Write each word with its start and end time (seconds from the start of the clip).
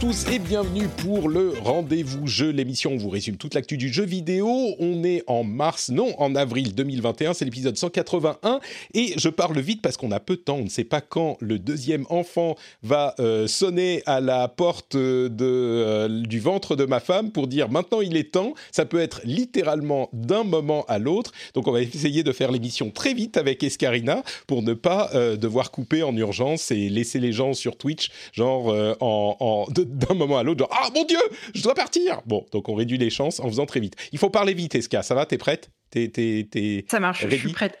Tous 0.00 0.26
et 0.30 0.38
bienvenue 0.38 0.88
pour 0.88 1.28
le 1.28 1.54
rendez-vous 1.62 2.26
jeu, 2.26 2.50
l'émission 2.50 2.92
on 2.92 2.96
vous 2.96 3.08
résume 3.08 3.36
toute 3.36 3.54
l'actu 3.54 3.76
du 3.76 3.90
jeu 3.92 4.04
vidéo. 4.04 4.48
On 4.78 5.04
est 5.04 5.22
en 5.28 5.44
mars, 5.44 5.88
non, 5.88 6.12
en 6.20 6.34
avril 6.34 6.74
2021, 6.74 7.32
c'est 7.32 7.44
l'épisode 7.44 7.76
181 7.76 8.60
et 8.92 9.14
je 9.16 9.28
parle 9.28 9.58
vite 9.60 9.80
parce 9.82 9.96
qu'on 9.96 10.10
a 10.10 10.20
peu 10.20 10.36
de 10.36 10.40
temps, 10.40 10.56
on 10.56 10.64
ne 10.64 10.68
sait 10.68 10.84
pas 10.84 11.00
quand 11.00 11.36
le 11.40 11.58
deuxième 11.58 12.04
enfant 12.10 12.56
va 12.82 13.14
euh, 13.20 13.46
sonner 13.46 14.02
à 14.04 14.20
la 14.20 14.48
porte 14.48 14.96
de, 14.96 15.30
euh, 15.40 16.08
du 16.26 16.40
ventre 16.40 16.76
de 16.76 16.84
ma 16.84 17.00
femme 17.00 17.30
pour 17.30 17.46
dire 17.46 17.70
maintenant 17.70 18.00
il 18.00 18.16
est 18.16 18.32
temps. 18.32 18.54
Ça 18.72 18.84
peut 18.84 19.00
être 19.00 19.20
littéralement 19.24 20.08
d'un 20.12 20.44
moment 20.44 20.84
à 20.88 20.98
l'autre, 20.98 21.32
donc 21.54 21.66
on 21.68 21.72
va 21.72 21.80
essayer 21.82 22.22
de 22.22 22.32
faire 22.32 22.50
l'émission 22.52 22.90
très 22.90 23.14
vite 23.14 23.36
avec 23.36 23.62
Escarina 23.62 24.22
pour 24.46 24.62
ne 24.62 24.74
pas 24.74 25.10
euh, 25.14 25.36
devoir 25.36 25.70
couper 25.70 26.02
en 26.02 26.14
urgence 26.16 26.70
et 26.72 26.88
laisser 26.88 27.20
les 27.20 27.32
gens 27.32 27.54
sur 27.54 27.76
Twitch 27.76 28.10
genre 28.32 28.70
euh, 28.70 28.94
en, 29.00 29.36
en- 29.40 29.66
de- 29.72 29.83
d'un 29.88 30.14
moment 30.14 30.38
à 30.38 30.42
l'autre 30.42 30.60
genre 30.60 30.70
ah 30.72 30.88
mon 30.94 31.04
dieu 31.04 31.18
je 31.54 31.62
dois 31.62 31.74
partir. 31.74 32.22
Bon 32.26 32.46
donc 32.52 32.68
on 32.68 32.74
réduit 32.74 32.98
les 32.98 33.10
chances 33.10 33.40
en 33.40 33.48
faisant 33.48 33.66
très 33.66 33.80
vite. 33.80 33.94
Il 34.12 34.18
faut 34.18 34.30
parler 34.30 34.54
vite 34.54 34.74
Esca 34.74 35.02
ça 35.02 35.14
va? 35.14 35.26
T'es 35.26 35.38
prête? 35.38 35.70
T'es 35.90 36.84
Ça 36.88 37.00
marche, 37.00 37.26
je 37.28 37.36
suis 37.36 37.52
prête. 37.52 37.78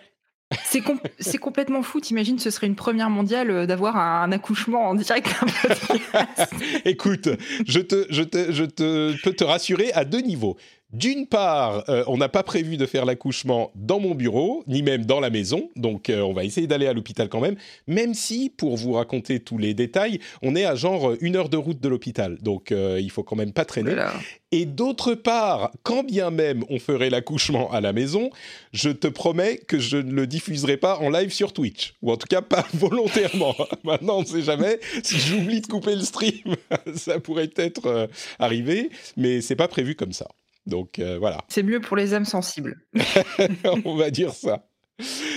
C'est 0.64 0.80
com- 0.80 1.00
c'est 1.18 1.38
complètement 1.38 1.82
fou, 1.82 2.00
t'imagines, 2.00 2.38
ce 2.38 2.50
serait 2.50 2.66
une 2.66 2.76
première 2.76 3.10
mondiale 3.10 3.50
euh, 3.50 3.66
d'avoir 3.66 3.96
un, 3.96 4.30
accouchement 4.32 4.88
en 4.88 4.94
direct. 4.94 5.28
Écoute, 6.84 7.28
je, 7.66 7.80
te, 7.80 8.06
je, 8.10 8.22
te, 8.22 8.52
je 8.52 8.64
te, 8.64 9.14
peux 9.22 9.32
te 9.32 9.44
rassurer 9.44 9.92
à 9.92 10.04
deux 10.04 10.20
niveaux. 10.20 10.56
D'une 10.94 11.26
part, 11.26 11.82
euh, 11.88 12.04
on 12.06 12.16
n'a 12.16 12.28
pas 12.28 12.44
prévu 12.44 12.76
de 12.76 12.86
faire 12.86 13.04
l'accouchement 13.04 13.72
dans 13.74 13.98
mon 13.98 14.14
bureau, 14.14 14.62
ni 14.68 14.80
même 14.80 15.04
dans 15.04 15.18
la 15.18 15.28
maison, 15.28 15.68
donc 15.74 16.08
euh, 16.08 16.20
on 16.20 16.32
va 16.32 16.44
essayer 16.44 16.68
d'aller 16.68 16.86
à 16.86 16.92
l'hôpital 16.92 17.28
quand 17.28 17.40
même, 17.40 17.56
même 17.88 18.14
si, 18.14 18.48
pour 18.48 18.76
vous 18.76 18.92
raconter 18.92 19.40
tous 19.40 19.58
les 19.58 19.74
détails, 19.74 20.20
on 20.40 20.54
est 20.54 20.64
à 20.64 20.76
genre 20.76 21.10
euh, 21.10 21.18
une 21.20 21.34
heure 21.34 21.48
de 21.48 21.56
route 21.56 21.80
de 21.80 21.88
l'hôpital, 21.88 22.38
donc 22.42 22.70
euh, 22.70 23.00
il 23.02 23.10
faut 23.10 23.24
quand 23.24 23.34
même 23.34 23.52
pas 23.52 23.64
traîner. 23.64 23.90
Voilà. 23.90 24.12
Et 24.56 24.66
d'autre 24.66 25.14
part, 25.14 25.72
quand 25.82 26.04
bien 26.04 26.30
même 26.30 26.62
on 26.70 26.78
ferait 26.78 27.10
l'accouchement 27.10 27.72
à 27.72 27.80
la 27.80 27.92
maison, 27.92 28.30
je 28.72 28.90
te 28.90 29.08
promets 29.08 29.56
que 29.56 29.80
je 29.80 29.96
ne 29.96 30.12
le 30.12 30.28
diffuserai 30.28 30.76
pas 30.76 30.98
en 30.98 31.10
live 31.10 31.32
sur 31.32 31.52
Twitch. 31.52 31.94
Ou 32.02 32.12
en 32.12 32.16
tout 32.16 32.28
cas 32.28 32.40
pas 32.40 32.64
volontairement. 32.74 33.56
Maintenant, 33.82 34.18
on 34.18 34.20
ne 34.20 34.26
sait 34.26 34.42
jamais. 34.42 34.78
Si 35.02 35.18
j'oublie 35.18 35.60
de 35.60 35.66
couper 35.66 35.96
le 35.96 36.02
stream, 36.02 36.54
ça 36.94 37.18
pourrait 37.18 37.48
peut-être 37.48 37.86
euh, 37.86 38.06
arriver. 38.38 38.90
Mais 39.16 39.40
c'est 39.40 39.56
pas 39.56 39.66
prévu 39.66 39.96
comme 39.96 40.12
ça. 40.12 40.28
Donc 40.66 40.98
euh, 40.98 41.18
voilà, 41.18 41.38
C'est 41.48 41.62
mieux 41.62 41.80
pour 41.80 41.96
les 41.96 42.14
âmes 42.14 42.24
sensibles. 42.24 42.80
on 43.84 43.96
va 43.96 44.10
dire 44.10 44.32
ça. 44.32 44.66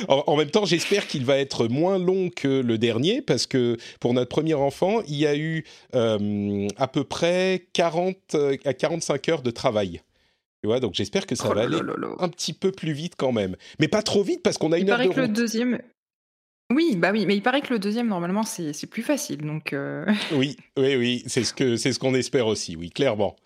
En, 0.08 0.24
en 0.28 0.36
même 0.38 0.52
temps, 0.52 0.66
j'espère 0.66 1.08
qu'il 1.08 1.26
va 1.26 1.38
être 1.40 1.68
moins 1.68 1.98
long 1.98 2.30
que 2.30 2.48
le 2.62 2.78
dernier, 2.78 3.22
parce 3.22 3.48
que 3.48 3.78
pour 4.00 4.14
notre 4.14 4.30
premier 4.30 4.54
enfant, 4.54 5.02
il 5.08 5.16
y 5.16 5.26
a 5.26 5.36
eu 5.36 5.66
euh, 5.96 6.68
à 6.78 6.88
peu 6.88 7.04
près 7.04 7.68
40 7.74 8.16
euh, 8.36 8.56
à 8.66 8.74
45 8.74 9.30
heures 9.30 9.42
de 9.42 9.52
travail. 9.52 10.02
Tu 10.64 10.68
vois, 10.68 10.80
donc 10.80 10.94
j'espère 10.94 11.26
que 11.28 11.36
ça 11.36 11.50
Oh 11.52 11.54
va 11.54 11.62
aller 11.64 11.78
un 12.20 12.30
petit 12.30 12.54
peu 12.54 12.72
plus 12.72 12.94
vite 12.94 13.14
quand 13.18 13.32
même. 13.32 13.56
Mais 13.80 13.88
pas 13.88 14.02
trop 14.04 14.24
vite, 14.24 14.42
parce 14.44 14.58
qu'on 14.58 14.72
a 14.72 14.78
Il 14.78 14.84
une 14.84 14.90
heure 14.92 15.00
de 15.00 15.08
que 15.08 15.20
le 15.20 15.26
route. 15.26 15.34
deuxième. 15.34 15.80
Oui, 16.70 16.98
bah 16.98 17.12
oui, 17.14 17.26
mais 17.26 17.34
il 17.34 17.42
paraît 17.42 17.62
que 17.62 17.72
le 17.72 17.80
deuxième, 17.80 18.10
normalement, 18.10 18.44
c'est 18.44 18.74
plus 18.88 19.02
facile. 19.02 19.38
Donc, 19.38 19.72
euh, 19.72 20.06
Oui, 20.34 20.58
oui, 20.76 20.98
oui, 20.98 21.24
c'est 21.26 21.46
ce 21.46 21.78
c'est 21.78 21.94
ce 21.94 21.98
qu'on 21.98 22.14
espère 22.14 22.46
aussi, 22.46 22.76
oui, 22.76 22.90
clairement. 22.90 23.38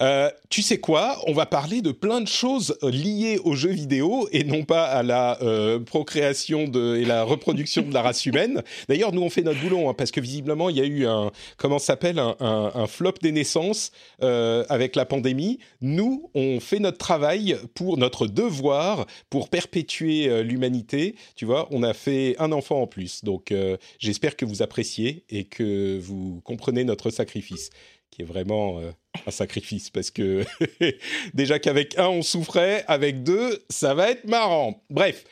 Euh, 0.00 0.30
tu 0.48 0.62
sais 0.62 0.78
quoi 0.78 1.18
On 1.26 1.34
va 1.34 1.44
parler 1.44 1.82
de 1.82 1.92
plein 1.92 2.22
de 2.22 2.26
choses 2.26 2.78
euh, 2.82 2.90
liées 2.90 3.38
aux 3.44 3.54
jeux 3.54 3.68
vidéo 3.70 4.26
et 4.32 4.44
non 4.44 4.64
pas 4.64 4.86
à 4.86 5.02
la 5.02 5.38
procréation 5.84 6.66
de, 6.66 6.96
et 6.96 7.04
la 7.04 7.22
reproduction 7.22 7.82
de 7.82 7.92
la 7.92 8.00
race 8.00 8.24
humaine. 8.24 8.62
D'ailleurs, 8.88 9.12
nous 9.12 9.20
on 9.22 9.28
fait 9.30 9.42
notre 9.42 9.60
boulot 9.60 9.90
hein, 9.90 9.94
parce 9.96 10.10
que 10.10 10.20
visiblement 10.20 10.70
il 10.70 10.78
y 10.78 10.80
a 10.80 10.86
eu 10.86 11.06
un 11.06 11.30
comment 11.58 11.78
s'appelle 11.78 12.18
un, 12.18 12.34
un- 12.40 12.86
flop 12.86 13.14
des 13.20 13.32
naissances 13.32 13.92
avec 14.22 14.96
la 14.96 15.04
pandémie. 15.04 15.58
Nous, 15.82 16.30
on 16.34 16.60
fait 16.60 16.78
notre 16.78 16.98
travail 16.98 17.56
pour 17.74 17.98
notre 17.98 18.26
devoir 18.26 19.04
pour 19.28 19.50
perpétuer 19.50 20.42
l'humanité. 20.42 21.14
Tu 21.36 21.44
vois, 21.44 21.68
on 21.70 21.82
a 21.82 21.92
fait 21.92 22.36
un 22.38 22.52
enfant 22.54 22.82
en 22.82 22.86
plus, 22.86 23.24
donc 23.24 23.52
euh, 23.52 23.76
j'espère 23.98 24.36
que 24.36 24.44
vous 24.44 24.62
appréciez 24.62 25.24
et 25.28 25.44
que 25.44 25.98
vous 25.98 26.40
comprenez 26.44 26.84
notre 26.84 27.10
sacrifice, 27.10 27.70
qui 28.10 28.22
est 28.22 28.24
vraiment 28.24 28.80
euh, 28.80 28.90
un 29.26 29.30
sacrifice, 29.30 29.90
parce 29.90 30.10
que 30.10 30.44
déjà 31.34 31.58
qu'avec 31.58 31.98
un 31.98 32.08
on 32.08 32.22
souffrait, 32.22 32.84
avec 32.88 33.22
deux 33.22 33.64
ça 33.68 33.94
va 33.94 34.10
être 34.10 34.24
marrant. 34.24 34.82
Bref, 34.88 35.24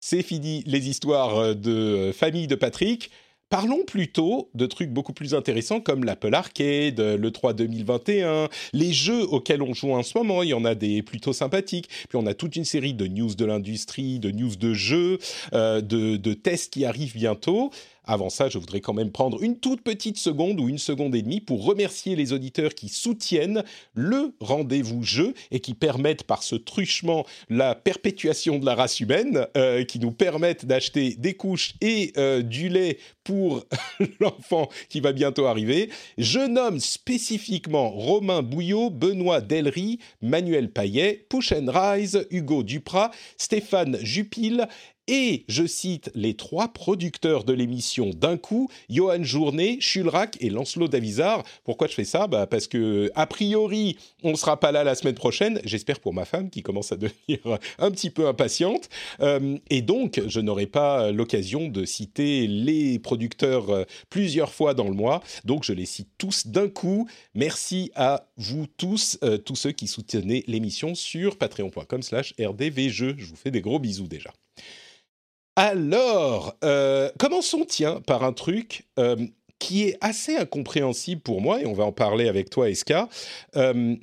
c'est 0.00 0.22
fini 0.22 0.62
les 0.66 0.88
histoires 0.88 1.36
euh, 1.38 1.54
de 1.54 2.12
famille 2.12 2.46
de 2.46 2.54
Patrick. 2.54 3.10
Parlons 3.50 3.82
plutôt 3.84 4.48
de 4.54 4.64
trucs 4.64 4.90
beaucoup 4.90 5.12
plus 5.12 5.34
intéressants 5.34 5.80
comme 5.80 6.04
l'Apple 6.04 6.32
Arcade, 6.34 7.00
euh, 7.00 7.16
le 7.16 7.30
3 7.32 7.52
2021, 7.52 8.48
les 8.72 8.92
jeux 8.92 9.24
auxquels 9.24 9.60
on 9.60 9.74
joue 9.74 9.92
en 9.92 10.04
ce 10.04 10.16
moment. 10.16 10.44
Il 10.44 10.50
y 10.50 10.54
en 10.54 10.64
a 10.64 10.76
des 10.76 11.02
plutôt 11.02 11.32
sympathiques. 11.32 11.88
Puis 12.08 12.16
on 12.16 12.26
a 12.26 12.34
toute 12.34 12.54
une 12.54 12.64
série 12.64 12.94
de 12.94 13.08
news 13.08 13.34
de 13.34 13.44
l'industrie, 13.44 14.20
de 14.20 14.30
news 14.30 14.54
de 14.54 14.72
jeux, 14.72 15.18
euh, 15.52 15.80
de, 15.80 16.16
de 16.16 16.32
tests 16.32 16.72
qui 16.72 16.84
arrivent 16.84 17.16
bientôt. 17.16 17.72
Avant 18.04 18.30
ça, 18.30 18.48
je 18.48 18.58
voudrais 18.58 18.80
quand 18.80 18.94
même 18.94 19.12
prendre 19.12 19.42
une 19.42 19.58
toute 19.58 19.82
petite 19.82 20.18
seconde 20.18 20.60
ou 20.60 20.68
une 20.68 20.78
seconde 20.78 21.14
et 21.14 21.22
demie 21.22 21.40
pour 21.40 21.64
remercier 21.64 22.16
les 22.16 22.32
auditeurs 22.32 22.74
qui 22.74 22.88
soutiennent 22.88 23.62
le 23.94 24.34
rendez-vous 24.40 25.02
jeu 25.02 25.34
et 25.50 25.60
qui 25.60 25.74
permettent 25.74 26.24
par 26.24 26.42
ce 26.42 26.56
truchement 26.56 27.26
la 27.48 27.74
perpétuation 27.74 28.58
de 28.58 28.66
la 28.66 28.74
race 28.74 29.00
humaine, 29.00 29.46
euh, 29.56 29.84
qui 29.84 29.98
nous 29.98 30.12
permettent 30.12 30.66
d'acheter 30.66 31.14
des 31.18 31.34
couches 31.34 31.74
et 31.80 32.12
euh, 32.16 32.42
du 32.42 32.68
lait 32.68 32.98
pour 33.24 33.64
l'enfant 34.20 34.68
qui 34.88 35.00
va 35.00 35.12
bientôt 35.12 35.46
arriver. 35.46 35.90
Je 36.18 36.40
nomme 36.40 36.80
spécifiquement 36.80 37.90
Romain 37.90 38.42
Bouillot, 38.42 38.90
Benoît 38.90 39.40
Delry, 39.40 39.98
Manuel 40.22 40.72
Paillet, 40.72 41.26
Push 41.28 41.52
and 41.52 41.66
Rise, 41.68 42.26
Hugo 42.30 42.62
Duprat, 42.62 43.10
Stéphane 43.36 43.98
Jupil 44.02 44.66
et 45.10 45.44
je 45.48 45.66
cite 45.66 46.10
les 46.14 46.34
trois 46.34 46.68
producteurs 46.68 47.42
de 47.42 47.52
l'émission 47.52 48.10
d'un 48.10 48.36
coup, 48.36 48.70
Johan 48.88 49.24
Journet, 49.24 49.78
Chulrac 49.80 50.36
et 50.40 50.50
Lancelot 50.50 50.86
Davizard. 50.86 51.42
Pourquoi 51.64 51.88
je 51.88 51.94
fais 51.94 52.04
ça? 52.04 52.28
Bah 52.28 52.46
Parce 52.46 52.68
que, 52.68 53.10
a 53.16 53.26
priori, 53.26 53.98
on 54.22 54.30
ne 54.30 54.36
sera 54.36 54.60
pas 54.60 54.70
là 54.70 54.84
la 54.84 54.94
semaine 54.94 55.16
prochaine. 55.16 55.60
J'espère 55.64 55.98
pour 55.98 56.14
ma 56.14 56.24
femme 56.24 56.48
qui 56.48 56.62
commence 56.62 56.92
à 56.92 56.96
devenir 56.96 57.40
un 57.78 57.90
petit 57.90 58.10
peu 58.10 58.28
impatiente. 58.28 58.88
Euh, 59.20 59.58
et 59.68 59.82
donc, 59.82 60.22
je 60.28 60.38
n'aurai 60.38 60.66
pas 60.66 61.10
l'occasion 61.10 61.66
de 61.66 61.84
citer 61.84 62.46
les 62.46 63.00
producteurs 63.00 63.70
euh, 63.70 63.84
plusieurs 64.10 64.52
fois 64.52 64.74
dans 64.74 64.88
le 64.88 64.94
mois. 64.94 65.24
Donc, 65.44 65.64
je 65.64 65.72
les 65.72 65.86
cite 65.86 66.10
tous 66.18 66.46
d'un 66.46 66.68
coup. 66.68 67.08
Merci 67.34 67.90
à 67.96 68.28
vous 68.36 68.68
tous, 68.76 69.18
euh, 69.24 69.38
tous 69.38 69.56
ceux 69.56 69.72
qui 69.72 69.88
soutenaient 69.88 70.44
l'émission 70.46 70.94
sur 70.94 71.36
patreon.com 71.36 72.02
slash 72.02 72.32
rdvjeux. 72.38 73.16
Je 73.18 73.26
vous 73.26 73.36
fais 73.36 73.50
des 73.50 73.60
gros 73.60 73.80
bisous 73.80 74.06
déjà. 74.06 74.32
Alors, 75.62 76.56
euh, 76.64 77.10
commençons, 77.18 77.66
tiens, 77.68 78.00
par 78.06 78.24
un 78.24 78.32
truc 78.32 78.86
euh, 78.98 79.16
qui 79.58 79.82
est 79.82 79.98
assez 80.00 80.34
incompréhensible 80.34 81.20
pour 81.20 81.42
moi, 81.42 81.60
et 81.60 81.66
on 81.66 81.74
va 81.74 81.84
en 81.84 81.92
parler 81.92 82.28
avec 82.28 82.48
toi, 82.48 82.70
Eska. 82.70 83.10
Euh, 83.56 83.94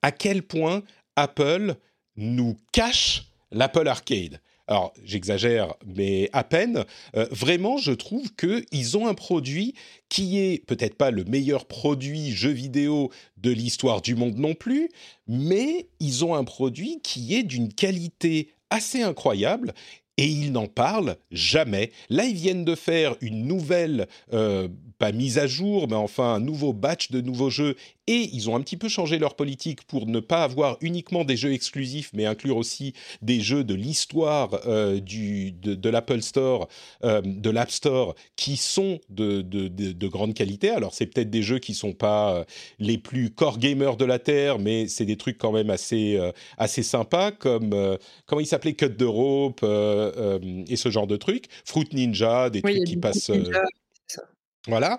à 0.00 0.10
quel 0.10 0.42
point 0.42 0.82
Apple 1.16 1.74
nous 2.16 2.56
cache 2.72 3.26
l'Apple 3.50 3.86
Arcade? 3.86 4.40
Alors, 4.66 4.94
j'exagère, 5.04 5.74
mais 5.84 6.30
à 6.32 6.44
peine. 6.44 6.86
Euh, 7.14 7.26
vraiment, 7.30 7.76
je 7.76 7.92
trouve 7.92 8.34
qu'ils 8.34 8.96
ont 8.96 9.06
un 9.06 9.12
produit 9.12 9.74
qui 10.08 10.38
est 10.38 10.64
peut-être 10.64 10.94
pas 10.94 11.10
le 11.10 11.24
meilleur 11.24 11.66
produit 11.66 12.30
jeu 12.30 12.48
vidéo 12.48 13.10
de 13.36 13.50
l'histoire 13.50 14.00
du 14.00 14.14
monde 14.14 14.38
non 14.38 14.54
plus, 14.54 14.88
mais 15.26 15.88
ils 16.00 16.24
ont 16.24 16.34
un 16.34 16.44
produit 16.44 17.02
qui 17.02 17.34
est 17.34 17.42
d'une 17.42 17.70
qualité 17.70 18.54
assez 18.70 19.02
incroyable 19.02 19.74
et 20.16 20.26
ils 20.26 20.52
n'en 20.52 20.66
parlent 20.66 21.16
jamais. 21.30 21.90
Là, 22.08 22.24
ils 22.24 22.34
viennent 22.34 22.64
de 22.64 22.74
faire 22.74 23.16
une 23.20 23.46
nouvelle, 23.46 24.06
euh, 24.32 24.68
pas 24.98 25.12
mise 25.12 25.38
à 25.38 25.46
jour, 25.46 25.88
mais 25.88 25.96
enfin 25.96 26.34
un 26.34 26.40
nouveau 26.40 26.72
batch 26.72 27.10
de 27.10 27.20
nouveaux 27.20 27.50
jeux 27.50 27.76
Et 28.06 28.28
ils 28.32 28.50
ont 28.50 28.56
un 28.56 28.60
petit 28.60 28.76
peu 28.76 28.88
changé 28.88 29.18
leur 29.18 29.34
politique 29.34 29.84
pour 29.86 30.06
ne 30.06 30.20
pas 30.20 30.42
avoir 30.42 30.76
uniquement 30.82 31.24
des 31.24 31.36
jeux 31.36 31.52
exclusifs, 31.52 32.10
mais 32.12 32.26
inclure 32.26 32.58
aussi 32.58 32.92
des 33.22 33.40
jeux 33.40 33.64
de 33.64 33.74
l'histoire 33.74 34.60
euh, 34.66 35.00
du 35.00 35.52
de, 35.52 35.88
l'Apple 35.88 36.20
Store, 36.20 36.68
euh, 37.04 37.22
de 37.24 37.48
l'App 37.48 37.70
Store, 37.70 38.14
qui 38.36 38.56
sont 38.58 39.00
de, 39.08 39.40
de, 39.40 39.68
de 39.68 40.08
grande 40.08 40.34
qualité. 40.34 40.68
Alors 40.68 40.92
c'est 40.92 41.06
peut-être 41.06 41.30
des 41.30 41.42
jeux 41.42 41.58
qui 41.58 41.72
sont 41.72 41.94
pas 41.94 42.34
euh, 42.34 42.44
les 42.78 42.98
plus 42.98 43.30
core 43.30 43.58
gamers 43.58 43.96
de 43.96 44.04
la 44.04 44.18
terre, 44.18 44.58
mais 44.58 44.86
c'est 44.86 45.06
des 45.06 45.16
trucs 45.16 45.38
quand 45.38 45.52
même 45.52 45.70
assez 45.70 46.20
assez 46.58 46.82
sympas, 46.82 47.32
comme 47.32 47.98
comment 48.26 48.40
il 48.40 48.46
s'appelait 48.46 48.74
Cut 48.74 48.96
the 48.96 49.02
Rope 49.02 49.62
et 49.62 50.76
ce 50.76 50.90
genre 50.90 51.06
de 51.06 51.16
trucs. 51.16 51.46
Fruit 51.64 51.88
Ninja, 51.92 52.50
des 52.50 52.60
trucs 52.60 52.84
qui 52.84 52.96
passent. 52.96 53.30
Voilà. 54.66 54.98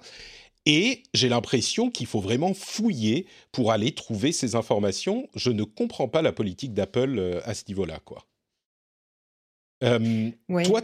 Et 0.66 1.04
j'ai 1.14 1.30
l'impression 1.30 1.92
qu'il 1.92 2.08
faut 2.08 2.20
vraiment 2.20 2.54
fouiller 2.54 3.28
pour 3.52 3.72
aller 3.72 3.92
trouver 3.92 4.32
ces 4.32 4.56
informations. 4.56 5.30
Je 5.36 5.52
ne 5.52 5.64
comprends 5.64 6.08
pas 6.08 6.22
la 6.22 6.32
politique 6.32 6.74
d'Apple 6.74 7.20
euh, 7.20 7.40
à 7.44 7.54
ce 7.54 7.64
niveau-là, 7.68 8.00
quoi. 8.04 8.26
Euh, 9.84 10.32
toi, 10.64 10.82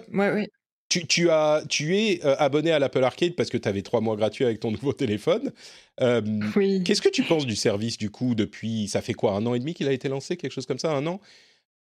Tu, 0.89 1.29
as, 1.29 1.63
tu 1.67 1.97
es 1.97 2.23
euh, 2.25 2.35
abonné 2.37 2.71
à 2.71 2.77
l'Apple 2.77 3.03
Arcade 3.03 3.33
parce 3.35 3.49
que 3.49 3.57
tu 3.57 3.67
avais 3.67 3.81
trois 3.81 4.01
mois 4.01 4.15
gratuits 4.17 4.45
avec 4.45 4.59
ton 4.59 4.69
nouveau 4.71 4.93
téléphone. 4.93 5.51
oui. 6.55 6.83
Qu'est-ce 6.83 7.01
que 7.01 7.09
tu 7.09 7.23
penses 7.23 7.45
du 7.45 7.55
service 7.55 7.97
du 7.97 8.09
coup 8.09 8.35
depuis 8.35 8.87
ça 8.87 9.01
fait 9.01 9.13
quoi 9.13 9.33
un 9.33 9.45
an 9.45 9.53
et 9.53 9.59
demi 9.59 9.73
qu'il 9.73 9.87
a 9.87 9.91
été 9.91 10.09
lancé 10.09 10.35
quelque 10.35 10.51
chose 10.51 10.65
comme 10.65 10.79
ça 10.79 10.91
un 10.91 11.05
an? 11.05 11.21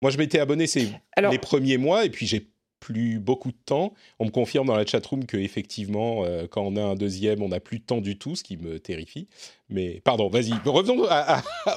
Moi 0.02 0.12
je 0.12 0.18
m'étais 0.18 0.40
abonné 0.40 0.68
c'est 0.68 0.90
les 1.18 1.40
premiers 1.40 1.78
mois 1.78 2.04
et 2.04 2.10
puis 2.10 2.28
j'ai 2.28 2.50
plus 2.80 3.20
beaucoup 3.20 3.52
de 3.52 3.58
temps. 3.66 3.94
On 4.20 4.26
me 4.26 4.32
confirme 4.32 4.68
dans 4.68 4.76
la 4.76 4.86
chatroom 4.86 5.26
que 5.26 5.38
effectivement, 5.38 6.24
euh, 6.26 6.48
quand 6.48 6.62
on 6.62 6.76
a 6.76 6.82
un 6.82 6.96
deuxième, 6.96 7.42
on 7.42 7.50
n'a 7.50 7.60
plus 7.60 7.80
de 7.80 7.84
temps 7.84 8.02
du 8.02 8.18
tout, 8.18 8.36
ce 8.36 8.44
qui 8.44 8.58
me 8.58 8.80
terrifie. 8.80 9.28
Mais 9.70 10.02
pardon, 10.04 10.30
vas-y, 10.30 10.54
revenons 10.66 11.06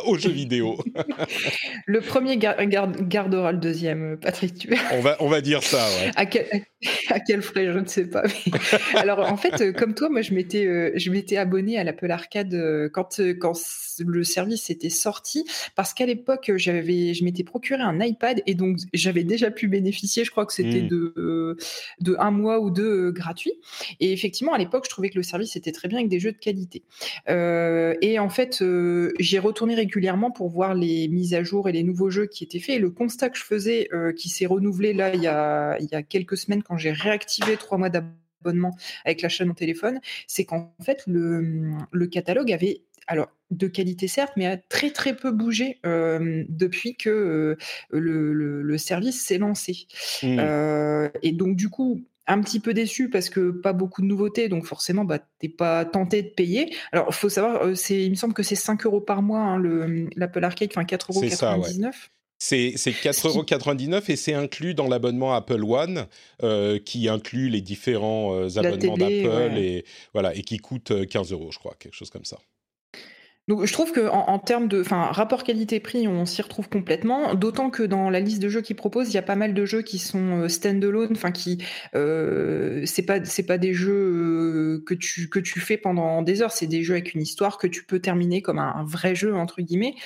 aux 0.06 0.16
jeux 0.18 0.30
vidéo. 0.30 0.78
le 1.86 2.00
premier 2.00 2.38
gardera 2.38 3.52
le 3.52 3.58
deuxième, 3.58 4.18
Patrick. 4.18 4.54
Tu... 4.58 4.74
on, 4.92 5.00
va, 5.00 5.16
on 5.20 5.28
va 5.28 5.42
dire 5.42 5.62
ça, 5.62 5.84
ouais. 5.98 6.10
À 6.16 6.24
quel, 6.24 6.46
à 7.08 7.20
quel 7.20 7.42
frais, 7.42 7.70
je 7.72 7.78
ne 7.78 7.86
sais 7.86 8.08
pas. 8.08 8.22
Alors, 8.94 9.30
en 9.30 9.36
fait, 9.36 9.60
euh, 9.60 9.72
comme 9.72 9.94
toi, 9.94 10.08
moi, 10.08 10.22
je 10.22 10.32
m'étais, 10.32 10.66
euh, 10.66 11.38
abonné 11.38 11.78
à 11.78 11.84
l'Apple 11.84 12.10
Arcade 12.10 12.54
euh, 12.54 12.88
quand, 12.90 13.20
quand 13.38 13.58
le 13.98 14.24
service 14.24 14.70
était 14.70 14.90
sorti, 14.90 15.44
parce 15.76 15.92
qu'à 15.92 16.06
l'époque, 16.06 16.50
je 16.56 17.24
m'étais 17.24 17.44
procuré 17.44 17.82
un 17.82 18.00
iPad 18.00 18.42
et 18.46 18.54
donc 18.54 18.78
j'avais 18.94 19.24
déjà 19.24 19.50
pu 19.50 19.68
bénéficier, 19.68 20.24
je 20.24 20.30
crois 20.30 20.46
que 20.46 20.52
c'était 20.52 20.82
hmm. 20.82 20.88
de, 20.88 21.56
de 22.00 22.16
un 22.18 22.30
mois 22.30 22.60
ou 22.60 22.70
deux 22.70 23.10
gratuits. 23.10 23.52
Et 24.00 24.12
effectivement, 24.12 24.54
à 24.54 24.58
l'époque, 24.58 24.84
je 24.86 24.90
trouvais 24.90 25.10
que 25.10 25.16
le 25.16 25.22
service 25.22 25.56
était 25.56 25.72
très 25.72 25.88
bien 25.88 25.98
avec 25.98 26.08
des 26.08 26.20
jeux 26.20 26.32
de 26.32 26.38
qualité. 26.38 26.82
Euh, 27.28 27.81
et 28.00 28.18
en 28.18 28.28
fait, 28.28 28.62
euh, 28.62 29.12
j'ai 29.18 29.38
retourné 29.38 29.74
régulièrement 29.74 30.30
pour 30.30 30.48
voir 30.48 30.74
les 30.74 31.08
mises 31.08 31.34
à 31.34 31.42
jour 31.42 31.68
et 31.68 31.72
les 31.72 31.82
nouveaux 31.82 32.10
jeux 32.10 32.26
qui 32.26 32.44
étaient 32.44 32.60
faits. 32.60 32.76
Et 32.76 32.78
le 32.78 32.90
constat 32.90 33.30
que 33.30 33.38
je 33.38 33.44
faisais, 33.44 33.88
euh, 33.92 34.12
qui 34.12 34.28
s'est 34.28 34.46
renouvelé 34.46 34.92
là 34.92 35.14
il 35.14 35.22
y, 35.22 35.26
a, 35.26 35.76
il 35.80 35.88
y 35.90 35.94
a 35.94 36.02
quelques 36.02 36.36
semaines 36.36 36.62
quand 36.62 36.76
j'ai 36.76 36.92
réactivé 36.92 37.56
trois 37.56 37.78
mois 37.78 37.90
d'abonnement 37.90 38.76
avec 39.04 39.22
l'achat 39.22 39.44
de 39.44 39.48
mon 39.48 39.54
téléphone, 39.54 40.00
c'est 40.26 40.44
qu'en 40.44 40.74
fait, 40.84 41.02
le, 41.06 41.72
le 41.90 42.06
catalogue 42.06 42.52
avait 42.52 42.82
alors 43.08 43.28
de 43.50 43.66
qualité 43.66 44.06
certes, 44.06 44.32
mais 44.36 44.46
a 44.46 44.56
très 44.56 44.90
très 44.90 45.14
peu 45.14 45.32
bougé 45.32 45.80
depuis 45.82 46.94
que 46.94 47.56
le, 47.90 48.32
le, 48.62 48.78
service 48.78 49.26
s'est 49.26 49.38
lancé. 49.38 49.86
Mmh. 50.22 51.08
et 51.22 51.32
donc 51.32 51.56
du 51.56 51.68
coup, 51.68 52.00
un 52.32 52.40
petit 52.40 52.61
peu 52.61 52.75
déçu 52.75 53.11
parce 53.11 53.29
que 53.29 53.50
pas 53.50 53.73
beaucoup 53.73 54.02
de 54.02 54.06
nouveautés, 54.06 54.49
donc 54.49 54.64
forcément, 54.64 55.05
bah, 55.05 55.19
t'es 55.38 55.49
pas 55.49 55.84
tenté 55.84 56.23
de 56.23 56.29
payer. 56.29 56.75
Alors, 56.93 57.06
il 57.08 57.14
faut 57.14 57.29
savoir, 57.29 57.62
euh, 57.62 57.75
c'est, 57.75 58.02
il 58.02 58.11
me 58.11 58.14
semble 58.14 58.34
que 58.34 58.43
c'est 58.43 58.56
5 58.56 58.87
euros 58.87 59.00
par 59.00 59.23
mois, 59.23 59.40
hein, 59.40 59.58
le, 59.58 60.08
l'Apple 60.17 60.43
Arcade, 60.44 60.70
enfin 60.73 60.84
4,99 60.84 61.12
euros. 61.12 61.90
C'est, 62.38 62.75
c'est 62.76 62.90
4,99€ 62.90 64.02
et 64.11 64.17
c'est 64.17 64.34
inclus 64.34 64.75
dans 64.75 64.88
l'abonnement 64.88 65.34
Apple 65.34 65.62
One 65.62 66.06
euh, 66.43 66.79
qui 66.79 67.08
inclut 67.08 67.49
les 67.49 67.61
différents 67.61 68.34
euh, 68.34 68.58
abonnements 68.58 68.96
d'Apple 68.96 69.58
et, 69.58 69.84
voilà, 70.12 70.34
et 70.34 70.43
qui 70.43 70.58
coûte 70.58 71.06
15 71.06 71.32
euros, 71.32 71.50
je 71.52 71.58
crois, 71.58 71.76
quelque 71.79 71.94
chose 71.94 72.11
comme 72.11 72.25
ça. 72.25 72.38
Donc 73.48 73.64
je 73.64 73.72
trouve 73.72 73.90
que 73.90 74.08
en, 74.08 74.38
termes 74.38 74.68
de, 74.68 74.84
rapport 74.88 75.42
qualité-prix, 75.42 76.06
on 76.06 76.26
s'y 76.26 76.42
retrouve 76.42 76.68
complètement. 76.68 77.34
D'autant 77.34 77.70
que 77.70 77.82
dans 77.82 78.08
la 78.08 78.20
liste 78.20 78.40
de 78.40 78.48
jeux 78.48 78.60
qu'ils 78.60 78.76
proposent, 78.76 79.08
il 79.08 79.14
y 79.14 79.18
a 79.18 79.22
pas 79.22 79.34
mal 79.34 79.52
de 79.52 79.64
jeux 79.64 79.82
qui 79.82 79.98
sont 79.98 80.42
euh, 80.42 80.48
stand-alone, 80.48 81.08
enfin 81.10 81.32
qui, 81.32 81.58
euh, 81.96 82.82
c'est 82.86 83.02
pas, 83.02 83.18
des 83.58 83.74
jeux 83.74 83.92
euh, 83.92 84.84
que 84.86 84.94
tu 84.94 85.28
que 85.28 85.40
tu 85.40 85.58
fais 85.58 85.76
pendant 85.76 86.22
des 86.22 86.40
heures. 86.40 86.52
C'est 86.52 86.68
des 86.68 86.84
jeux 86.84 86.94
avec 86.94 87.14
une 87.14 87.22
histoire 87.22 87.58
que 87.58 87.66
tu 87.66 87.84
peux 87.84 87.98
terminer 87.98 88.42
comme 88.42 88.60
un, 88.60 88.84
vrai 88.84 89.14
jeu 89.16 89.34
entre 89.34 89.60
guillemets. 89.60 89.96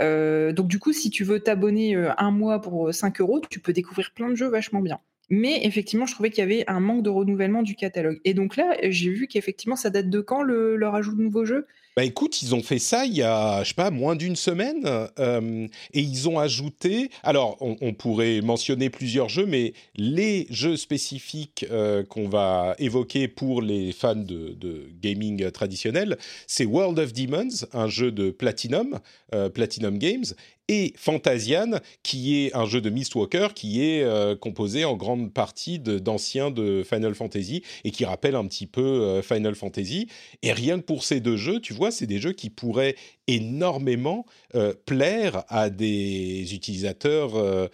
donc 0.00 0.68
du 0.68 0.78
coup, 0.78 0.92
si 0.92 1.10
tu 1.10 1.24
veux 1.24 1.40
t'abonner 1.40 1.96
un 1.96 2.30
mois 2.30 2.60
pour 2.60 2.94
5 2.94 3.20
euros, 3.20 3.40
tu 3.50 3.60
peux 3.60 3.72
découvrir 3.72 4.12
plein 4.12 4.28
de 4.28 4.36
jeux 4.36 4.48
vachement 4.48 4.80
bien. 4.80 5.00
Mais 5.28 5.64
effectivement, 5.64 6.06
je 6.06 6.14
trouvais 6.14 6.30
qu'il 6.30 6.38
y 6.38 6.42
avait 6.42 6.64
un 6.68 6.80
manque 6.80 7.02
de 7.02 7.10
renouvellement 7.10 7.62
du 7.62 7.74
catalogue. 7.74 8.20
Et 8.24 8.34
donc 8.34 8.56
là, 8.56 8.76
j'ai 8.82 9.10
vu 9.10 9.26
qu'effectivement, 9.26 9.76
ça 9.76 9.90
date 9.90 10.08
de 10.08 10.20
quand 10.20 10.42
le, 10.42 10.76
le 10.76 10.88
rajout 10.88 11.16
de 11.16 11.22
nouveaux 11.22 11.44
jeux? 11.44 11.66
Bah 11.96 12.04
écoute, 12.04 12.42
ils 12.42 12.54
ont 12.54 12.62
fait 12.62 12.78
ça 12.78 13.06
il 13.06 13.14
y 13.14 13.22
a, 13.22 13.62
je 13.62 13.68
sais 13.68 13.74
pas, 13.74 13.90
moins 13.90 14.16
d'une 14.16 14.36
semaine, 14.36 14.82
euh, 15.18 15.66
et 15.94 16.00
ils 16.00 16.28
ont 16.28 16.38
ajouté. 16.38 17.08
Alors, 17.22 17.56
on, 17.62 17.94
pourrait 17.94 18.42
mentionner 18.42 18.90
plusieurs 18.90 19.30
jeux, 19.30 19.46
mais 19.46 19.72
les 19.94 20.46
jeux 20.50 20.76
spécifiques 20.76 21.64
euh, 21.70 22.04
qu'on 22.04 22.28
va 22.28 22.74
évoquer 22.78 23.28
pour 23.28 23.62
les 23.62 23.92
fans 23.92 24.14
de, 24.14 24.52
de 24.52 24.90
gaming 25.00 25.50
traditionnel, 25.50 26.18
c'est 26.46 26.66
World 26.66 26.98
of 26.98 27.14
Demons, 27.14 27.64
un 27.72 27.88
jeu 27.88 28.12
de 28.12 28.28
Platinum, 28.28 29.00
euh, 29.34 29.48
Platinum 29.48 29.96
Games, 29.96 30.26
et 30.68 30.92
Fantasian, 30.96 31.78
qui 32.02 32.44
est 32.44 32.54
un 32.56 32.66
jeu 32.66 32.80
de 32.80 32.90
Mistwalker 32.90 33.48
qui 33.54 33.84
est 33.84 34.02
euh, 34.02 34.34
composé 34.34 34.84
en 34.84 34.96
grande 34.96 35.32
partie 35.32 35.78
d'anciens 35.78 36.50
de, 36.50 36.82
Final 36.84 37.14
Fantasy 37.14 37.62
et 37.84 37.90
qui 37.90 38.04
rappelle 38.04 38.34
un 38.34 38.46
petit 38.46 38.66
peu 38.66 38.82
euh, 38.82 39.22
Final 39.22 39.54
Fantasy. 39.54 40.08
Et 40.42 40.52
rien 40.52 40.78
que 40.78 40.84
pour 40.84 41.04
ces 41.04 41.20
deux 41.20 41.36
jeux, 41.36 41.60
tu 41.60 41.72
vois, 41.72 41.90
c'est 41.90 42.06
des 42.06 42.18
jeux 42.18 42.32
qui 42.32 42.50
pourraient 42.50 42.96
énormément 43.28 44.26
euh, 44.54 44.74
plaire 44.86 45.44
à 45.48 45.70
des 45.70 46.54
utilisateurs 46.54 47.70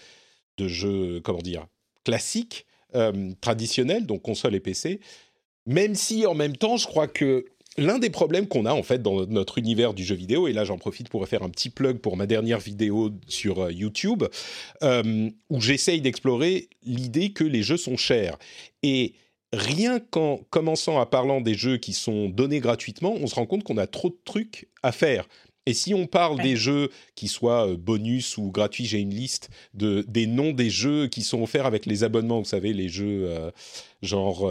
de 0.58 0.68
jeux, 0.68 1.20
comment 1.22 1.42
dire, 1.42 1.66
classiques, 2.04 2.66
traditionnels, 3.40 4.06
donc 4.06 4.22
console 4.22 4.54
et 4.54 4.60
PC. 4.60 5.00
Même 5.66 5.94
si 5.94 6.26
en 6.26 6.34
même 6.34 6.56
temps, 6.56 6.76
je 6.76 6.86
crois 6.86 7.08
que 7.08 7.46
L'un 7.78 7.98
des 7.98 8.10
problèmes 8.10 8.48
qu'on 8.48 8.66
a 8.66 8.72
en 8.74 8.82
fait 8.82 9.00
dans 9.00 9.26
notre 9.26 9.56
univers 9.56 9.94
du 9.94 10.04
jeu 10.04 10.14
vidéo, 10.14 10.46
et 10.46 10.52
là 10.52 10.64
j'en 10.64 10.76
profite 10.76 11.08
pour 11.08 11.26
faire 11.26 11.42
un 11.42 11.48
petit 11.48 11.70
plug 11.70 11.98
pour 11.98 12.18
ma 12.18 12.26
dernière 12.26 12.58
vidéo 12.58 13.10
sur 13.28 13.60
euh, 13.60 13.72
YouTube, 13.72 14.24
euh, 14.82 15.30
où 15.48 15.60
j'essaye 15.60 16.02
d'explorer 16.02 16.68
l'idée 16.84 17.32
que 17.32 17.44
les 17.44 17.62
jeux 17.62 17.78
sont 17.78 17.96
chers. 17.96 18.36
Et 18.82 19.14
rien 19.54 20.00
qu'en 20.00 20.40
commençant 20.50 21.00
à 21.00 21.06
parler 21.06 21.40
des 21.40 21.54
jeux 21.54 21.78
qui 21.78 21.94
sont 21.94 22.28
donnés 22.28 22.60
gratuitement, 22.60 23.14
on 23.18 23.26
se 23.26 23.36
rend 23.36 23.46
compte 23.46 23.64
qu'on 23.64 23.78
a 23.78 23.86
trop 23.86 24.10
de 24.10 24.18
trucs 24.24 24.68
à 24.82 24.92
faire. 24.92 25.26
Et 25.64 25.72
si 25.74 25.94
on 25.94 26.06
parle 26.06 26.42
des 26.42 26.56
jeux 26.56 26.90
qui 27.14 27.28
soient 27.28 27.68
euh, 27.68 27.76
bonus 27.78 28.36
ou 28.36 28.50
gratuits, 28.50 28.84
j'ai 28.84 28.98
une 28.98 29.14
liste 29.14 29.48
de 29.72 30.04
des 30.08 30.26
noms 30.26 30.52
des 30.52 30.68
jeux 30.68 31.06
qui 31.06 31.22
sont 31.22 31.40
offerts 31.40 31.66
avec 31.66 31.86
les 31.86 32.04
abonnements. 32.04 32.40
Vous 32.40 32.44
savez, 32.44 32.74
les 32.74 32.90
jeux 32.90 33.32
genre 34.02 34.50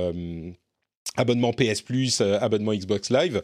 abonnement 1.17 1.53
PS 1.53 1.81
Plus, 1.81 2.21
euh, 2.21 2.37
abonnement 2.39 2.73
Xbox 2.73 3.09
Live. 3.09 3.41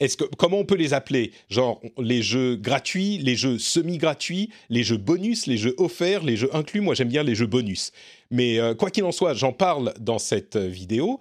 Est-ce 0.00 0.16
que 0.16 0.24
comment 0.36 0.58
on 0.58 0.64
peut 0.64 0.76
les 0.76 0.94
appeler? 0.94 1.32
Genre 1.48 1.80
les 1.98 2.22
jeux 2.22 2.56
gratuits, 2.56 3.18
les 3.18 3.34
jeux 3.34 3.58
semi-gratuits, 3.58 4.50
les 4.68 4.84
jeux 4.84 4.96
bonus, 4.96 5.46
les 5.46 5.56
jeux 5.56 5.74
offerts, 5.78 6.22
les 6.22 6.36
jeux 6.36 6.54
inclus? 6.54 6.80
Moi, 6.80 6.94
j'aime 6.94 7.08
bien 7.08 7.24
les 7.24 7.34
jeux 7.34 7.46
bonus. 7.46 7.92
Mais 8.30 8.58
euh, 8.60 8.74
quoi 8.74 8.90
qu'il 8.90 9.04
en 9.04 9.12
soit, 9.12 9.34
j'en 9.34 9.52
parle 9.52 9.92
dans 9.98 10.18
cette 10.18 10.56
euh, 10.56 10.68
vidéo. 10.68 11.18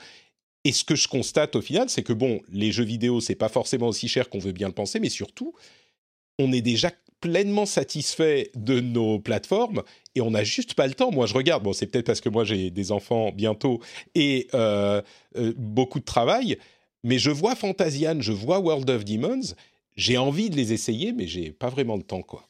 Et 0.63 0.73
ce 0.73 0.83
que 0.83 0.95
je 0.95 1.07
constate 1.07 1.55
au 1.55 1.61
final, 1.61 1.89
c'est 1.89 2.03
que 2.03 2.13
bon, 2.13 2.41
les 2.51 2.71
jeux 2.71 2.83
vidéo, 2.83 3.21
c'est 3.21 3.35
pas 3.35 3.49
forcément 3.49 3.87
aussi 3.87 4.07
cher 4.07 4.29
qu'on 4.29 4.39
veut 4.39 4.51
bien 4.51 4.67
le 4.67 4.73
penser, 4.73 4.99
mais 4.99 5.09
surtout, 5.09 5.53
on 6.39 6.51
est 6.51 6.61
déjà 6.61 6.91
pleinement 7.21 7.65
satisfait 7.65 8.51
de 8.55 8.79
nos 8.79 9.19
plateformes 9.19 9.83
et 10.15 10.21
on 10.21 10.31
n'a 10.31 10.43
juste 10.43 10.73
pas 10.73 10.87
le 10.87 10.93
temps. 10.93 11.11
Moi, 11.11 11.25
je 11.25 11.33
regarde, 11.33 11.63
bon, 11.63 11.73
c'est 11.73 11.87
peut-être 11.87 12.05
parce 12.05 12.21
que 12.21 12.29
moi 12.29 12.43
j'ai 12.43 12.69
des 12.69 12.91
enfants 12.91 13.31
bientôt 13.31 13.81
et 14.15 14.47
euh, 14.53 15.01
euh, 15.37 15.53
beaucoup 15.57 15.99
de 15.99 16.05
travail, 16.05 16.57
mais 17.03 17.19
je 17.19 17.31
vois 17.31 17.55
Fantasian, 17.55 18.21
je 18.21 18.31
vois 18.31 18.59
World 18.59 18.89
of 18.89 19.05
Demons, 19.05 19.55
j'ai 19.95 20.17
envie 20.17 20.49
de 20.49 20.55
les 20.55 20.73
essayer, 20.73 21.11
mais 21.11 21.27
j'ai 21.27 21.51
pas 21.51 21.69
vraiment 21.69 21.95
le 21.95 22.03
temps, 22.03 22.21
quoi. 22.21 22.47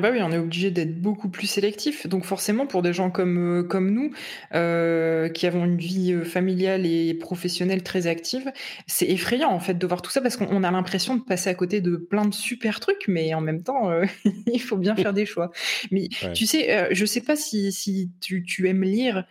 Bah 0.00 0.10
oui, 0.12 0.20
on 0.22 0.32
est 0.32 0.38
obligé 0.38 0.70
d'être 0.70 1.00
beaucoup 1.00 1.28
plus 1.28 1.46
sélectif. 1.46 2.06
Donc 2.06 2.24
forcément, 2.24 2.66
pour 2.66 2.82
des 2.82 2.92
gens 2.92 3.10
comme, 3.10 3.60
euh, 3.60 3.62
comme 3.62 3.90
nous, 3.90 4.12
euh, 4.54 5.28
qui 5.28 5.46
avons 5.46 5.64
une 5.64 5.78
vie 5.78 6.12
euh, 6.12 6.24
familiale 6.24 6.86
et 6.86 7.14
professionnelle 7.14 7.82
très 7.82 8.06
active, 8.06 8.50
c'est 8.86 9.06
effrayant 9.06 9.50
en 9.50 9.60
fait 9.60 9.74
de 9.74 9.86
voir 9.86 10.02
tout 10.02 10.10
ça 10.10 10.20
parce 10.20 10.36
qu'on 10.36 10.64
a 10.64 10.70
l'impression 10.70 11.16
de 11.16 11.22
passer 11.22 11.50
à 11.50 11.54
côté 11.54 11.80
de 11.80 11.96
plein 11.96 12.24
de 12.24 12.34
super 12.34 12.80
trucs, 12.80 13.06
mais 13.08 13.34
en 13.34 13.40
même 13.40 13.62
temps, 13.62 13.90
il 14.46 14.60
faut 14.60 14.76
bien 14.76 14.96
faire 14.96 15.12
des 15.12 15.26
choix. 15.26 15.50
Mais 15.90 16.08
tu 16.34 16.46
sais, 16.46 16.88
je 16.92 17.04
sais 17.04 17.20
pas 17.20 17.36
si, 17.36 17.72
si 17.72 18.10
tu, 18.20 18.42
tu 18.42 18.68
aimes 18.68 18.84
lire, 18.84 19.24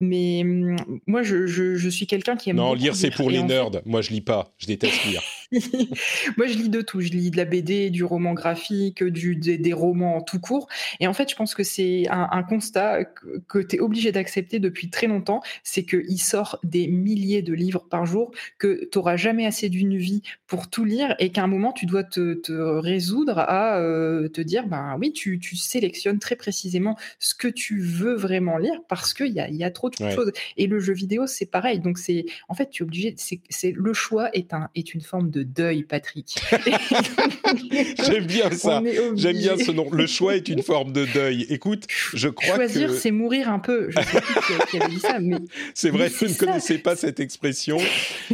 mais 0.00 0.42
mmh, 0.44 0.76
moi, 1.06 1.22
je, 1.22 1.46
je, 1.46 1.76
je 1.76 1.88
suis 1.88 2.06
quelqu'un 2.06 2.36
qui 2.36 2.50
aime. 2.50 2.56
Non, 2.56 2.72
lire, 2.74 2.96
c'est 2.96 3.10
pour 3.10 3.30
les 3.30 3.42
nerds. 3.42 3.70
Moi, 3.84 4.00
je 4.00 4.10
lis 4.10 4.22
pas. 4.22 4.52
Je 4.58 4.66
déteste 4.66 5.04
lire. 5.04 5.22
Moi, 6.36 6.46
je 6.46 6.56
lis 6.56 6.68
de 6.68 6.80
tout. 6.80 7.00
Je 7.00 7.08
lis 7.08 7.30
de 7.30 7.36
la 7.36 7.44
BD, 7.44 7.90
du 7.90 8.04
roman 8.04 8.34
graphique, 8.34 9.02
du, 9.02 9.34
des, 9.36 9.72
romans 9.72 10.22
tout 10.22 10.38
court. 10.38 10.68
Et 11.00 11.06
en 11.06 11.12
fait, 11.12 11.28
je 11.30 11.34
pense 11.34 11.54
que 11.54 11.64
c'est 11.64 12.04
un, 12.08 12.42
constat 12.42 13.04
que, 13.48 13.58
tu 13.58 13.76
es 13.76 13.80
obligé 13.80 14.12
d'accepter 14.12 14.60
depuis 14.60 14.90
très 14.90 15.08
longtemps. 15.08 15.42
C'est 15.64 15.84
qu'il 15.84 16.20
sort 16.20 16.58
des 16.62 16.86
milliers 16.86 17.42
de 17.42 17.52
livres 17.52 17.86
par 17.90 18.06
jour, 18.06 18.30
que 18.58 18.88
tu 18.90 18.98
n'auras 18.98 19.16
jamais 19.16 19.46
assez 19.46 19.68
d'une 19.68 19.96
vie 19.96 20.22
pour 20.46 20.70
tout 20.70 20.84
lire 20.84 21.16
et 21.18 21.30
qu'à 21.30 21.42
un 21.42 21.48
moment, 21.48 21.72
tu 21.72 21.86
dois 21.86 22.04
te, 22.04 22.40
résoudre 22.50 23.38
à 23.38 23.78
euh, 23.78 24.28
te 24.28 24.40
dire, 24.40 24.66
ben 24.66 24.96
oui, 25.00 25.12
tu, 25.12 25.38
tu, 25.38 25.56
sélectionnes 25.56 26.18
très 26.18 26.36
précisément 26.36 26.96
ce 27.18 27.34
que 27.34 27.48
tu 27.48 27.80
veux 27.80 28.14
vraiment 28.14 28.56
lire 28.56 28.80
parce 28.88 29.14
qu'il 29.14 29.32
y 29.32 29.40
a, 29.40 29.48
y 29.48 29.64
a 29.64 29.70
trop 29.70 29.90
de 29.90 29.96
choses. 29.96 30.32
Et 30.56 30.66
le 30.66 30.78
jeu 30.78 30.92
vidéo, 30.92 31.26
c'est 31.26 31.46
pareil. 31.46 31.80
Donc, 31.80 31.98
c'est 31.98 32.24
en 32.48 32.54
fait, 32.54 32.70
tu 32.70 32.82
es 32.82 32.84
obligé, 32.84 33.14
c'est 33.16 33.72
le 33.72 33.92
choix 33.92 34.30
est, 34.32 34.54
un, 34.54 34.68
est 34.74 34.94
une 34.94 35.00
forme 35.00 35.30
de 35.30 35.39
deuil, 35.44 35.82
Patrick. 35.82 36.36
J'aime 38.04 38.26
bien 38.26 38.50
ça. 38.50 38.82
J'aime 39.14 39.38
bien 39.38 39.56
ce 39.56 39.70
nom. 39.70 39.90
Le 39.90 40.06
choix 40.06 40.36
est 40.36 40.48
une 40.48 40.62
forme 40.62 40.92
de 40.92 41.04
deuil. 41.06 41.46
Écoute, 41.50 41.84
je 42.14 42.28
crois 42.28 42.56
Choisir, 42.56 42.88
que... 42.90 42.96
c'est 42.96 43.10
mourir 43.10 43.48
un 43.48 43.58
peu. 43.58 43.90
Je 43.90 44.00
sais 44.00 44.20
plus 44.20 44.66
qui 44.70 44.76
avait 44.78 44.88
dit 44.88 45.00
ça, 45.00 45.18
mais... 45.20 45.36
C'est 45.74 45.90
vrai, 45.90 46.10
je 46.10 46.26
ne 46.26 46.34
connaissais 46.34 46.78
pas 46.78 46.96
cette 46.96 47.20
expression. 47.20 47.78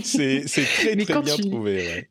C'est 0.02 0.44
très, 0.44 0.96
très 0.96 1.22
bien 1.22 1.36
trouvé. 1.36 2.08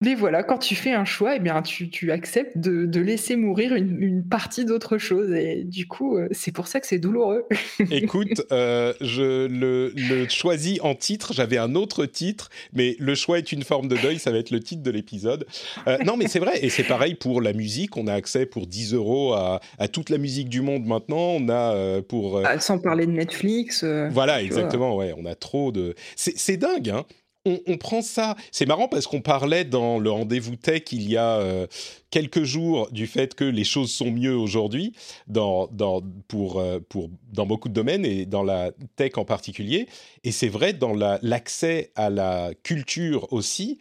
Mais 0.00 0.14
voilà, 0.14 0.42
quand 0.42 0.58
tu 0.58 0.74
fais 0.74 0.92
un 0.92 1.04
choix, 1.04 1.36
eh 1.36 1.38
bien, 1.38 1.62
tu, 1.62 1.88
tu 1.88 2.10
acceptes 2.10 2.58
de, 2.58 2.84
de, 2.84 3.00
laisser 3.00 3.36
mourir 3.36 3.74
une, 3.74 4.02
une 4.02 4.26
partie 4.26 4.64
d'autre 4.64 4.98
chose. 4.98 5.32
Et 5.32 5.64
du 5.64 5.86
coup, 5.86 6.18
euh, 6.18 6.28
c'est 6.32 6.52
pour 6.52 6.66
ça 6.66 6.80
que 6.80 6.86
c'est 6.86 6.98
douloureux. 6.98 7.46
Écoute, 7.90 8.42
euh, 8.50 8.92
je 9.00 9.46
le, 9.46 9.92
le, 9.96 10.28
choisis 10.28 10.80
en 10.82 10.94
titre. 10.94 11.32
J'avais 11.32 11.58
un 11.58 11.74
autre 11.74 12.06
titre, 12.06 12.50
mais 12.72 12.96
le 12.98 13.14
choix 13.14 13.38
est 13.38 13.52
une 13.52 13.62
forme 13.62 13.88
de 13.88 13.96
deuil. 13.96 14.18
Ça 14.18 14.30
va 14.32 14.38
être 14.38 14.50
le 14.50 14.60
titre 14.60 14.82
de 14.82 14.90
l'épisode. 14.90 15.46
Euh, 15.86 15.96
non, 16.04 16.16
mais 16.16 16.26
c'est 16.26 16.40
vrai. 16.40 16.62
Et 16.62 16.70
c'est 16.70 16.84
pareil 16.84 17.14
pour 17.14 17.40
la 17.40 17.52
musique. 17.52 17.96
On 17.96 18.06
a 18.06 18.14
accès 18.14 18.46
pour 18.46 18.66
10 18.66 18.94
euros 18.94 19.32
à, 19.32 19.60
à 19.78 19.88
toute 19.88 20.10
la 20.10 20.18
musique 20.18 20.48
du 20.48 20.60
monde 20.60 20.84
maintenant. 20.84 21.36
On 21.38 21.48
a 21.48 22.02
pour. 22.02 22.42
Ah, 22.44 22.58
sans 22.58 22.78
parler 22.78 23.06
de 23.06 23.12
Netflix. 23.12 23.84
voilà, 24.10 24.42
exactement. 24.42 24.96
Ouais, 24.96 25.14
on 25.16 25.24
a 25.24 25.36
trop 25.36 25.72
de. 25.72 25.94
C'est 26.16 26.56
dingue, 26.56 26.90
hein 26.90 27.04
on, 27.44 27.76
prend 27.76 28.02
ça. 28.02 28.36
C'est 28.50 28.66
marrant 28.66 28.88
parce 28.88 29.06
qu'on 29.06 29.20
parlait 29.20 29.64
dans 29.64 29.98
le 29.98 30.10
rendez-vous 30.10 30.56
tech 30.56 30.84
il 30.92 31.10
y 31.10 31.16
a 31.16 31.38
euh, 31.38 31.66
quelques 32.10 32.44
jours 32.44 32.90
du 32.90 33.06
fait 33.06 33.34
que 33.34 33.44
les 33.44 33.64
choses 33.64 33.92
sont 33.92 34.10
mieux 34.10 34.34
aujourd'hui 34.34 34.94
dans, 35.26 35.66
dans, 35.68 36.02
pour, 36.28 36.58
euh, 36.58 36.80
pour, 36.88 37.10
dans 37.32 37.46
beaucoup 37.46 37.68
de 37.68 37.74
domaines 37.74 38.06
et 38.06 38.24
dans 38.24 38.42
la 38.42 38.72
tech 38.96 39.12
en 39.16 39.24
particulier. 39.24 39.86
Et 40.22 40.32
c'est 40.32 40.48
vrai, 40.48 40.72
dans 40.72 40.94
l'accès 40.94 41.92
à 41.96 42.08
la 42.10 42.52
culture 42.62 43.32
aussi, 43.32 43.78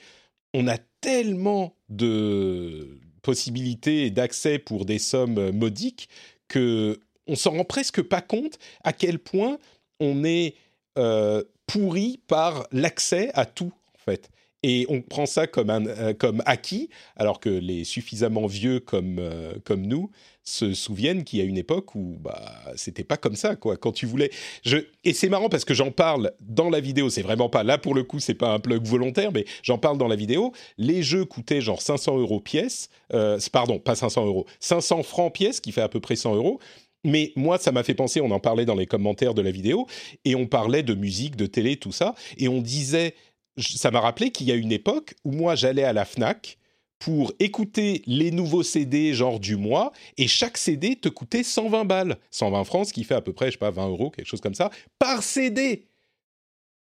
on 0.53 0.67
a 0.67 0.77
tellement 1.01 1.75
de 1.89 3.00
possibilités 3.22 4.10
d'accès 4.10 4.60
pour 4.60 4.86
des 4.86 5.00
sommes 5.00 5.51
modiques 5.51 6.10
que 6.48 7.00
on 7.27 7.36
s'en 7.36 7.51
rend 7.51 7.63
presque 7.63 8.01
pas 8.01 8.22
compte 8.22 8.60
à 8.84 8.91
quel 8.91 9.17
point 9.17 9.58
on 10.01 10.25
est 10.25 10.55
euh, 10.98 11.43
pourri 11.67 12.20
par 12.27 12.67
l'accès 12.72 13.32
à 13.34 13.46
tout, 13.46 13.72
en 13.96 13.98
fait. 13.98 14.29
Et 14.63 14.86
on 14.88 15.01
prend 15.01 15.25
ça 15.25 15.46
comme, 15.46 15.70
un, 15.70 15.86
euh, 15.86 16.13
comme 16.13 16.41
acquis, 16.46 16.89
alors 17.17 17.39
que 17.41 17.50
les 17.50 17.84
suffisamment 17.84 18.48
vieux 18.48 18.79
comme, 18.79 19.17
euh, 19.20 19.53
comme 19.65 19.82
nous 19.82 20.10
se 20.46 20.74
souviennent 20.74 21.24
qu'il 21.24 21.39
y 21.39 21.41
a 21.41 21.46
une 21.46 21.58
époque 21.58 21.96
où 21.96 22.17
bah, 22.20 22.51
c'était 22.75 23.03
pas 23.03 23.17
comme 23.17 23.36
ça, 23.36 23.55
quoi. 23.55 23.77
Quand 23.77 23.91
tu 23.91 24.05
voulais. 24.05 24.29
Je... 24.63 24.77
Et 25.03 25.13
c'est 25.13 25.29
marrant 25.29 25.50
parce 25.50 25.63
que 25.65 25.74
j'en 25.74 25.91
parle 25.91 26.32
dans 26.41 26.70
la 26.70 26.79
vidéo, 26.82 27.10
c'est 27.10 27.22
vraiment 27.22 27.50
pas. 27.50 27.63
Là, 27.63 27.77
pour 27.77 27.96
le 27.96 28.03
coup, 28.03 28.20
c'est 28.20 28.34
pas 28.34 28.53
un 28.53 28.60
plug 28.60 28.86
volontaire, 28.86 29.32
mais 29.32 29.46
j'en 29.63 29.77
parle 29.77 29.98
dans 29.98 30.08
la 30.08 30.15
vidéo. 30.15 30.51
Les 30.77 31.01
jeux 31.01 31.25
coûtaient 31.25 31.62
genre 31.62 31.82
500 31.82 32.17
euros 32.17 32.41
pièce. 32.41 32.89
Euh, 33.13 33.39
pardon, 33.51 33.79
pas 33.79 33.96
500 33.96 34.25
euros. 34.25 34.46
500 34.60 35.03
francs 35.03 35.34
pièce, 35.34 35.62
qui 35.62 35.72
fait 35.72 35.82
à 35.82 35.89
peu 35.89 36.00
près 36.00 36.15
100 36.15 36.36
euros. 36.36 36.60
Mais 37.03 37.33
moi, 37.36 37.57
ça 37.57 37.72
m'a 37.72 37.83
fait 37.83 37.93
penser, 37.93 38.22
on 38.22 38.31
en 38.31 38.39
parlait 38.39 38.65
dans 38.65 38.75
les 38.75 38.86
commentaires 38.86 39.33
de 39.33 39.41
la 39.41 39.51
vidéo, 39.51 39.88
et 40.25 40.36
on 40.36 40.48
parlait 40.48 40.83
de 40.83 40.93
musique, 40.93 41.36
de 41.36 41.45
télé, 41.45 41.77
tout 41.77 41.91
ça, 41.91 42.15
et 42.38 42.48
on 42.48 42.62
disait, 42.62 43.15
ça 43.57 43.91
m'a 43.91 44.00
rappelé 44.00 44.31
qu'il 44.31 44.48
y 44.48 44.51
a 44.51 44.55
une 44.55 44.72
époque 44.72 45.15
où 45.24 45.31
moi, 45.31 45.55
j'allais 45.55 45.83
à 45.83 45.93
la 45.93 46.05
FNAC 46.05 46.57
pour 47.00 47.33
écouter 47.39 48.01
les 48.07 48.31
nouveaux 48.31 48.63
CD 48.63 49.13
genre 49.13 49.39
du 49.39 49.57
mois, 49.57 49.91
et 50.17 50.27
chaque 50.27 50.57
CD 50.57 50.95
te 50.95 51.10
coûtait 51.10 51.43
120 51.43 51.83
balles, 51.86 52.17
120 52.31 52.63
francs, 52.63 52.88
ce 52.88 52.93
qui 52.93 53.03
fait 53.03 53.15
à 53.15 53.22
peu 53.22 53.33
près, 53.33 53.48
je 53.48 53.51
sais 53.51 53.57
pas, 53.57 53.72
20 53.72 53.89
euros, 53.89 54.10
quelque 54.10 54.27
chose 54.27 54.41
comme 54.41 54.55
ça, 54.55 54.72
par 55.00 55.24
CD 55.24 55.88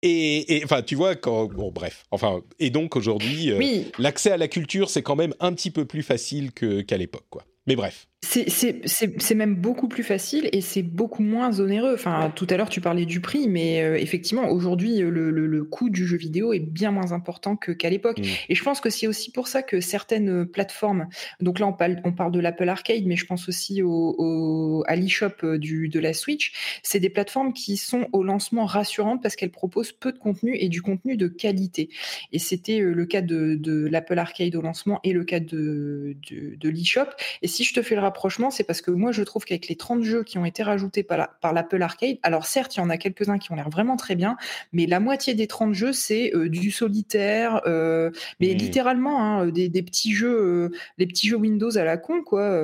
et, 0.06 0.60
enfin, 0.64 0.82
tu 0.82 0.96
vois, 0.96 1.16
quand, 1.16 1.46
bon, 1.46 1.70
bref. 1.70 2.04
Enfin, 2.10 2.42
et 2.58 2.68
donc 2.68 2.94
aujourd'hui, 2.94 3.50
euh, 3.50 3.82
l'accès 3.98 4.30
à 4.30 4.36
la 4.36 4.48
culture, 4.48 4.90
c'est 4.90 5.02
quand 5.02 5.16
même 5.16 5.34
un 5.40 5.54
petit 5.54 5.70
peu 5.70 5.86
plus 5.86 6.02
facile 6.02 6.52
qu'à 6.52 6.98
l'époque, 6.98 7.24
quoi. 7.30 7.46
Mais 7.66 7.74
bref. 7.74 8.06
C'est 8.24 9.34
même 9.34 9.56
beaucoup 9.56 9.88
plus 9.88 10.02
facile 10.02 10.48
et 10.52 10.60
c'est 10.60 10.82
beaucoup 10.82 11.22
moins 11.22 11.60
onéreux. 11.60 11.94
Enfin, 11.94 12.32
tout 12.34 12.46
à 12.50 12.56
l'heure, 12.56 12.68
tu 12.68 12.80
parlais 12.80 13.06
du 13.06 13.20
prix, 13.20 13.48
mais 13.48 13.82
euh, 13.82 13.96
effectivement, 13.96 14.50
aujourd'hui, 14.50 14.98
le, 14.98 15.30
le, 15.30 15.64
coût 15.64 15.88
du 15.88 16.06
jeu 16.06 16.16
vidéo 16.16 16.52
est 16.52 16.60
bien 16.60 16.90
moins 16.90 17.12
important 17.12 17.56
qu'à 17.56 17.90
l'époque. 17.90 18.18
Mmh. 18.18 18.24
Et 18.48 18.54
je 18.54 18.62
pense 18.62 18.80
que 18.80 18.90
c'est 18.90 19.06
aussi 19.06 19.30
pour 19.30 19.48
ça 19.48 19.62
que 19.62 19.80
certaines 19.80 20.46
plateformes, 20.46 21.08
donc 21.40 21.58
là, 21.58 21.66
on 21.66 21.72
parle, 21.72 22.00
on 22.04 22.12
parle 22.12 22.32
de 22.32 22.40
l'Apple 22.40 22.68
Arcade, 22.68 23.04
mais 23.06 23.16
je 23.16 23.26
pense 23.26 23.48
aussi 23.48 23.82
au, 23.82 24.84
à 24.86 24.96
l'eShop 24.96 25.44
euh, 25.44 25.58
de 25.58 25.98
la 25.98 26.12
Switch, 26.12 26.52
c'est 26.82 27.00
des 27.00 27.10
plateformes 27.10 27.52
qui 27.52 27.76
sont 27.76 28.08
au 28.12 28.22
lancement 28.22 28.66
rassurantes 28.66 29.22
parce 29.22 29.36
qu'elles 29.36 29.50
proposent 29.50 29.92
peu 29.92 30.12
de 30.12 30.18
contenu 30.18 30.56
et 30.56 30.68
du 30.68 30.82
contenu 30.82 31.16
de 31.16 31.28
qualité. 31.28 31.90
Et 32.32 32.38
c'était 32.38 32.80
euh, 32.80 32.92
le 32.92 33.06
cas 33.06 33.22
de, 33.22 33.54
de 33.54 33.86
l'Apple 33.86 34.18
Arcade 34.18 34.54
au 34.54 34.62
lancement 34.62 35.00
et 35.04 35.12
le 35.12 35.24
cas 35.24 35.40
de, 35.40 36.16
de, 36.30 36.56
de 36.56 36.68
l'eShop. 36.68 37.10
Et 37.42 37.48
si 37.48 37.64
je 37.64 37.74
te 37.74 37.82
fais 37.82 37.94
le 37.94 38.00
rapprochement, 38.14 38.52
c'est 38.52 38.62
parce 38.62 38.80
que 38.80 38.92
moi, 38.92 39.10
je 39.10 39.22
trouve 39.24 39.44
qu'avec 39.44 39.66
les 39.66 39.74
30 39.74 40.04
jeux 40.04 40.22
qui 40.22 40.38
ont 40.38 40.44
été 40.44 40.62
rajoutés 40.62 41.02
par 41.02 41.52
l'Apple 41.52 41.82
Arcade, 41.82 42.16
alors 42.22 42.46
certes, 42.46 42.76
il 42.76 42.78
y 42.78 42.82
en 42.82 42.88
a 42.88 42.96
quelques-uns 42.96 43.38
qui 43.38 43.50
ont 43.50 43.56
l'air 43.56 43.68
vraiment 43.68 43.96
très 43.96 44.14
bien, 44.14 44.36
mais 44.72 44.86
la 44.86 45.00
moitié 45.00 45.34
des 45.34 45.48
30 45.48 45.74
jeux, 45.74 45.92
c'est 45.92 46.32
euh, 46.34 46.48
du 46.48 46.70
solitaire, 46.70 47.60
euh, 47.66 48.12
mais 48.38 48.54
mmh. 48.54 48.58
littéralement, 48.58 49.20
hein, 49.20 49.46
des, 49.48 49.82
petits 49.82 50.12
jeux, 50.12 50.70
euh, 50.70 50.76
les 50.96 51.06
petits 51.06 51.26
jeux 51.26 51.36
Windows 51.36 51.76
à 51.76 51.82
la 51.82 51.96
con, 51.96 52.22
quoi, 52.22 52.62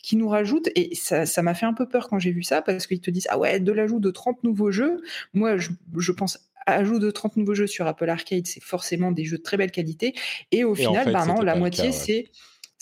qui 0.00 0.14
nous 0.14 0.28
rajoutent. 0.28 0.68
Et 0.76 0.94
ça 0.94 1.42
m'a 1.42 1.54
fait 1.54 1.66
un 1.66 1.74
peu 1.74 1.88
peur 1.88 2.08
quand 2.08 2.20
j'ai 2.20 2.30
vu 2.30 2.44
ça, 2.44 2.62
parce 2.62 2.86
qu'ils 2.86 3.00
te 3.00 3.10
disent, 3.10 3.26
ah 3.30 3.38
ouais, 3.38 3.58
de 3.58 3.72
l'ajout 3.72 3.98
de 3.98 4.10
30 4.12 4.44
nouveaux 4.44 4.70
jeux. 4.70 5.02
Moi, 5.34 5.56
je, 5.56 5.70
je 5.98 6.12
pense 6.12 6.38
ajout 6.66 7.00
de 7.00 7.10
30 7.10 7.36
nouveaux 7.36 7.54
jeux 7.54 7.66
sur 7.66 7.86
Apple 7.86 8.08
Arcade, 8.08 8.46
c'est 8.46 8.62
forcément 8.62 9.12
des 9.12 9.24
jeux 9.24 9.38
de 9.38 9.42
très 9.42 9.56
belle 9.56 9.72
qualité. 9.72 10.14
Et 10.52 10.64
au 10.64 10.74
final, 10.74 11.12
non, 11.26 11.42
la 11.42 11.56
moitié, 11.56 11.92
c'est 11.92 12.30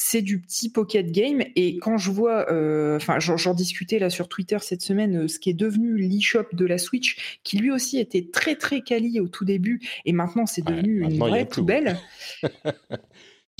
c'est 0.04 0.20
du 0.20 0.40
petit 0.40 0.68
pocket 0.68 1.12
game. 1.12 1.44
Et 1.54 1.78
quand 1.78 1.96
je 1.96 2.10
vois, 2.10 2.50
euh, 2.50 2.96
enfin, 2.96 3.18
j'en 3.20 3.54
discutais 3.54 4.00
là 4.00 4.10
sur 4.10 4.28
Twitter 4.28 4.58
cette 4.60 4.82
semaine, 4.82 5.24
euh, 5.24 5.28
ce 5.28 5.38
qui 5.38 5.48
est 5.50 5.54
devenu 5.54 5.96
l'eShop 5.96 6.46
de 6.52 6.66
la 6.66 6.76
Switch, 6.76 7.38
qui 7.44 7.56
lui 7.56 7.70
aussi 7.70 7.98
était 7.98 8.28
très 8.32 8.56
très 8.56 8.80
quali 8.80 9.20
au 9.20 9.28
tout 9.28 9.44
début, 9.44 9.80
et 10.04 10.12
maintenant 10.12 10.44
c'est 10.44 10.64
devenu 10.64 11.02
une 11.02 11.18
vraie 11.18 11.46
poubelle. 11.46 11.98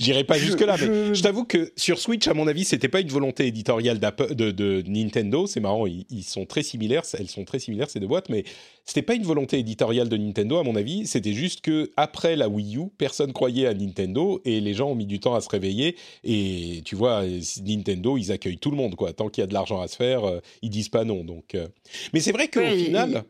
J'irai 0.03 0.23
pas 0.23 0.37
jusque-là, 0.37 0.75
mais 0.79 1.15
je 1.15 1.23
t'avoue 1.23 1.45
que 1.45 1.71
sur 1.75 1.99
Switch, 1.99 2.27
à 2.27 2.33
mon 2.33 2.47
avis, 2.47 2.65
c'était 2.65 2.89
pas 2.89 2.99
une 2.99 3.09
volonté 3.09 3.47
éditoriale 3.47 3.99
de, 3.99 4.51
de, 4.51 4.83
Nintendo. 4.87 5.47
C'est 5.47 5.59
marrant, 5.59 5.85
ils, 5.87 6.23
sont 6.23 6.45
très 6.45 6.63
similaires, 6.63 7.03
elles 7.17 7.29
sont 7.29 7.45
très 7.45 7.59
similaires 7.59 7.89
ces 7.89 7.99
deux 7.99 8.07
boîtes, 8.07 8.29
mais 8.29 8.43
c'était 8.85 9.01
pas 9.01 9.15
une 9.15 9.23
volonté 9.23 9.59
éditoriale 9.59 10.09
de 10.09 10.17
Nintendo, 10.17 10.57
à 10.57 10.63
mon 10.63 10.75
avis. 10.75 11.07
C'était 11.07 11.33
juste 11.33 11.61
que 11.61 11.91
après 11.95 12.35
la 12.35 12.49
Wii 12.49 12.77
U, 12.77 12.89
personne 12.97 13.31
croyait 13.31 13.67
à 13.67 13.73
Nintendo 13.73 14.41
et 14.45 14.59
les 14.59 14.73
gens 14.73 14.89
ont 14.89 14.95
mis 14.95 15.05
du 15.05 15.19
temps 15.19 15.35
à 15.35 15.41
se 15.41 15.49
réveiller. 15.49 15.95
Et 16.23 16.81
tu 16.85 16.95
vois, 16.95 17.23
Nintendo, 17.63 18.17
ils 18.17 18.31
accueillent 18.31 18.57
tout 18.57 18.71
le 18.71 18.77
monde, 18.77 18.95
quoi. 18.95 19.13
Tant 19.13 19.29
qu'il 19.29 19.41
y 19.41 19.45
a 19.45 19.47
de 19.47 19.53
l'argent 19.53 19.79
à 19.79 19.87
se 19.87 19.95
faire, 19.95 20.25
euh, 20.25 20.39
ils 20.61 20.69
disent 20.69 20.89
pas 20.89 21.05
non. 21.05 21.23
Donc, 21.23 21.55
euh. 21.55 21.67
mais 22.13 22.19
c'est 22.19 22.31
vrai 22.31 22.49
qu'au 22.49 22.61
final, 22.61 23.23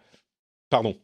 pardon. 0.70 0.96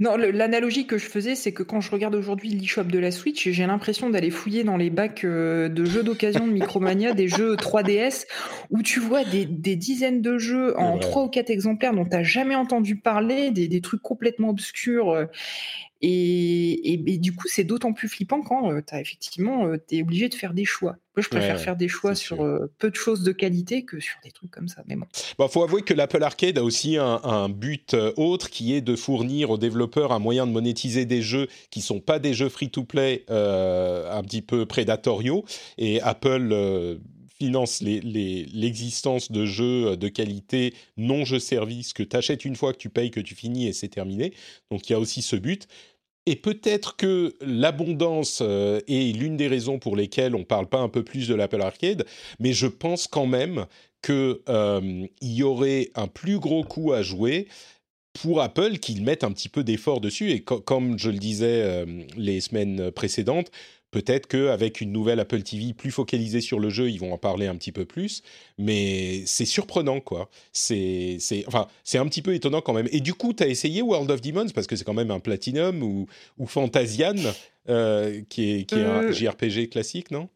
Non, 0.00 0.16
l'analogie 0.16 0.86
que 0.86 0.96
je 0.96 1.06
faisais, 1.06 1.34
c'est 1.34 1.52
que 1.52 1.64
quand 1.64 1.80
je 1.80 1.90
regarde 1.90 2.14
aujourd'hui 2.14 2.50
l'eShop 2.50 2.84
de 2.84 3.00
la 3.00 3.10
Switch, 3.10 3.48
j'ai 3.48 3.66
l'impression 3.66 4.10
d'aller 4.10 4.30
fouiller 4.30 4.62
dans 4.62 4.76
les 4.76 4.90
bacs 4.90 5.24
euh, 5.24 5.68
de 5.68 5.84
jeux 5.84 6.04
d'occasion 6.04 6.46
de 6.46 6.52
Micromania, 6.52 7.14
des 7.14 7.26
jeux 7.26 7.56
3DS, 7.56 8.26
où 8.70 8.82
tu 8.82 9.00
vois 9.00 9.24
des, 9.24 9.44
dizaines 9.44 10.22
de 10.22 10.38
jeux 10.38 10.78
en 10.78 10.98
trois 10.98 11.24
ou 11.24 11.28
quatre 11.28 11.50
exemplaires 11.50 11.94
dont 11.94 12.04
tu 12.04 12.12
n'as 12.12 12.22
jamais 12.22 12.54
entendu 12.54 12.94
parler, 12.94 13.50
des, 13.50 13.66
des, 13.66 13.80
trucs 13.80 14.02
complètement 14.02 14.50
obscurs. 14.50 15.28
Euh, 16.04 16.76
et, 16.84 17.18
du 17.18 17.34
coup, 17.34 17.48
c'est 17.48 17.64
d'autant 17.64 17.92
plus 17.92 18.08
flippant 18.08 18.42
quand 18.42 18.70
euh, 18.70 18.80
tu 18.86 18.96
effectivement, 18.96 19.66
euh, 19.66 19.76
es 19.90 20.02
obligé 20.02 20.28
de 20.28 20.34
faire 20.34 20.54
des 20.54 20.64
choix. 20.64 20.96
Moi, 21.16 21.24
je 21.24 21.28
préfère 21.28 21.60
faire 21.60 21.76
des 21.76 21.88
choix 21.88 22.14
sur 22.14 22.44
euh, 22.44 22.70
peu 22.78 22.90
de 22.90 22.94
choses 22.94 23.24
de 23.24 23.32
qualité 23.32 23.84
que 23.84 23.98
sur 23.98 24.16
des 24.22 24.30
trucs 24.30 24.52
comme 24.52 24.68
ça. 24.68 24.84
Mais 24.86 24.94
bon. 24.94 25.06
Bah, 25.36 25.48
faut 25.48 25.64
avouer 25.64 25.82
que 25.82 25.92
l'Apple 25.92 26.22
Arcade 26.22 26.58
a 26.58 26.62
aussi 26.62 26.96
un, 26.96 27.48
but 27.48 27.96
autre 28.16 28.50
qui 28.50 28.74
est 28.74 28.80
de 28.80 28.94
fournir 28.94 29.50
aux 29.50 29.58
développeurs 29.58 30.12
un 30.12 30.20
moyen 30.20 30.46
de 30.46 30.52
monétiser 30.52 31.06
des 31.06 31.20
jeux 31.20 31.48
qui 31.70 31.80
sont 31.80 31.98
pas 31.98 32.20
des 32.20 32.34
jeux 32.34 32.48
free-to-play 32.48 33.24
un 33.28 34.22
petit 34.22 34.42
peu 34.42 34.64
prédatoriaux. 34.64 35.44
Et 35.76 36.00
Apple 36.02 37.00
finance 37.40 37.80
l'existence 37.82 39.30
de 39.30 39.44
jeux 39.44 39.96
de 39.96 40.08
qualité 40.08 40.74
non 40.96 41.24
jeux 41.24 41.38
service 41.38 41.92
que 41.92 42.02
tu 42.02 42.16
achètes 42.16 42.44
une 42.44 42.56
fois, 42.56 42.72
que 42.72 42.78
tu 42.78 42.90
payes, 42.90 43.10
que 43.10 43.20
tu 43.20 43.34
finis 43.34 43.66
et 43.68 43.72
c'est 43.72 43.88
terminé. 43.88 44.32
Donc 44.70 44.88
il 44.88 44.92
y 44.92 44.96
a 44.96 44.98
aussi 44.98 45.22
ce 45.22 45.36
but. 45.36 45.66
et 46.26 46.36
peut-être 46.36 46.96
que 46.96 47.34
l'abondance 47.40 48.40
euh, 48.42 48.80
est 48.86 49.16
l'une 49.16 49.36
des 49.36 49.48
raisons 49.48 49.78
pour 49.78 49.96
lesquelles 49.96 50.34
on 50.34 50.40
ne 50.40 50.44
parle 50.44 50.68
pas 50.68 50.80
un 50.80 50.88
peu 50.88 51.02
plus 51.02 51.26
de 51.28 51.34
l'Apple 51.34 51.62
Arcade, 51.62 52.04
mais 52.38 52.52
je 52.52 52.66
pense 52.66 53.06
quand 53.06 53.26
même 53.26 53.66
qu'il 54.02 54.36
euh, 54.48 55.06
y 55.22 55.42
aurait 55.42 55.90
un 55.94 56.06
plus 56.06 56.38
gros 56.38 56.64
coup 56.64 56.92
à 56.92 57.02
jouer 57.02 57.48
pour 58.20 58.40
Apple 58.42 58.78
qu'ils 58.78 59.02
mettent 59.04 59.24
un 59.24 59.32
petit 59.32 59.48
peu 59.48 59.64
d'effort 59.64 60.00
dessus. 60.00 60.30
Et 60.30 60.40
comme 60.42 60.98
je 60.98 61.10
le 61.10 61.18
disais 61.18 61.62
euh, 61.62 62.02
les 62.16 62.40
semaines 62.40 62.90
précédentes, 62.90 63.50
Peut-être 63.90 64.26
qu'avec 64.26 64.80
une 64.80 64.92
nouvelle 64.92 65.18
Apple 65.18 65.42
TV 65.42 65.72
plus 65.72 65.90
focalisée 65.90 66.42
sur 66.42 66.60
le 66.60 66.68
jeu, 66.68 66.90
ils 66.90 66.98
vont 66.98 67.12
en 67.12 67.18
parler 67.18 67.46
un 67.46 67.56
petit 67.56 67.72
peu 67.72 67.86
plus. 67.86 68.22
Mais 68.58 69.22
c'est 69.24 69.46
surprenant, 69.46 70.00
quoi. 70.00 70.28
C'est, 70.52 71.18
enfin, 71.46 71.68
c'est 71.84 71.98
un 71.98 72.06
petit 72.06 72.20
peu 72.20 72.34
étonnant 72.34 72.60
quand 72.60 72.74
même. 72.74 72.88
Et 72.92 73.00
du 73.00 73.14
coup, 73.14 73.32
tu 73.32 73.42
as 73.42 73.48
essayé 73.48 73.80
World 73.80 74.10
of 74.10 74.20
Demons? 74.20 74.48
Parce 74.54 74.66
que 74.66 74.76
c'est 74.76 74.84
quand 74.84 74.94
même 74.94 75.10
un 75.10 75.20
Platinum 75.20 75.82
ou, 75.82 76.06
ou 76.38 76.46
Fantasian, 76.46 77.14
euh, 77.68 78.20
qui 78.28 78.50
est, 78.50 78.64
qui 78.64 78.74
est 78.74 78.84
un 78.84 79.04
euh, 79.04 79.12
JRPG 79.12 79.70
classique, 79.70 80.10
non? 80.10 80.28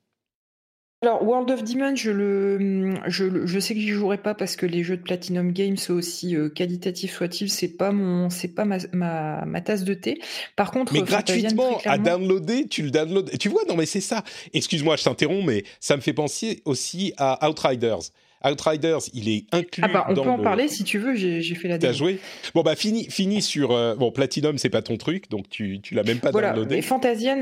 Alors, 1.03 1.25
World 1.25 1.51
of 1.51 1.65
Demons, 1.65 1.97
je, 1.97 2.13
le, 2.13 2.95
je, 3.09 3.45
je 3.45 3.59
sais 3.59 3.75
que 3.75 3.81
j'y 3.81 3.89
jouerai 3.89 4.19
pas 4.19 4.35
parce 4.35 4.55
que 4.55 4.67
les 4.67 4.85
jeux 4.85 4.97
de 4.97 5.03
Platinum 5.03 5.51
Games, 5.51 5.77
aussi 5.89 6.37
euh, 6.37 6.49
qualitatifs 6.49 7.17
soient-ils, 7.17 7.51
c'est 7.51 7.77
pas 7.77 7.91
mon, 7.91 8.31
c'est 8.31 8.55
pas 8.55 8.65
ma, 8.65 8.79
ma, 8.93 9.61
tasse 9.61 9.83
de 9.83 9.95
thé. 9.95 10.21
Par 10.55 10.71
contre, 10.71 10.93
mais 10.93 11.03
gratuitement 11.03 11.81
à 11.87 11.99
downloader, 11.99 12.69
tu 12.69 12.83
le 12.83 12.93
downloads. 12.93 13.37
Tu 13.41 13.49
vois, 13.49 13.63
non 13.69 13.75
mais 13.75 13.87
c'est 13.87 14.01
ça. 14.01 14.23
Excuse-moi, 14.55 14.95
je 14.95 15.03
t'interromps, 15.03 15.45
mais 15.45 15.65
ça 15.81 15.97
me 15.97 16.03
fait 16.03 16.13
penser 16.13 16.63
aussi 16.67 17.13
à 17.17 17.49
Outriders. 17.49 18.13
Outriders, 18.45 19.01
il 19.15 19.29
est 19.29 19.45
inclus. 19.53 19.83
Ah 19.85 19.89
bah, 19.89 20.07
on 20.09 20.15
peut 20.15 20.21
en 20.21 20.39
parler 20.39 20.69
si 20.69 20.85
tu 20.85 20.99
veux. 20.99 21.15
J'ai 21.15 21.55
fait 21.55 21.69
la. 21.69 21.79
T'as 21.79 21.93
joué 21.93 22.19
Bon 22.55 22.63
bah 22.63 22.77
fini, 22.77 23.09
fini 23.11 23.43
sur 23.43 23.73
euh, 23.73 23.95
bon 23.95 24.11
Platinum, 24.11 24.59
c'est 24.59 24.71
pas 24.71 24.83
ton 24.83 24.97
truc, 24.97 25.31
donc 25.31 25.49
tu 25.49 25.81
tu 25.81 25.95
l'as 25.95 26.03
même 26.03 26.19
pas 26.19 26.31
voilà. 26.31 26.53
downloadé. 26.53 26.77
Et 26.77 26.83
Fantasian, 26.83 27.41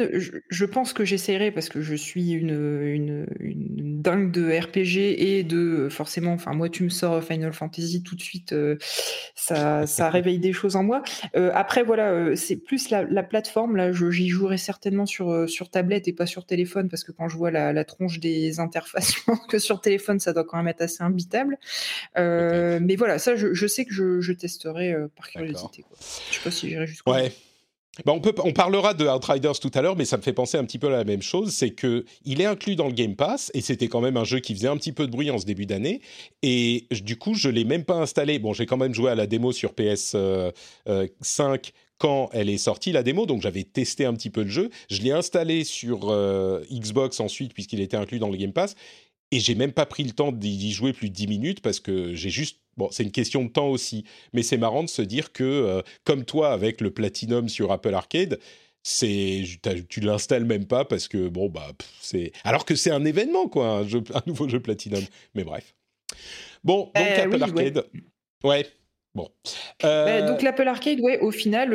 je, 0.49 0.65
pense 0.65 0.93
que 0.93 1.05
j'essaierai 1.05 1.51
parce 1.51 1.69
que 1.69 1.81
je 1.81 1.95
suis 1.95 2.33
une, 2.33 2.51
une, 2.51 3.27
une, 3.41 4.01
dingue 4.03 4.31
de 4.31 4.51
RPG 4.51 4.99
et 5.19 5.43
de 5.43 5.89
forcément. 5.91 6.33
Enfin 6.33 6.53
moi, 6.53 6.69
tu 6.69 6.85
me 6.85 6.89
sors 6.89 7.23
Final 7.23 7.53
Fantasy 7.53 8.03
tout 8.03 8.17
de 8.17 8.23
suite, 8.23 8.53
euh, 8.53 8.77
ça 9.35 9.87
ça 9.87 10.11
réveille 10.11 10.39
des 10.39 10.53
choses 10.53 10.77
en 10.77 10.83
moi. 10.83 11.03
Euh, 11.37 11.51
après 11.55 11.83
voilà, 11.83 12.37
c'est 12.37 12.57
plus 12.57 12.91
la, 12.91 13.05
la, 13.05 13.23
plateforme 13.23 13.77
là. 13.77 13.93
J'y 13.93 14.29
jouerai 14.29 14.59
certainement 14.59 15.07
sur 15.07 15.49
sur 15.49 15.71
tablette 15.71 16.09
et 16.09 16.13
pas 16.13 16.27
sur 16.27 16.47
téléphone 16.47 16.89
parce 16.89 17.05
que 17.05 17.13
quand 17.13 17.29
je 17.29 17.37
vois 17.37 17.51
la, 17.51 17.73
la 17.73 17.85
tronche 17.85 18.21
des 18.21 18.61
interfaces, 18.61 19.15
que 19.49 19.59
sur 19.59 19.81
téléphone, 19.81 20.21
ça 20.21 20.33
doit 20.33 20.45
quand 20.45 20.57
même 20.57 20.69
être 20.69 20.83
assez 20.83 20.90
c'est 20.91 21.03
imbitable. 21.03 21.59
Euh, 22.19 22.79
mais 22.83 22.97
voilà, 22.97 23.19
ça, 23.19 23.37
je, 23.37 23.67
sais 23.67 23.85
que 23.85 23.93
je, 23.93 24.33
testerai 24.33 24.93
euh, 24.93 25.09
par 25.17 25.29
curiosité. 25.29 25.83
Quoi. 25.83 25.97
Je 26.31 26.37
sais 26.37 26.43
pas 26.45 26.51
si 26.51 26.69
j'irai 26.69 26.87
jusqu'au 26.87 27.13
ouais. 27.13 27.33
Bah, 28.05 28.13
on, 28.13 28.21
peut, 28.21 28.33
on 28.45 28.53
parlera 28.53 28.95
de 28.95 29.07
Outriders 29.07 29.59
tout 29.61 29.71
à 29.75 29.83
l'heure, 29.83 29.97
mais 29.97 30.05
ça 30.05 30.17
me 30.17 30.23
fait 30.23 30.33
penser 30.33 30.57
un 30.57 30.65
petit 30.65 30.79
peu 30.79 30.87
à 30.87 30.91
la 30.91 31.05
même 31.05 31.23
chose. 31.23 31.53
C'est 31.53 31.71
que 31.71 32.05
il 32.25 32.41
est 32.41 32.47
inclus 32.47 32.77
dans 32.77 32.87
le 32.87 32.93
Game 32.93 33.17
Pass 33.17 33.51
et 33.53 33.61
c'était 33.61 33.89
quand 33.89 34.01
même 34.01 34.17
un 34.17 34.25
jeu 34.25 34.39
qui 34.39 34.55
faisait 34.55 34.69
un 34.69 34.77
petit 34.77 34.93
peu 34.93 35.07
de 35.07 35.13
bruit 35.13 35.31
en 35.31 35.39
ce 35.39 35.45
début 35.45 35.67
d'année. 35.67 36.01
Et 36.43 36.87
du 36.91 37.17
coup, 37.17 37.35
je 37.35 37.49
l'ai 37.49 37.65
même 37.65 37.85
pas 37.85 37.97
installé. 37.97 38.39
Bon, 38.39 38.53
j'ai 38.53 38.65
quand 38.67 38.77
même 38.77 38.95
joué 38.95 39.11
à 39.11 39.15
la 39.15 39.27
démo 39.27 39.53
sur 39.53 39.75
PS 39.75 40.11
5 40.11 40.17
euh, 40.89 41.07
quand 41.99 42.31
elle 42.33 42.49
est 42.49 42.57
sortie, 42.57 42.93
la 42.93 43.03
démo, 43.03 43.27
donc 43.27 43.43
j'avais 43.43 43.63
testé 43.63 44.07
un 44.07 44.15
petit 44.15 44.31
peu 44.31 44.43
le 44.43 44.49
jeu. 44.49 44.71
Je 44.89 45.03
l'ai 45.03 45.11
installé 45.11 45.65
sur 45.65 46.11
Xbox 46.73 47.21
ensuite, 47.21 47.53
puisqu'il 47.53 47.83
était 47.83 47.99
inclus 47.99 48.19
dans 48.19 48.31
le 48.31 48.39
Game 48.39 48.55
Pass, 48.55 48.75
et 49.31 49.41
j'ai 49.41 49.55
même 49.55 49.73
pas 49.73 49.87
pris 49.87 50.05
le 50.05 50.11
temps 50.11 50.33
d'y 50.33 50.73
jouer 50.73 50.93
plus 50.93 51.09
de 51.09 51.15
10 51.15 51.27
minutes 51.27 51.61
parce 51.61 51.81
que 51.81 52.15
j'ai 52.15 52.31
juste 52.31 52.61
Bon, 52.77 52.89
c'est 52.91 53.03
une 53.03 53.13
question 53.13 53.45
de 53.45 53.51
temps 53.51 53.69
aussi, 53.69 54.05
mais 54.33 54.43
c'est 54.43 54.57
marrant 54.57 54.83
de 54.83 54.89
se 54.89 55.03
dire 55.03 55.33
que, 55.33 55.45
euh, 55.45 55.83
comme 56.05 56.25
toi 56.25 56.51
avec 56.51 56.81
le 56.81 56.91
Platinum 56.91 57.49
sur 57.51 57.73
Apple 57.73 57.93
Arcade, 57.93 58.39
c'est 58.83 59.43
tu 59.91 60.01
l'installes 60.01 60.47
même 60.47 60.65
pas 60.65 60.87
parce 60.87 61.07
que 61.07 61.29
bon 61.29 61.51
bah 61.51 61.73
c'est 62.01 62.33
alors 62.45 62.65
que 62.65 62.75
c'est 62.75 62.91
un 62.91 63.05
événement 63.05 63.49
quoi, 63.49 63.67
un, 63.67 63.87
jeu, 63.87 64.03
un, 64.15 64.23
nouveau 64.27 64.49
jeu 64.49 64.61
Platinum. 64.61 65.03
Mais 65.35 65.45
bref. 65.45 65.75
Bon, 66.65 66.91
donc 66.95 66.97
euh, 66.97 67.25
Apple 67.25 67.43
Arcade. 67.43 67.85
Ouais. 68.45 68.67
Bon. 69.15 69.29
Euh, 69.85 70.27
donc 70.27 70.41
l'Apple 70.41 70.69
Arcade, 70.69 71.01
ouais, 71.01 71.19
au 71.19 71.33
final, 71.33 71.71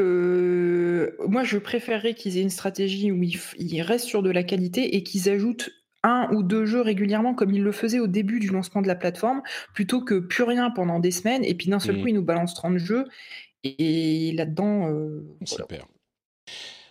moi 1.27 1.43
je 1.43 1.57
préférerais 1.59 2.15
qu'ils 2.15 2.37
aient 2.37 2.41
une 2.41 2.49
stratégie 2.49 3.11
où 3.11 3.21
ils 3.21 3.81
restent 3.81 4.07
sur 4.07 4.23
de 4.23 4.31
la 4.31 4.41
qualité 4.41 4.95
et 4.95 5.03
qu'ils 5.03 5.29
ajoutent 5.29 5.69
un 6.05 6.31
ou 6.31 6.43
deux 6.43 6.65
jeux 6.65 6.81
régulièrement 6.81 7.33
comme 7.33 7.51
il 7.51 7.63
le 7.63 7.71
faisait 7.71 7.99
au 7.99 8.07
début 8.07 8.39
du 8.39 8.49
lancement 8.49 8.81
de 8.81 8.87
la 8.87 8.95
plateforme, 8.95 9.41
plutôt 9.73 10.01
que 10.01 10.19
plus 10.19 10.43
rien 10.43 10.69
pendant 10.69 10.99
des 10.99 11.11
semaines, 11.11 11.43
et 11.43 11.55
puis 11.55 11.67
d'un 11.67 11.79
seul 11.79 11.97
mmh. 11.97 12.01
coup, 12.01 12.07
il 12.07 12.15
nous 12.15 12.23
balance 12.23 12.53
30 12.53 12.77
jeux, 12.77 13.05
et, 13.63 14.31
là-dedans... 14.33 14.91
Euh, 14.91 15.25
Super. 15.43 15.87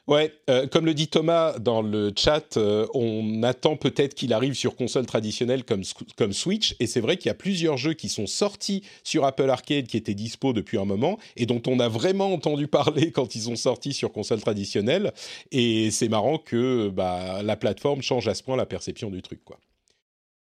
Ouais, 0.06 0.34
euh, 0.50 0.66
comme 0.66 0.84
le 0.84 0.92
dit 0.92 1.08
Thomas 1.08 1.58
dans 1.58 1.80
le 1.80 2.12
chat, 2.14 2.58
euh, 2.58 2.86
on 2.92 3.42
attend 3.42 3.76
peut-être 3.76 4.14
qu'il 4.14 4.34
arrive 4.34 4.52
sur 4.52 4.76
console 4.76 5.06
traditionnelle 5.06 5.64
comme, 5.64 5.82
comme 6.18 6.34
Switch, 6.34 6.76
et 6.78 6.86
c'est 6.86 7.00
vrai 7.00 7.16
qu'il 7.16 7.28
y 7.28 7.30
a 7.30 7.34
plusieurs 7.34 7.78
jeux 7.78 7.94
qui 7.94 8.10
sont 8.10 8.26
sortis 8.26 8.82
sur 9.02 9.24
Apple 9.24 9.48
Arcade 9.48 9.86
qui 9.86 9.96
étaient 9.96 10.12
dispo 10.12 10.52
depuis 10.52 10.76
un 10.76 10.84
moment, 10.84 11.18
et 11.36 11.46
dont 11.46 11.62
on 11.66 11.80
a 11.80 11.88
vraiment 11.88 12.34
entendu 12.34 12.68
parler 12.68 13.10
quand 13.12 13.34
ils 13.34 13.42
sont 13.42 13.56
sortis 13.56 13.94
sur 13.94 14.12
console 14.12 14.42
traditionnelle, 14.42 15.14
et 15.52 15.90
c'est 15.90 16.08
marrant 16.08 16.36
que 16.36 16.90
bah, 16.90 17.42
la 17.42 17.56
plateforme 17.56 18.02
change 18.02 18.28
à 18.28 18.34
ce 18.34 18.42
point 18.42 18.56
la 18.56 18.66
perception 18.66 19.08
du 19.08 19.22
truc. 19.22 19.42
Quoi. 19.42 19.58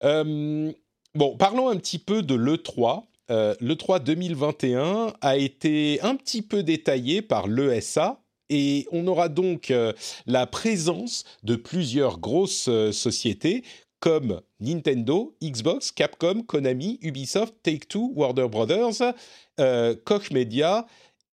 Euh, 0.05 0.71
bon, 1.15 1.37
parlons 1.39 1.71
un 1.71 1.77
petit 1.77 1.99
peu 1.99 2.23
de 2.23 2.35
l'E3. 2.35 3.05
L'E3 3.31 4.03
2021 4.03 5.15
a 5.21 5.37
été 5.37 6.01
un 6.03 6.17
petit 6.17 6.41
peu 6.41 6.63
détaillé 6.63 7.21
par 7.21 7.47
l'ESA, 7.47 8.21
et 8.51 8.87
on 8.93 9.07
aura 9.07 9.29
donc 9.29 9.71
euh, 9.71 9.93
la 10.27 10.47
présence 10.47 11.25
de 11.43 11.57
plusieurs 11.57 12.19
grosses 12.19 12.69
euh, 12.69 12.93
sociétés 12.93 13.63
comme 14.01 14.41
Nintendo, 14.61 15.35
Xbox, 15.43 15.91
Capcom, 15.91 16.43
Konami, 16.43 16.99
Ubisoft, 17.03 17.55
Take-Two, 17.63 18.13
Warner 18.15 18.49
Brothers, 18.49 19.15
euh, 19.59 19.97
Koch 20.05 20.31
Media 20.31 20.87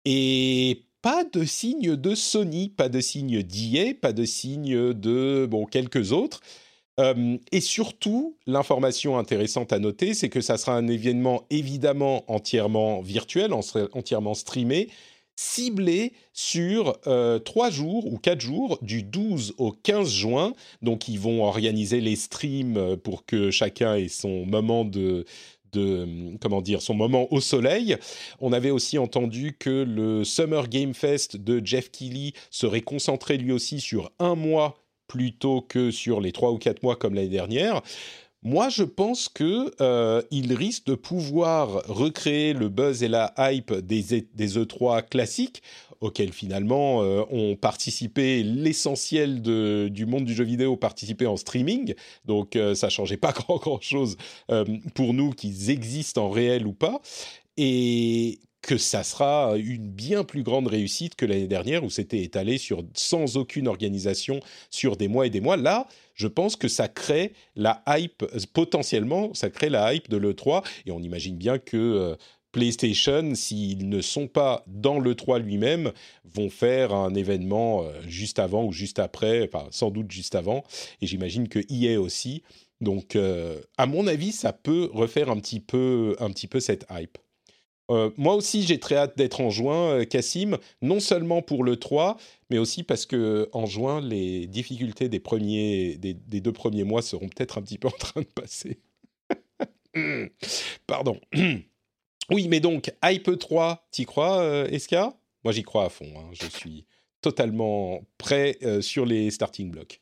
et 0.04 0.82
pas 1.00 1.22
de 1.22 1.44
signe 1.44 1.94
de 1.94 2.14
Sony, 2.16 2.68
pas 2.68 2.88
de 2.88 3.00
signe 3.00 3.42
d'EA, 3.42 3.94
pas 3.94 4.12
de 4.12 4.24
signe 4.24 4.92
de 4.92 5.46
bon 5.48 5.64
quelques 5.66 6.10
autres. 6.12 6.40
et 7.52 7.60
surtout, 7.60 8.36
l'information 8.46 9.18
intéressante 9.18 9.72
à 9.72 9.78
noter, 9.78 10.14
c'est 10.14 10.30
que 10.30 10.40
ça 10.40 10.56
sera 10.56 10.74
un 10.74 10.88
événement 10.88 11.44
évidemment 11.50 12.24
entièrement 12.26 13.02
virtuel, 13.02 13.52
entièrement 13.52 14.34
streamé, 14.34 14.88
ciblé 15.36 16.12
sur 16.32 16.98
euh, 17.06 17.38
trois 17.38 17.70
jours 17.70 18.10
ou 18.10 18.18
quatre 18.18 18.40
jours, 18.40 18.78
du 18.82 19.02
12 19.02 19.54
au 19.58 19.70
15 19.70 20.10
juin. 20.10 20.52
Donc, 20.82 21.08
ils 21.08 21.20
vont 21.20 21.44
organiser 21.44 22.00
les 22.00 22.16
streams 22.16 22.76
euh, 22.76 22.96
pour 22.96 23.26
que 23.26 23.50
chacun 23.50 23.94
ait 23.94 24.08
son 24.08 24.46
moment 24.46 24.84
de, 24.84 25.26
de, 25.72 26.36
comment 26.40 26.62
dire, 26.62 26.80
son 26.80 26.94
moment 26.94 27.32
au 27.32 27.40
soleil. 27.40 27.96
On 28.40 28.52
avait 28.52 28.70
aussi 28.70 28.98
entendu 28.98 29.56
que 29.58 29.84
le 29.84 30.24
Summer 30.24 30.68
Game 30.68 30.94
Fest 30.94 31.36
de 31.36 31.64
Jeff 31.64 31.90
Keighley 31.90 32.32
serait 32.50 32.80
concentré 32.80 33.36
lui 33.36 33.52
aussi 33.52 33.80
sur 33.80 34.10
un 34.18 34.34
mois 34.34 34.82
plutôt 35.06 35.60
que 35.60 35.90
sur 35.90 36.20
les 36.20 36.32
trois 36.32 36.50
ou 36.50 36.58
quatre 36.58 36.82
mois 36.82 36.96
comme 36.96 37.14
l'année 37.14 37.28
dernière. 37.28 37.82
Moi, 38.42 38.68
je 38.68 38.84
pense 38.84 39.28
que 39.28 39.72
euh, 39.80 40.22
risque 40.30 40.86
de 40.86 40.94
pouvoir 40.94 41.82
recréer 41.88 42.52
le 42.52 42.68
buzz 42.68 43.02
et 43.02 43.08
la 43.08 43.34
hype 43.38 43.72
des, 43.72 44.22
des 44.34 44.58
E3 44.58 45.08
classiques 45.08 45.62
auxquels 46.00 46.32
finalement 46.32 47.02
euh, 47.02 47.24
ont 47.30 47.56
participé 47.56 48.42
l'essentiel 48.42 49.40
du 49.42 50.06
monde 50.06 50.24
du 50.24 50.34
jeu 50.34 50.44
vidéo 50.44 50.76
participé 50.76 51.26
en 51.26 51.36
streaming. 51.36 51.94
Donc 52.24 52.54
euh, 52.54 52.74
ça 52.74 52.88
changeait 52.88 53.16
pas 53.16 53.32
grand 53.32 53.56
grand 53.56 53.80
chose 53.80 54.16
pour 54.94 55.14
nous 55.14 55.30
qu'ils 55.30 55.70
existent 55.70 56.26
en 56.26 56.30
réel 56.30 56.66
ou 56.66 56.72
pas. 56.72 57.00
Et 57.56 58.38
que 58.66 58.78
ça 58.78 59.04
sera 59.04 59.56
une 59.56 59.88
bien 59.88 60.24
plus 60.24 60.42
grande 60.42 60.66
réussite 60.66 61.14
que 61.14 61.24
l'année 61.24 61.46
dernière 61.46 61.84
où 61.84 61.90
c'était 61.90 62.22
étalé 62.22 62.58
sur 62.58 62.82
sans 62.94 63.36
aucune 63.36 63.68
organisation 63.68 64.40
sur 64.70 64.96
des 64.96 65.06
mois 65.06 65.26
et 65.26 65.30
des 65.30 65.40
mois. 65.40 65.56
Là, 65.56 65.86
je 66.14 66.26
pense 66.26 66.56
que 66.56 66.66
ça 66.66 66.88
crée 66.88 67.32
la 67.54 67.82
hype 67.86 68.24
potentiellement, 68.52 69.32
ça 69.34 69.50
crée 69.50 69.68
la 69.68 69.94
hype 69.94 70.10
de 70.10 70.16
l'E3 70.16 70.64
et 70.84 70.90
on 70.90 70.98
imagine 70.98 71.36
bien 71.36 71.58
que 71.58 71.76
euh, 71.76 72.16
PlayStation, 72.50 73.36
s'ils 73.36 73.88
ne 73.88 74.00
sont 74.00 74.26
pas 74.26 74.64
dans 74.66 74.98
l'E3 74.98 75.40
lui-même, 75.40 75.92
vont 76.24 76.50
faire 76.50 76.92
un 76.92 77.14
événement 77.14 77.84
euh, 77.84 77.92
juste 78.08 78.40
avant 78.40 78.64
ou 78.64 78.72
juste 78.72 78.98
après, 78.98 79.48
sans 79.70 79.90
doute 79.90 80.10
juste 80.10 80.34
avant, 80.34 80.64
et 81.00 81.06
j'imagine 81.06 81.48
que 81.48 81.60
EA 81.70 82.00
aussi. 82.00 82.42
Donc, 82.80 83.14
euh, 83.14 83.60
à 83.78 83.86
mon 83.86 84.06
avis, 84.06 84.32
ça 84.32 84.52
peut 84.52 84.90
refaire 84.92 85.30
un 85.30 85.38
petit 85.38 85.60
peu, 85.60 86.16
un 86.18 86.30
petit 86.30 86.46
peu 86.48 86.58
cette 86.58 86.86
hype. 86.90 87.18
Euh, 87.90 88.10
moi 88.16 88.34
aussi, 88.34 88.62
j'ai 88.62 88.78
très 88.80 88.96
hâte 88.96 89.16
d'être 89.16 89.40
en 89.40 89.50
juin, 89.50 90.04
Cassim, 90.04 90.54
euh, 90.54 90.58
non 90.82 91.00
seulement 91.00 91.42
pour 91.42 91.62
le 91.62 91.76
3, 91.76 92.16
mais 92.50 92.58
aussi 92.58 92.82
parce 92.82 93.06
que 93.06 93.48
en 93.52 93.66
juin, 93.66 94.00
les 94.00 94.46
difficultés 94.46 95.08
des, 95.08 95.20
premiers, 95.20 95.96
des, 95.96 96.14
deux 96.14 96.52
premiers 96.52 96.84
mois 96.84 97.02
seront 97.02 97.28
peut-être 97.28 97.58
un 97.58 97.62
petit 97.62 97.78
peu 97.78 97.88
en 97.88 97.92
train 97.92 98.20
de 98.22 98.26
passer. 98.26 98.80
Pardon. 100.86 101.20
oui, 102.30 102.48
mais 102.48 102.60
donc, 102.60 102.92
Hype 103.04 103.38
3, 103.38 103.86
t'y 103.90 104.04
crois, 104.04 104.40
euh, 104.40 104.66
Eska? 104.68 105.14
Moi, 105.44 105.52
j'y 105.52 105.62
crois 105.62 105.84
à 105.84 105.88
fond. 105.88 106.12
Hein. 106.16 106.28
Je 106.32 106.46
suis 106.46 106.86
totalement 107.20 108.02
prêt 108.18 108.58
sur 108.80 109.06
les 109.06 109.30
starting 109.30 109.70
blocks. 109.70 110.00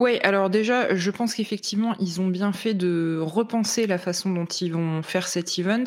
Oui, 0.00 0.18
alors 0.22 0.48
déjà, 0.48 0.94
je 0.94 1.10
pense 1.10 1.34
qu'effectivement, 1.34 1.94
ils 2.00 2.22
ont 2.22 2.28
bien 2.28 2.54
fait 2.54 2.72
de 2.72 3.18
repenser 3.20 3.86
la 3.86 3.98
façon 3.98 4.30
dont 4.30 4.46
ils 4.46 4.72
vont 4.72 5.02
faire 5.02 5.28
cet 5.28 5.58
event. 5.58 5.84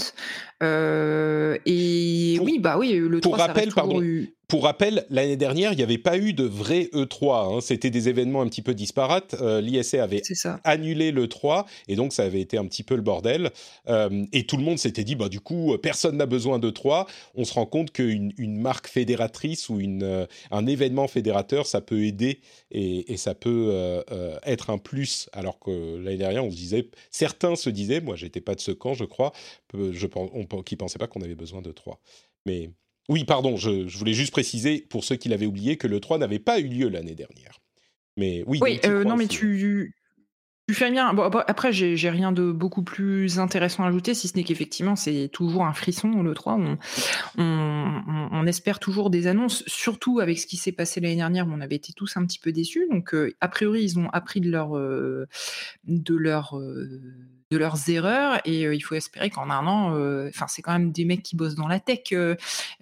Et 0.64 2.40
oui, 2.42 2.60
bah 2.60 2.78
oui, 2.78 2.94
le 2.94 3.20
3, 3.20 3.32
pour 3.32 3.40
rappel, 3.40 3.70
pardon, 3.74 4.02
pour 4.54 4.66
rappel, 4.66 5.06
l'année 5.10 5.36
dernière, 5.36 5.74
il 5.74 5.78
n'y 5.78 5.84
avait 5.84 5.98
pas 5.98 6.16
eu 6.16 6.32
de 6.32 6.44
vrai 6.44 6.90
E3. 6.94 7.58
Hein. 7.58 7.60
C'était 7.60 7.90
des 7.90 8.08
événements 8.08 8.42
un 8.44 8.48
petit 8.48 8.62
peu 8.62 8.76
disparates. 8.76 9.36
Euh, 9.42 9.62
L'ISA 9.62 10.04
avait 10.04 10.22
annulé 10.64 11.12
le 11.12 11.28
3 11.28 11.66
et 11.88 11.96
donc 11.96 12.14
ça 12.14 12.22
avait 12.22 12.42
été 12.42 12.60
un 12.60 12.66
petit 12.66 12.84
peu 12.84 12.96
le 12.96 13.02
bordel. 13.02 13.50
Euh, 13.88 14.26
et 14.32 14.46
tout 14.46 14.58
le 14.58 14.64
monde 14.64 14.78
s'était 14.78 15.04
dit, 15.04 15.16
bah, 15.16 15.28
du 15.28 15.40
coup, 15.40 15.76
personne 15.82 16.18
n'a 16.18 16.28
besoin 16.28 16.60
de 16.60 16.70
3. 16.70 17.08
On 17.34 17.46
se 17.46 17.54
rend 17.56 17.66
compte 17.66 17.92
qu'une 17.92 18.32
une 18.38 18.62
marque 18.62 18.88
fédératrice 18.88 19.70
ou 19.70 19.80
une, 19.80 20.04
euh, 20.04 20.28
un 20.52 20.68
événement 20.68 21.08
fédérateur, 21.08 21.66
ça 21.66 21.82
peut 21.82 22.04
aider 22.04 22.40
et, 22.70 23.12
et 23.12 23.18
ça 23.18 23.34
peut 23.34 23.70
euh, 23.72 24.38
être 24.46 24.70
un 24.70 24.78
plus. 24.78 25.30
Alors 25.34 25.58
que 25.58 25.98
l'année 25.98 26.18
dernière, 26.18 26.46
on 26.46 26.52
se 26.52 26.58
disait, 26.58 26.90
certains 27.10 27.56
se 27.56 27.72
disaient, 27.72 28.02
moi 28.02 28.16
j'étais 28.16 28.42
pas 28.42 28.54
de 28.54 28.62
ce 28.62 28.72
camp, 28.72 28.94
je 28.94 29.06
crois, 29.06 29.32
je, 29.74 30.08
on, 30.16 30.46
qui 30.62 30.76
pensaient 30.76 31.00
pas 31.00 31.08
qu'on 31.08 31.22
avait 31.22 31.36
besoin 31.36 31.62
de 31.62 31.72
3. 31.72 32.00
Mais 32.46 32.70
oui, 33.10 33.26
pardon, 33.26 33.58
je, 33.58 33.98
voulais 33.98 34.14
juste 34.14 34.32
préciser 34.32 34.86
pour 34.90 35.04
ceux 35.04 35.16
qui 35.16 35.30
l'avaient 35.30 35.46
oublié 35.46 35.78
que 35.78 35.88
le 35.88 36.00
3 36.00 36.18
n'avait 36.18 36.40
pas 36.40 36.60
eu 36.60 36.68
lieu 36.68 36.90
l'année 36.90 37.16
dernière. 37.16 37.60
Mais 38.18 38.44
oui. 38.48 38.60
Oui, 38.62 38.80
euh, 38.86 39.04
non, 39.04 39.18
mais 39.18 39.28
tu, 39.28 39.94
tu 40.70 40.76
fais 40.76 40.90
bien. 40.90 41.14
Bon, 41.14 41.24
après, 41.24 41.74
j'ai 41.74 42.10
rien 42.10 42.32
de 42.32 42.52
beaucoup 42.52 42.84
plus 42.84 43.40
intéressant 43.40 43.84
à 43.84 43.88
ajouter, 43.88 44.14
si 44.14 44.30
ce 44.30 44.38
n'est 44.38 44.46
qu'effectivement, 44.46 44.96
c'est 44.96 45.30
toujours 45.34 45.66
un 45.66 45.74
frisson 45.74 46.24
le 46.24 46.34
3. 46.34 46.54
On, 46.54 46.78
on, 47.38 48.30
on, 48.32 48.48
espère 48.48 48.80
toujours 48.80 49.10
des 49.10 49.28
annonces, 49.28 49.64
surtout 49.68 50.22
avec 50.22 50.40
ce 50.40 50.48
qui 50.48 50.56
s'est 50.56 50.72
passé 50.72 51.02
l'année 51.02 51.18
dernière, 51.18 51.48
où 51.48 51.52
on 51.52 51.60
avait 51.60 51.76
été 51.76 51.92
tous 51.92 52.16
un 52.16 52.26
petit 52.26 52.40
peu 52.40 52.54
déçus. 52.54 52.88
Donc, 52.90 53.14
euh, 53.14 53.36
a 53.42 53.50
priori, 53.50 53.84
ils 53.84 54.00
ont 54.00 54.10
appris 54.12 54.40
de 54.40 54.50
leur, 54.50 54.78
euh, 54.78 55.28
de 55.86 56.16
leur 56.16 56.58
de 57.54 57.58
leurs 57.58 57.90
erreurs 57.90 58.40
et 58.46 58.64
il 58.64 58.82
faut 58.82 58.96
espérer 58.96 59.30
qu'en 59.30 59.50
un 59.50 59.68
an, 59.68 59.92
enfin 60.28 60.48
c'est 60.48 60.62
quand 60.62 60.74
même 60.74 60.92
des 60.92 61.06
mecs 61.06 61.24
qui 61.24 61.36
bossent 61.36 61.56
dans 61.56 61.68
la 61.68 61.80
tech, 61.80 62.04
qui 62.04 62.18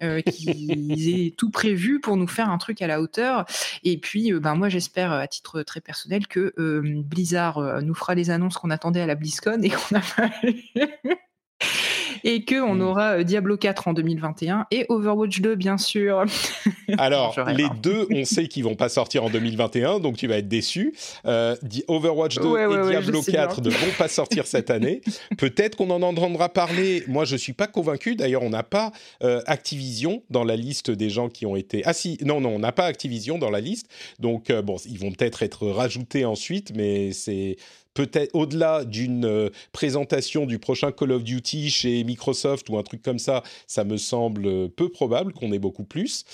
aient 0.00 1.34
tout 1.36 1.50
prévu 1.50 2.00
pour 2.00 2.16
nous 2.16 2.26
faire 2.26 2.50
un 2.50 2.58
truc 2.58 2.80
à 2.80 2.86
la 2.86 3.00
hauteur. 3.00 3.44
Et 3.84 3.98
puis, 3.98 4.32
ben 4.32 4.54
moi 4.54 4.68
j'espère 4.68 5.12
à 5.12 5.26
titre 5.26 5.62
très 5.62 5.80
personnel 5.80 6.26
que 6.26 6.54
Blizzard 7.02 7.82
nous 7.82 7.94
fera 7.94 8.14
les 8.14 8.30
annonces 8.30 8.56
qu'on 8.56 8.70
attendait 8.70 9.00
à 9.00 9.06
la 9.06 9.14
BlizzCon 9.14 9.60
et 9.62 9.70
qu'on 9.70 9.96
a 9.96 10.00
et 12.24 12.44
qu'on 12.44 12.74
mmh. 12.74 12.80
aura 12.82 13.18
euh, 13.18 13.22
Diablo 13.24 13.56
4 13.56 13.88
en 13.88 13.92
2021 13.92 14.66
et 14.70 14.86
Overwatch 14.88 15.40
2, 15.40 15.54
bien 15.54 15.78
sûr. 15.78 16.24
Alors, 16.98 17.36
les 17.56 17.68
deux, 17.82 18.06
on 18.10 18.24
sait 18.24 18.48
qu'ils 18.48 18.64
vont 18.64 18.74
pas 18.74 18.88
sortir 18.88 19.24
en 19.24 19.30
2021, 19.30 20.00
donc 20.00 20.16
tu 20.16 20.26
vas 20.26 20.38
être 20.38 20.48
déçu. 20.48 20.94
Euh, 21.26 21.56
Overwatch 21.88 22.36
2 22.36 22.42
et 22.42 22.90
Diablo 22.90 23.22
4 23.22 23.62
ne 23.62 23.70
vont 23.70 23.92
pas 23.98 24.08
sortir 24.08 24.46
cette 24.46 24.70
année. 24.70 25.00
Peut-être 25.38 25.76
qu'on 25.76 25.90
en 25.90 26.02
entendra 26.02 26.48
parler. 26.48 27.04
Moi, 27.08 27.24
je 27.24 27.36
suis 27.36 27.52
pas 27.52 27.66
convaincu. 27.66 28.16
D'ailleurs, 28.16 28.42
on 28.42 28.50
n'a 28.50 28.62
pas 28.62 28.92
euh, 29.22 29.40
Activision 29.46 30.22
dans 30.30 30.44
la 30.44 30.56
liste 30.56 30.90
des 30.90 31.10
gens 31.10 31.28
qui 31.28 31.46
ont 31.46 31.56
été. 31.56 31.82
Ah 31.84 31.92
si, 31.92 32.18
non, 32.22 32.40
non, 32.40 32.50
on 32.50 32.58
n'a 32.58 32.72
pas 32.72 32.84
Activision 32.86 33.38
dans 33.38 33.50
la 33.50 33.60
liste. 33.60 33.88
Donc, 34.18 34.52
bon, 34.52 34.76
ils 34.86 34.98
vont 34.98 35.10
peut-être 35.10 35.42
être 35.42 35.66
rajoutés 35.68 36.24
ensuite, 36.24 36.72
mais 36.74 37.12
c'est 37.12 37.56
peut-être 37.94 38.34
au-delà 38.34 38.84
d'une 38.84 39.24
euh, 39.24 39.50
présentation 39.72 40.46
du 40.46 40.58
prochain 40.58 40.92
Call 40.92 41.12
of 41.12 41.24
Duty 41.24 41.70
chez 41.70 42.04
Microsoft 42.12 42.68
ou 42.68 42.78
un 42.78 42.82
truc 42.82 43.02
comme 43.02 43.18
ça, 43.18 43.42
ça 43.66 43.84
me 43.84 43.96
semble 43.96 44.68
peu 44.70 44.88
probable 44.88 45.32
qu'on 45.32 45.52
ait 45.52 45.58
beaucoup 45.58 45.84
plus. 45.84 46.24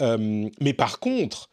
Euh, 0.00 0.48
mais 0.60 0.72
par 0.72 0.98
contre, 0.98 1.50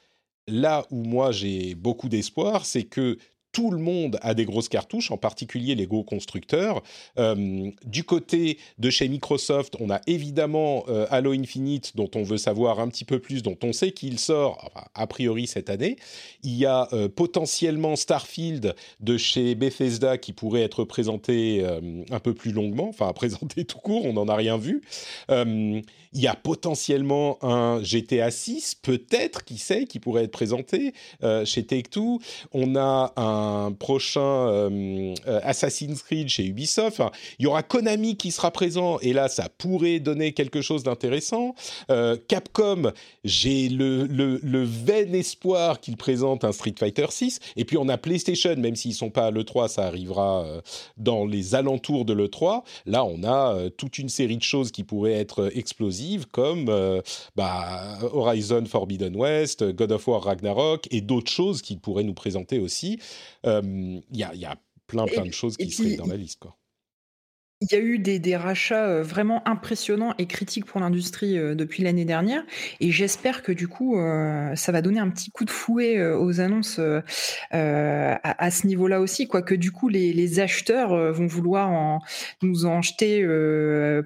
là 0.48 0.86
où 0.92 1.04
moi 1.04 1.32
j'ai 1.32 1.76
beaucoup 1.76 2.10
d'espoir, 2.10 2.66
c'est 2.66 2.84
que 2.84 3.18
tout 3.54 3.72
le 3.72 3.78
monde 3.78 4.18
a 4.22 4.34
des 4.34 4.46
grosses 4.46 4.68
cartouches, 4.68 5.12
en 5.12 5.18
particulier 5.18 5.76
les 5.76 5.86
gros 5.86 6.04
constructeurs. 6.04 6.84
Euh, 7.18 7.70
du 7.86 8.04
côté 8.04 8.58
de 8.80 8.90
chez 8.90 9.08
Microsoft, 9.08 9.78
on 9.80 9.90
a 9.90 10.02
évidemment 10.08 10.84
euh, 10.90 11.06
Halo 11.12 11.32
Infinite, 11.32 11.96
dont 11.96 12.10
on 12.16 12.24
veut 12.24 12.38
savoir 12.38 12.80
un 12.80 12.90
petit 12.90 13.06
peu 13.06 13.20
plus, 13.20 13.44
dont 13.44 13.58
on 13.64 13.72
sait 13.72 13.92
qu'il 13.92 14.20
sort 14.20 14.72
a 14.96 15.08
priori 15.08 15.48
cette 15.48 15.70
année. 15.70 15.98
Il 16.42 16.56
y 16.56 16.66
a 16.66 16.90
euh, 16.94 17.08
potentiellement 17.08 17.96
Starfield 17.96 18.76
de 19.00 19.18
chez 19.18 19.54
Bethesda 19.54 20.18
qui 20.18 20.34
pourrait 20.34 20.64
être 20.64 20.84
présenté 20.84 21.64
un 22.10 22.20
peu 22.20 22.34
plus 22.34 22.52
longuement, 22.52 22.90
enfin 22.90 23.14
présenté 23.14 23.66
tout 23.66 23.78
court, 23.78 24.06
on 24.06 24.14
n'en 24.14 24.28
a 24.28 24.36
rien 24.36 24.58
vu. 24.58 24.82
Il 26.14 26.22
y 26.22 26.28
a 26.28 26.36
potentiellement 26.36 27.38
un 27.44 27.82
GTA 27.84 28.32
6, 28.32 28.76
peut-être, 28.82 29.44
qui 29.44 29.58
sait, 29.58 29.86
qui 29.86 30.00
pourrait 30.00 30.24
être 30.24 30.32
présenté 30.32 30.94
chez 31.46 31.66
Take-Two. 31.66 32.20
On 32.52 32.76
a 32.76 33.14
un 33.16 33.72
prochain 33.72 34.22
euh, 34.22 35.14
euh, 35.28 35.40
Assassin's 35.44 36.02
Creed 36.02 36.30
chez 36.30 36.46
Ubisoft. 36.46 37.02
il 37.40 37.44
y 37.44 37.48
aura 37.48 37.64
Konami 37.64 38.18
qui 38.18 38.32
sera 38.32 38.52
présent 38.52 39.00
et 39.00 39.14
là, 39.14 39.28
ça 39.28 39.50
pourrait 39.50 40.00
donner 40.00 40.34
quelque 40.34 40.62
chose 40.62 40.84
d'intéressant. 40.84 41.56
Euh, 41.90 42.18
Capcom, 42.28 42.92
j'ai 43.24 43.70
le, 43.70 44.06
le, 44.06 44.64
vain 44.64 45.12
espoir 45.14 45.80
qu'ils 45.80 45.98
présentent 45.98 46.44
un 46.44 46.52
Street 46.52 46.76
Fighter 46.78 47.08
6. 47.10 47.40
Et 47.56 47.66
puis 47.66 47.78
on 47.78 47.90
a 47.90 47.98
PlayStation, 47.98 48.56
même 48.56 48.76
s'ils 48.76 48.94
sont 48.94 49.10
pas 49.10 49.28
à 49.28 49.32
l'E3, 49.32 49.68
ça 49.68 49.86
arrivera 49.86 50.46
dans 50.98 51.26
les 51.26 51.56
alentours 51.56 52.06
de 52.06 52.14
l'E3. 52.14 52.64
Là, 52.86 53.04
on 53.04 53.24
a 53.24 53.70
toute 53.78 53.98
une 53.98 54.10
série 54.10 54.38
de 54.38 54.44
choses 54.44 54.72
qui 54.72 54.84
pourraient 54.84 55.14
être 55.14 55.52
explosives, 55.56 56.03
comme 56.32 56.66
bah, 57.36 58.00
Horizon 58.14 58.66
Forbidden 58.66 59.16
West, 59.16 59.64
God 59.74 59.92
of 59.92 60.08
War 60.08 60.24
Ragnarok 60.24 60.88
et 60.92 61.02
d'autres 61.02 61.32
choses 61.32 61.62
qu'ils 61.62 61.80
pourraient 61.80 62.04
nous 62.04 62.14
présenter 62.14 62.60
aussi. 62.60 63.00
Il 63.44 64.02
y 64.12 64.24
a, 64.24 64.56
plein, 64.88 65.06
plein 65.06 65.26
de 65.26 65.34
choses 65.34 65.58
qui 65.58 65.72
seraient 65.72 65.96
dans 65.96 66.06
la 66.06 66.18
liste. 66.18 66.40
Quoi. 66.40 66.56
Il 67.64 67.72
y 67.72 67.76
a 67.76 67.80
eu 67.80 67.98
des, 67.98 68.36
rachats 68.36 69.02
vraiment 69.02 69.48
impressionnants 69.48 70.14
et 70.18 70.26
critiques 70.26 70.66
pour 70.66 70.82
l'industrie 70.82 71.36
depuis 71.56 71.82
l'année 71.82 72.04
dernière. 72.04 72.44
Et 72.80 72.92
j'espère 72.92 73.42
que 73.42 73.52
du 73.52 73.68
coup, 73.68 73.96
ça 74.56 74.72
va 74.72 74.82
donner 74.82 75.00
un 75.00 75.10
petit 75.10 75.32
coup 75.32 75.46
de 75.46 75.50
fouet 75.50 76.04
aux 76.14 76.42
annonces 76.42 76.80
à, 77.52 78.52
ce 78.52 78.68
niveau-là 78.68 79.00
aussi. 79.00 79.28
Quoi. 79.28 79.42
Que 79.42 79.56
du 79.56 79.72
coup, 79.72 79.88
les, 79.88 80.40
acheteurs 80.40 81.14
vont 81.14 81.28
vouloir 81.28 82.02
nous 82.42 82.66
en 82.66 82.82
jeter 82.82 83.22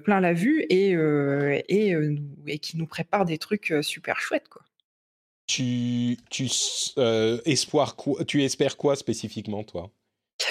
plein 0.04 0.20
la 0.20 0.32
vue 0.34 0.64
et, 0.70 0.92
et, 1.68 2.58
qui 2.60 2.76
nous 2.76 2.86
préparent 2.86 3.24
des 3.24 3.38
trucs 3.38 3.74
super 3.82 4.20
chouettes. 4.20 4.48
Quoi 4.48 4.62
tu, 5.48 6.18
tu, 6.30 6.48
euh, 6.98 7.38
tu 8.26 8.44
espères 8.44 8.76
quoi 8.76 8.94
spécifiquement, 8.94 9.64
toi? 9.64 9.90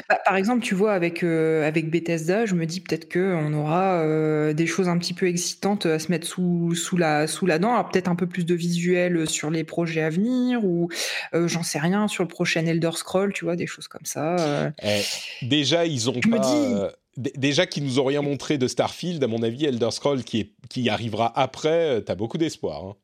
Bah, 0.09 0.19
par 0.25 0.35
exemple, 0.35 0.63
tu 0.63 0.75
vois, 0.75 0.93
avec, 0.93 1.23
euh, 1.23 1.67
avec 1.67 1.89
Bethesda, 1.89 2.45
je 2.45 2.55
me 2.55 2.65
dis 2.65 2.81
peut-être 2.81 3.11
qu'on 3.11 3.53
aura 3.53 4.01
euh, 4.01 4.53
des 4.53 4.67
choses 4.67 4.89
un 4.89 4.97
petit 4.97 5.13
peu 5.13 5.27
excitantes 5.27 5.85
à 5.85 5.99
se 5.99 6.11
mettre 6.11 6.27
sous, 6.27 6.75
sous, 6.75 6.97
la, 6.97 7.27
sous 7.27 7.45
la 7.45 7.59
dent. 7.59 7.73
Alors 7.73 7.89
peut-être 7.89 8.07
un 8.07 8.15
peu 8.15 8.27
plus 8.27 8.45
de 8.45 8.55
visuel 8.55 9.29
sur 9.29 9.49
les 9.49 9.63
projets 9.63 10.01
à 10.01 10.09
venir 10.09 10.63
ou 10.65 10.89
j'en 11.33 11.63
sais 11.63 11.79
rien 11.79 12.07
sur 12.07 12.23
le 12.23 12.29
prochain 12.29 12.65
Elder 12.65 12.91
Scroll, 12.93 13.33
tu 13.33 13.45
vois, 13.45 13.55
des 13.55 13.67
choses 13.67 13.87
comme 13.87 14.05
ça. 14.05 14.71
Eh, 14.83 15.01
déjà, 15.45 15.85
ils 15.85 16.09
ont 16.09 16.19
pas. 16.19 16.91
déjà 17.15 17.65
qu'ils 17.65 17.83
nous 17.83 17.99
ont 17.99 18.05
rien 18.05 18.21
montré 18.21 18.57
de 18.57 18.67
Starfield, 18.67 19.23
à 19.23 19.27
mon 19.27 19.43
avis, 19.43 19.65
Elder 19.65 19.91
Scroll 19.91 20.23
qui, 20.23 20.39
est, 20.39 20.51
qui 20.69 20.89
arrivera 20.89 21.31
après, 21.39 22.03
tu 22.05 22.11
as 22.11 22.15
beaucoup 22.15 22.37
d'espoir. 22.37 22.83
Hein. 22.83 22.95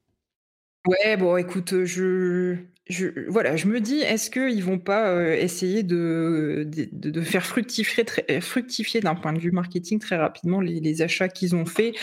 Ouais, 0.88 1.16
bon, 1.18 1.38
écoute, 1.38 1.86
je, 1.86 2.58
je, 2.88 3.08
voilà, 3.30 3.56
je 3.56 3.68
me 3.68 3.80
dis, 3.80 4.00
est-ce 4.00 4.30
qu'ils 4.30 4.64
vont 4.64 4.80
pas 4.80 5.36
essayer 5.38 5.82
de, 5.82 6.70
de, 6.92 7.22
faire 7.22 7.46
fructifier, 7.46 8.04
très, 8.04 8.42
fructifier 8.42 9.00
d'un 9.00 9.16
point 9.16 9.32
de 9.32 9.40
vue 9.40 9.52
marketing 9.52 10.00
très 10.00 10.18
rapidement 10.18 10.60
les, 10.60 11.02
achats 11.02 11.30
qu'ils 11.30 11.56
ont 11.56 11.66
fait 11.66 11.94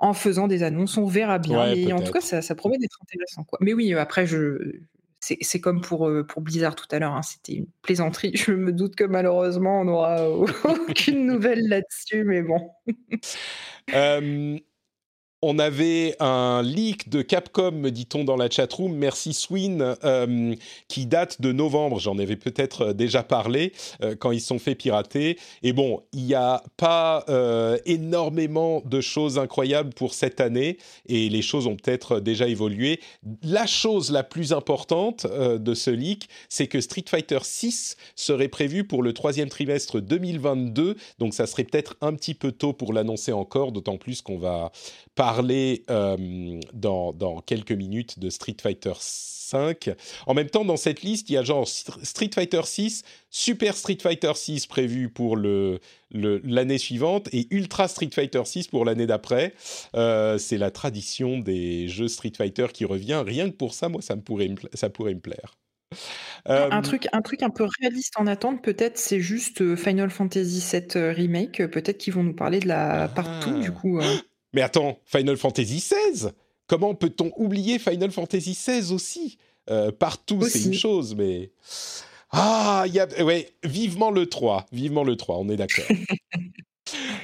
en 0.00 0.12
faisant 0.12 0.48
des 0.48 0.64
annonces? 0.64 0.96
On 0.96 1.06
verra 1.06 1.38
bien. 1.38 1.74
mais 1.74 1.92
en 1.92 2.02
tout 2.02 2.12
cas, 2.12 2.20
ça, 2.20 2.42
ça 2.42 2.54
promet 2.56 2.78
d'être 2.78 2.98
intéressant. 3.02 3.44
Quoi. 3.44 3.58
Mais 3.62 3.74
oui, 3.74 3.94
après, 3.94 4.26
je, 4.26 4.80
c'est 5.20 5.60
comme 5.60 5.80
pour, 5.80 6.10
pour 6.28 6.42
Blizzard 6.42 6.76
tout 6.76 6.86
à 6.90 6.98
l'heure, 6.98 7.14
hein, 7.14 7.22
c'était 7.22 7.54
une 7.54 7.66
plaisanterie. 7.82 8.32
Je 8.34 8.52
me 8.52 8.72
doute 8.72 8.96
que 8.96 9.04
malheureusement, 9.04 9.80
on 9.80 9.84
n'aura 9.84 10.28
aucune 10.88 11.26
nouvelle 11.26 11.68
là-dessus, 11.68 12.24
mais 12.24 12.42
bon. 12.42 12.70
On 15.42 15.58
avait 15.58 16.16
un 16.18 16.62
leak 16.62 17.10
de 17.10 17.20
Capcom, 17.20 17.72
me 17.72 17.90
dit-on 17.90 18.24
dans 18.24 18.36
la 18.36 18.48
chatroom, 18.48 18.94
merci 18.94 19.34
Swin, 19.34 19.94
euh, 20.02 20.54
qui 20.88 21.04
date 21.04 21.42
de 21.42 21.52
novembre. 21.52 22.00
J'en 22.00 22.18
avais 22.18 22.36
peut-être 22.36 22.86
euh, 22.86 22.92
déjà 22.94 23.22
parlé 23.22 23.74
euh, 24.02 24.16
quand 24.18 24.30
ils 24.30 24.40
se 24.40 24.46
sont 24.46 24.58
fait 24.58 24.74
pirater. 24.74 25.38
Et 25.62 25.74
bon, 25.74 26.02
il 26.14 26.24
n'y 26.24 26.34
a 26.34 26.62
pas 26.78 27.24
énormément 27.84 28.82
de 28.84 29.00
choses 29.00 29.38
incroyables 29.38 29.92
pour 29.92 30.14
cette 30.14 30.40
année 30.40 30.78
et 31.06 31.28
les 31.28 31.42
choses 31.42 31.66
ont 31.66 31.76
peut-être 31.76 32.20
déjà 32.20 32.48
évolué. 32.48 33.00
La 33.42 33.66
chose 33.66 34.10
la 34.10 34.22
plus 34.22 34.52
importante 34.52 35.26
de 35.26 35.74
ce 35.74 35.90
leak, 35.90 36.28
c'est 36.48 36.66
que 36.66 36.80
Street 36.80 37.04
Fighter 37.08 37.38
6 37.42 37.96
serait 38.14 38.48
prévu 38.48 38.84
pour 38.84 39.02
le 39.02 39.12
troisième 39.12 39.48
trimestre 39.48 40.00
2022. 40.00 40.96
Donc 41.18 41.34
ça 41.34 41.46
serait 41.46 41.64
peut-être 41.64 41.96
un 42.00 42.14
petit 42.14 42.34
peu 42.34 42.52
tôt 42.52 42.72
pour 42.72 42.92
l'annoncer 42.92 43.32
encore, 43.32 43.72
d'autant 43.72 43.96
plus 43.96 44.22
qu'on 44.22 44.38
va 44.38 44.72
pas 45.14 45.25
parler 45.26 45.82
dans, 46.72 47.12
dans, 47.12 47.40
quelques 47.40 47.72
minutes 47.72 48.18
de 48.18 48.30
Street 48.30 48.56
Fighter 48.60 48.94
5. 49.46 49.90
En 50.26 50.34
même 50.34 50.50
temps, 50.50 50.64
dans 50.64 50.76
cette 50.76 51.02
liste, 51.02 51.30
il 51.30 51.34
y 51.34 51.36
a 51.36 51.42
genre 51.42 51.66
Street 51.68 52.30
Fighter 52.34 52.62
6, 52.64 53.02
Super 53.30 53.76
Street 53.76 53.98
Fighter 54.02 54.32
6 54.34 54.66
prévu 54.66 55.08
pour 55.08 55.36
l'année 55.36 55.80
le, 56.10 56.78
suivante 56.78 57.28
et 57.32 57.46
Ultra 57.50 57.88
Street 57.88 58.10
Fighter 58.12 58.42
6 58.44 58.68
pour 58.68 58.84
l'année 58.84 59.06
d'après. 59.06 59.54
Euh, 59.94 60.38
c'est 60.38 60.58
la 60.58 60.70
tradition 60.70 61.38
des 61.38 61.88
jeux 61.88 62.08
Street 62.08 62.32
Fighter 62.36 62.66
qui 62.72 62.84
revient. 62.84 63.22
Rien 63.24 63.50
que 63.50 63.56
pour 63.56 63.74
ça, 63.74 63.88
moi, 63.88 64.02
ça, 64.02 64.16
me 64.16 64.22
pourrait, 64.22 64.54
ça 64.74 64.90
pourrait 64.90 65.14
me 65.14 65.20
plaire. 65.20 65.56
Un, 66.46 66.78
euh, 66.78 66.82
truc, 66.82 67.06
un 67.12 67.22
truc 67.22 67.42
un 67.42 67.50
peu 67.50 67.66
réaliste 67.80 68.14
en 68.18 68.26
attente, 68.26 68.62
peut-être, 68.62 68.98
c'est 68.98 69.20
juste 69.20 69.62
euh, 69.62 69.76
Final 69.76 70.10
Fantasy 70.10 70.62
VII 70.72 71.10
Remake. 71.10 71.66
Peut-être 71.66 71.98
qu'ils 71.98 72.12
vont 72.12 72.24
nous 72.24 72.34
parler 72.34 72.60
de 72.60 72.68
la 72.68 73.08
partout, 73.08 73.60
du 73.60 73.72
coup. 73.72 74.00
Mais 74.52 74.62
attends, 74.62 74.98
Final 75.04 75.36
Fantasy 75.36 75.78
XVI 75.78 76.30
Comment 76.66 76.94
peut-on 76.94 77.30
oublier 77.36 77.78
Final 77.78 78.10
Fantasy 78.10 78.52
XVI 78.52 78.92
aussi? 78.92 79.38
Euh, 79.70 79.92
Partout, 79.92 80.42
c'est 80.48 80.64
une 80.64 80.74
chose, 80.74 81.14
mais... 81.14 81.52
Ah, 82.30 82.84
y 82.88 82.98
a... 82.98 83.06
ouais, 83.24 83.48
vivement 83.62 84.10
le 84.10 84.26
3, 84.26 84.66
vivement 84.72 85.04
le 85.04 85.16
3, 85.16 85.38
on 85.38 85.48
est 85.48 85.56
d'accord. 85.56 85.86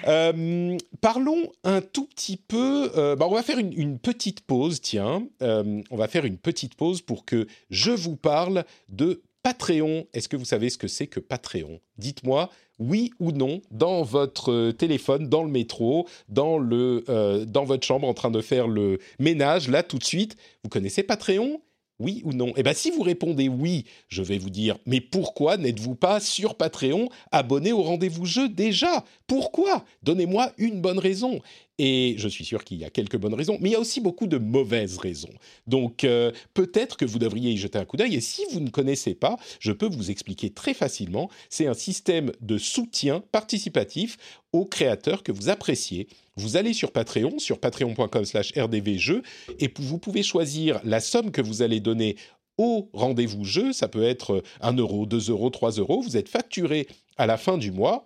Euh, 0.08 0.76
parlons 1.00 1.48
un 1.62 1.80
tout 1.80 2.06
petit 2.06 2.37
peu. 2.37 2.90
Euh, 2.96 3.14
bah 3.14 3.28
on 3.30 3.35
va 3.35 3.44
faire 3.44 3.61
une, 3.61 4.00
petite 4.00 4.40
pause, 4.40 4.80
tiens. 4.80 5.28
on 5.40 5.96
va 5.96 6.08
faire 6.08 6.24
une 6.24 6.38
petite 6.38 6.74
pause 6.74 7.02
pour 7.02 7.24
que 7.24 7.46
je 7.70 7.92
vous 7.92 8.16
parle 8.16 8.64
de 8.88 9.22
Patreon. 9.42 10.07
Est-ce 10.12 10.28
que 10.28 10.37
vous 10.37 10.44
savez 10.44 10.70
ce 10.70 10.78
que 10.78 10.88
c'est 10.88 11.07
que 11.07 11.20
Patreon? 11.20 11.81
Dites-moi 11.98 12.50
oui 12.78 13.12
ou 13.20 13.33
non 13.33 13.61
dans 13.70 14.02
votre 14.02 14.50
euh, 14.50 14.72
téléphone, 14.72 15.28
dans 15.28 15.44
le 15.44 15.50
métro, 15.50 16.09
euh, 16.37 17.44
dans 17.44 17.64
votre 17.64 17.87
chambre 17.87 18.09
en 18.09 18.14
train 18.14 18.31
de 18.31 18.40
faire 18.40 18.66
le 18.66 18.98
ménage, 19.18 19.68
là 19.68 19.83
tout 19.83 19.98
de 19.98 20.05
suite. 20.05 20.37
Vous 20.64 20.70
connaissez 20.70 21.02
Patreon? 21.02 21.61
Oui 21.98 22.22
ou 22.24 22.33
non? 22.33 22.52
Eh 22.57 22.64
bien, 22.64 22.72
si 22.72 22.90
vous 22.90 23.02
répondez 23.02 23.48
oui, 23.48 23.85
je 24.09 24.22
vais 24.22 24.38
vous 24.38 24.50
dire, 24.50 24.76
mais 24.87 25.00
pourquoi 25.00 25.57
n'êtes-vous 25.57 25.94
pas 25.94 26.18
sur 26.18 26.57
Patreon 26.57 27.09
abonné 27.31 27.72
au 27.72 27.83
rendez-vous 27.83 28.26
jeu 28.26 28.48
déjà? 28.48 29.05
Pourquoi? 29.28 29.85
Donnez-moi 30.02 30.50
une 30.59 30.81
bonne 30.81 30.98
raison. 30.98 31.40
Et 31.85 32.14
je 32.16 32.29
suis 32.29 32.45
sûr 32.45 32.62
qu'il 32.62 32.79
y 32.79 32.85
a 32.85 32.90
quelques 32.90 33.16
bonnes 33.16 33.35
raisons, 33.35 33.59
mais 33.61 33.71
il 33.71 33.73
y 33.73 33.75
a 33.75 33.81
aussi 33.81 34.01
beaucoup 34.01 34.29
de 34.29 34.38
mauvaises 34.38 34.99
raisons. 34.99 35.33
Donc 35.66 36.05
euh, 36.05 36.31
peut-être 36.55 36.97
que 36.97 37.05
vous 37.05 37.18
devriez 37.18 37.51
y 37.51 37.57
jeter 37.57 37.77
un 37.77 37.85
coup 37.85 37.97
d'œil. 37.97 38.14
Et 38.14 38.21
si 38.21 38.42
vous 38.53 38.61
ne 38.61 38.71
connaissez 38.71 39.16
pas, 39.16 39.37
je 39.59 39.73
peux 39.73 39.88
vous 39.88 40.12
expliquer 40.12 40.51
très 40.51 40.75
facilement. 40.75 41.29
C'est 41.51 41.66
un 41.66 41.75
système 41.75 42.31
de 42.40 42.57
soutien 42.57 43.21
participatif 43.33 44.16
aux 44.53 44.64
créateurs 44.64 45.25
que 45.25 45.33
vous 45.33 45.49
appréciez. 45.49 46.07
Vous 46.37 46.57
allez 46.57 46.73
sur 46.73 46.92
Patreon, 46.92 47.40
sur 47.40 47.59
patreon.com/rdvjeux, 47.59 49.23
et 49.59 49.68
vous 49.77 49.99
pouvez 49.99 50.23
choisir 50.23 50.81
la 50.85 51.01
somme 51.01 51.33
que 51.33 51.42
vous 51.42 51.62
allez 51.62 51.81
donner 51.81 52.14
au 52.59 52.90
rendez-vous 52.92 53.45
jeu. 53.45 53.73
Ça 53.73 53.88
peut 53.88 54.05
être 54.05 54.45
1 54.61 54.75
euro, 54.75 55.05
2 55.05 55.31
euros, 55.31 55.51
3 55.51 55.73
euros. 55.73 56.01
Vous 56.01 56.16
êtes 56.16 56.29
facturé 56.29 56.87
à 57.16 57.27
la 57.27 57.37
fin 57.37 57.59
du 57.59 57.73
mois 57.73 58.05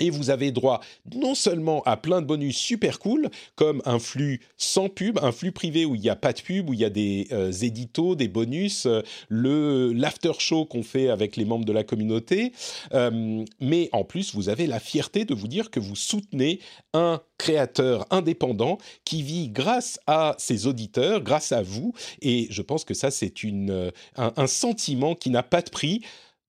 et 0.00 0.10
vous 0.10 0.30
avez 0.30 0.50
droit 0.50 0.80
non 1.14 1.34
seulement 1.34 1.82
à 1.84 1.96
plein 1.96 2.20
de 2.20 2.26
bonus 2.26 2.56
super 2.56 2.98
cool, 2.98 3.30
comme 3.54 3.82
un 3.84 3.98
flux 3.98 4.40
sans 4.56 4.88
pub, 4.88 5.18
un 5.22 5.32
flux 5.32 5.52
privé 5.52 5.84
où 5.84 5.94
il 5.94 6.00
n'y 6.00 6.08
a 6.08 6.16
pas 6.16 6.32
de 6.32 6.40
pub, 6.40 6.68
où 6.68 6.74
il 6.74 6.80
y 6.80 6.84
a 6.84 6.90
des 6.90 7.28
euh, 7.32 7.52
éditos, 7.52 8.14
des 8.14 8.28
bonus, 8.28 8.86
euh, 8.86 9.02
le 9.28 9.92
l'after 9.92 10.32
show 10.38 10.64
qu'on 10.64 10.82
fait 10.82 11.08
avec 11.08 11.36
les 11.36 11.44
membres 11.44 11.64
de 11.64 11.72
la 11.72 11.84
communauté. 11.84 12.52
Euh, 12.92 13.44
mais 13.60 13.88
en 13.92 14.04
plus, 14.04 14.34
vous 14.34 14.48
avez 14.48 14.66
la 14.66 14.80
fierté 14.80 15.24
de 15.24 15.34
vous 15.34 15.48
dire 15.48 15.70
que 15.70 15.80
vous 15.80 15.96
soutenez 15.96 16.60
un 16.94 17.20
créateur 17.38 18.06
indépendant 18.10 18.78
qui 19.04 19.22
vit 19.22 19.48
grâce 19.48 19.98
à 20.06 20.34
ses 20.38 20.66
auditeurs, 20.66 21.22
grâce 21.22 21.52
à 21.52 21.62
vous. 21.62 21.94
Et 22.22 22.46
je 22.50 22.62
pense 22.62 22.84
que 22.84 22.94
ça, 22.94 23.10
c'est 23.10 23.32
un, 23.44 24.32
un 24.36 24.46
sentiment 24.46 25.14
qui 25.14 25.30
n'a 25.30 25.42
pas 25.42 25.62
de 25.62 25.70
prix. 25.70 26.02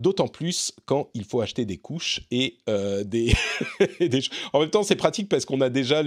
D'autant 0.01 0.29
plus 0.29 0.73
quand 0.87 1.09
il 1.15 1.25
faut 1.25 1.41
acheter 1.41 1.65
des 1.65 1.77
couches 1.77 2.21
et 2.31 2.59
euh, 2.69 3.03
des, 3.03 3.33
En 4.53 4.61
même 4.61 4.71
temps, 4.71 4.85
c'est 4.85 4.95
pratique 4.95 5.29
parce 5.29 5.45
qu'on 5.45 5.61
a 5.61 5.71
déjà 5.71 6.03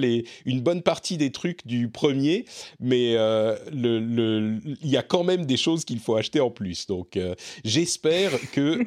une 0.46 0.62
bonne 0.62 0.82
partie 0.82 1.18
des 1.18 1.34
trucs 1.34 1.68
du 1.68 1.90
premier, 1.90 2.46
mais 2.80 3.16
euh, 3.18 3.58
il 3.74 4.90
y 4.90 4.96
a 4.96 5.04
quand 5.04 5.26
même 5.26 5.46
des 5.46 5.58
choses 5.58 5.84
qu'il 5.84 6.00
faut 6.00 6.16
acheter 6.16 6.40
en 6.40 6.50
plus. 6.50 6.88
Donc, 6.88 7.18
euh, 7.18 7.36
j'espère 7.66 8.32
que 8.54 8.82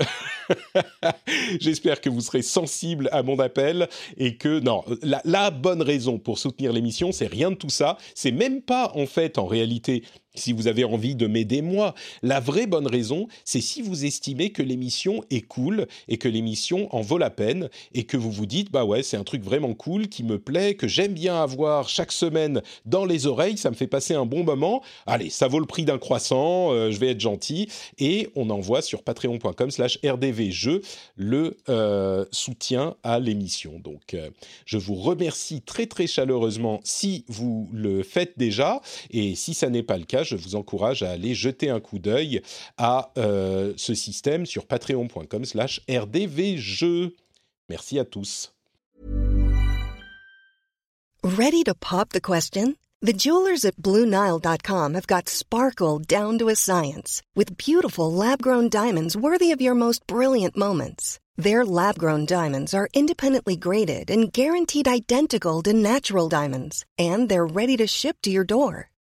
j'espère 1.61 2.01
que 2.01 2.09
vous 2.09 2.23
serez 2.23 2.40
sensible 2.40 3.11
à 3.12 3.23
mon 3.23 3.38
appel 3.40 3.90
et 4.17 4.38
que 4.38 4.59
non, 4.61 4.85
la 5.03 5.51
bonne 5.51 5.83
raison 5.83 6.19
pour 6.19 6.38
soutenir 6.38 6.73
l'émission, 6.73 7.12
c'est 7.12 7.27
rien 7.27 7.51
de 7.51 7.57
tout 7.57 7.69
ça. 7.69 7.99
C'est 8.14 8.33
même 8.33 8.62
pas 8.62 8.90
en 8.95 9.05
fait 9.05 9.37
en 9.37 9.45
réalité 9.45 10.03
si 10.35 10.53
vous 10.53 10.66
avez 10.66 10.85
envie 10.85 11.14
de 11.14 11.27
m'aider 11.27 11.62
moi. 11.62 11.94
La 12.23 12.40
vraie 12.40 12.66
bonne 12.66 12.87
raison, 12.87 13.29
c'est 13.44 13.61
si 13.61 13.83
vous 13.83 14.05
estimez 14.05 14.51
que 14.51 14.62
l'émission 14.62 15.23
est 15.31 15.42
cool 15.42 15.87
et 16.09 16.18
que 16.18 16.29
l'émission 16.29 16.94
en 16.94 17.01
vaut 17.01 17.18
la 17.18 17.31
peine 17.31 17.68
et 17.94 18.05
que 18.05 18.16
vous 18.16 18.31
vous 18.31 18.47
dites 18.47 18.70
bah 18.70 18.85
ouais, 18.85 19.03
c'est 19.03 19.16
un 19.16 19.25
truc 19.25 19.42
vraiment 19.42 19.75
cool 19.75 20.09
qui 20.09 20.25
me 20.25 20.38
plaît, 20.38 20.75
que 20.75 20.88
j'aime 20.88 21.14
bien 21.14 21.40
avoir 21.40 21.88
chaque 21.88 22.12
semaine 22.12 22.62
dans 22.85 23.05
les 23.05 23.27
oreilles, 23.27 23.57
ça 23.57 23.70
me 23.70 23.77
fait 23.77 23.87
passer 23.87 24.14
un 24.14 24.27
bon 24.27 24.44
moment. 24.44 24.83
Allez, 25.07 25.31
ça 25.31 25.49
vaut 25.49 25.61
le 25.61 25.66
prix 25.66 25.85
d'un 25.85 25.99
croissant, 25.99 26.73
euh, 26.73 26.90
je 26.90 26.99
vais 26.99 27.11
être 27.11 27.20
gentil 27.20 27.68
et 27.99 28.29
on 28.35 28.51
envoie 28.51 28.83
sur 28.83 29.03
patreon.com/rdvjeux 29.03 30.83
le 31.16 31.57
euh, 31.68 32.25
soutien 32.33 32.97
à 33.03 33.20
l'émission. 33.20 33.79
Donc 33.79 34.14
euh, 34.14 34.31
je 34.66 34.79
vous 34.79 34.97
remercie 34.97 35.62
très 35.62 35.87
très 35.87 36.07
chaleureusement 36.07 36.81
si 36.83 37.25
vous 37.29 37.68
le 37.73 38.03
faites 38.03 38.37
déjà 38.37 38.81
et 39.11 39.35
si 39.35 39.55
ça 39.55 39.70
n'est 39.70 39.83
pas 39.83 39.99
le 39.99 40.05
cas, 40.05 40.23
je 40.24 40.37
vous 40.37 40.56
encourage 40.56 41.02
à 41.02 41.10
aller 41.10 41.34
jeter 41.34 41.70
un 41.70 41.80
coup 41.80 41.98
d'œil 41.98 42.42
à 42.76 43.12
euh, 43.18 43.72
ce 43.76 43.94
système 43.94 44.46
sur 44.46 44.66
patreon.com 44.66 45.44
slash 45.44 45.80
rdvjeux. 45.88 47.14
Merci 47.68 47.98
à 47.98 48.04
tous. 48.04 48.52
Ready 51.22 51.62
to 51.64 51.74
pop 51.74 52.10
the 52.10 52.20
question? 52.20 52.76
The 53.00 53.12
jewelers 53.12 53.64
at 53.64 53.76
BlueNile.com 53.76 54.94
have 54.94 55.06
got 55.06 55.28
sparkle 55.28 55.98
down 55.98 56.38
to 56.38 56.48
a 56.48 56.54
science 56.54 57.22
with 57.34 57.56
beautiful 57.56 58.12
lab-grown 58.12 58.70
diamonds 58.70 59.16
worthy 59.16 59.52
of 59.52 59.60
your 59.60 59.74
most 59.74 60.06
brilliant 60.06 60.56
moments. 60.56 61.18
Their 61.37 61.64
lab 61.66 61.98
grown 61.98 62.26
diamonds 62.26 62.72
are 62.74 62.88
independently 62.94 63.56
graded 63.56 64.10
and 64.10 64.32
guaranteed 64.32 64.87
identical 64.87 65.62
to 65.62 65.72
natural 65.72 66.28
diamonds, 66.28 66.84
and 66.96 67.28
they're 67.28 67.46
ready 67.46 67.76
to 67.78 67.87
ship 67.87 68.16
to 68.22 68.30
your 68.30 68.44
door. 68.44 68.90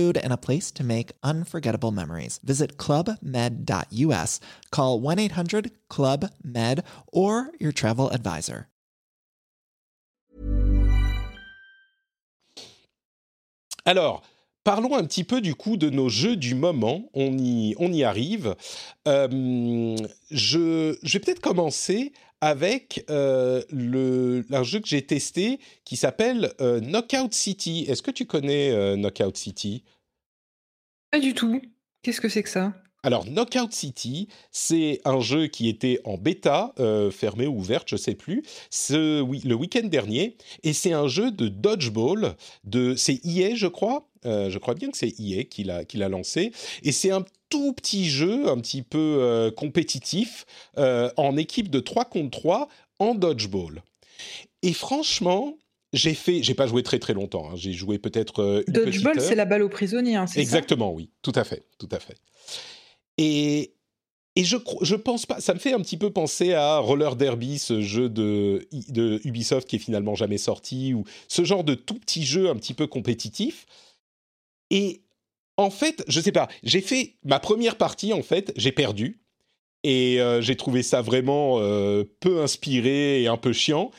and 0.00 0.32
a 0.32 0.36
place 0.36 0.70
to 0.72 0.84
make 0.84 1.12
unforgettable 1.22 1.92
memories. 1.92 2.40
Visit 2.42 2.76
clubmed.us, 2.76 4.40
call 4.70 5.00
1 5.00 5.18
800 5.18 5.70
Club 5.88 6.30
Med, 6.42 6.82
or 7.12 7.50
your 7.58 7.72
travel 7.72 8.10
advisor. 8.10 8.68
Alors, 13.86 14.22
Parlons 14.62 14.94
un 14.94 15.04
petit 15.04 15.24
peu 15.24 15.40
du 15.40 15.54
coup 15.54 15.78
de 15.78 15.88
nos 15.88 16.10
jeux 16.10 16.36
du 16.36 16.54
moment. 16.54 17.08
On 17.14 17.38
y, 17.38 17.74
on 17.78 17.90
y 17.92 18.04
arrive. 18.04 18.54
Euh, 19.08 19.96
je, 20.30 20.98
je, 21.02 21.12
vais 21.14 21.18
peut-être 21.20 21.40
commencer 21.40 22.12
avec 22.40 23.04
euh, 23.10 23.62
le, 23.70 24.44
un 24.50 24.62
jeu 24.62 24.80
que 24.80 24.88
j'ai 24.88 25.02
testé 25.02 25.60
qui 25.84 25.96
s'appelle 25.96 26.52
euh, 26.60 26.80
Knockout 26.80 27.32
City. 27.32 27.84
Est-ce 27.88 28.02
que 28.02 28.10
tu 28.10 28.26
connais 28.26 28.70
euh, 28.70 28.96
Knockout 28.96 29.36
City? 29.36 29.84
Pas 31.10 31.20
du 31.20 31.34
tout. 31.34 31.60
Qu'est-ce 32.02 32.20
que 32.20 32.28
c'est 32.28 32.42
que 32.42 32.48
ça? 32.48 32.74
Alors, 33.02 33.24
Knockout 33.24 33.72
City, 33.72 34.28
c'est 34.50 35.00
un 35.04 35.20
jeu 35.20 35.46
qui 35.46 35.68
était 35.68 36.00
en 36.04 36.18
bêta, 36.18 36.74
fermé 37.10 37.46
ou 37.46 37.56
ouverte, 37.56 37.88
je 37.88 37.96
sais 37.96 38.14
plus, 38.14 38.42
ce, 38.68 39.22
oui, 39.22 39.40
le 39.42 39.54
week-end 39.54 39.86
dernier, 39.86 40.36
et 40.64 40.74
c'est 40.74 40.92
un 40.92 41.08
jeu 41.08 41.30
de 41.30 41.48
dodgeball, 41.48 42.36
de, 42.64 42.94
c'est 42.96 43.24
EA, 43.24 43.54
je 43.54 43.68
crois, 43.68 44.09
je 44.24 44.58
crois 44.58 44.74
bien 44.74 44.90
que 44.90 44.96
c'est 44.96 45.14
EA 45.18 45.44
qui 45.44 45.64
l'a 45.64 46.08
lancé. 46.08 46.52
Et 46.82 46.92
c'est 46.92 47.10
un 47.10 47.24
tout 47.48 47.72
petit 47.72 48.08
jeu, 48.08 48.48
un 48.48 48.58
petit 48.58 48.82
peu 48.82 49.52
compétitif, 49.56 50.46
en 50.76 51.36
équipe 51.36 51.70
de 51.70 51.80
3 51.80 52.04
contre 52.06 52.38
3 52.38 52.68
en 52.98 53.14
dodgeball. 53.14 53.82
Et 54.62 54.72
franchement, 54.72 55.56
j'ai 55.92 56.14
fait, 56.14 56.42
j'ai 56.42 56.54
pas 56.54 56.66
joué 56.66 56.82
très 56.82 56.98
très 56.98 57.14
longtemps. 57.14 57.50
Hein. 57.50 57.56
J'ai 57.56 57.72
joué 57.72 57.98
peut-être 57.98 58.42
euh, 58.42 58.62
une 58.66 58.74
Dodgeball, 58.74 59.20
c'est 59.20 59.34
la 59.34 59.44
balle 59.44 59.62
aux 59.62 59.68
prisonniers, 59.68 60.16
hein, 60.16 60.26
c'est 60.26 60.40
Exactement, 60.40 60.92
oui, 60.92 61.10
tout 61.22 61.32
à 61.34 61.44
fait, 61.44 61.64
tout 61.78 61.88
à 61.90 61.98
fait. 61.98 62.16
Et 63.18 63.74
et 64.36 64.44
je 64.44 64.56
je 64.82 64.94
pense 64.94 65.26
pas, 65.26 65.40
ça 65.40 65.52
me 65.54 65.58
fait 65.58 65.72
un 65.72 65.80
petit 65.80 65.96
peu 65.96 66.10
penser 66.10 66.54
à 66.54 66.78
Roller 66.78 67.16
Derby, 67.16 67.58
ce 67.58 67.80
jeu 67.80 68.08
de 68.08 68.68
de 68.88 69.20
Ubisoft 69.24 69.68
qui 69.68 69.76
est 69.76 69.80
finalement 69.80 70.14
jamais 70.14 70.38
sorti, 70.38 70.94
ou 70.94 71.04
ce 71.26 71.44
genre 71.44 71.64
de 71.64 71.74
tout 71.74 71.98
petit 71.98 72.24
jeu 72.24 72.48
un 72.48 72.56
petit 72.56 72.74
peu 72.74 72.86
compétitif. 72.86 73.66
Et 74.70 75.02
en 75.56 75.70
fait, 75.70 76.04
je 76.08 76.20
sais 76.20 76.32
pas, 76.32 76.48
j'ai 76.62 76.80
fait 76.80 77.16
ma 77.24 77.38
première 77.38 77.76
partie 77.76 78.12
en 78.12 78.22
fait, 78.22 78.52
j'ai 78.56 78.72
perdu. 78.72 79.20
Et 79.82 80.20
euh, 80.20 80.40
j'ai 80.40 80.56
trouvé 80.56 80.82
ça 80.82 81.00
vraiment 81.00 81.58
euh, 81.58 82.04
peu 82.20 82.42
inspiré 82.42 83.22
et 83.22 83.28
un 83.28 83.36
peu 83.36 83.52
chiant. 83.52 83.90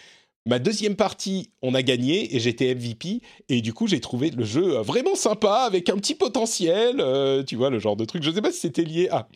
Ma 0.46 0.60
deuxième 0.60 0.96
partie, 0.96 1.52
on 1.62 1.76
a 1.76 1.82
gagné 1.82 2.36
et 2.36 2.40
j'étais 2.40 2.74
MVP. 2.74 3.22
Et 3.50 3.62
du 3.62 3.74
coup, 3.74 3.88
j'ai 3.88 4.00
trouvé 4.00 4.30
le 4.32 4.44
jeu 4.44 4.78
euh, 4.78 4.82
vraiment 4.82 5.16
sympa, 5.16 5.64
avec 5.68 5.90
un 5.90 5.98
petit 5.98 6.16
potentiel. 6.16 7.04
Tu 7.46 7.56
vois, 7.56 7.70
le 7.70 7.80
genre 7.80 7.96
de 7.96 8.06
truc. 8.06 8.24
Je 8.24 8.32
sais 8.32 8.42
pas 8.42 8.52
si 8.52 8.60
c'était 8.60 8.84
lié 8.84 9.10
à, 9.10 9.28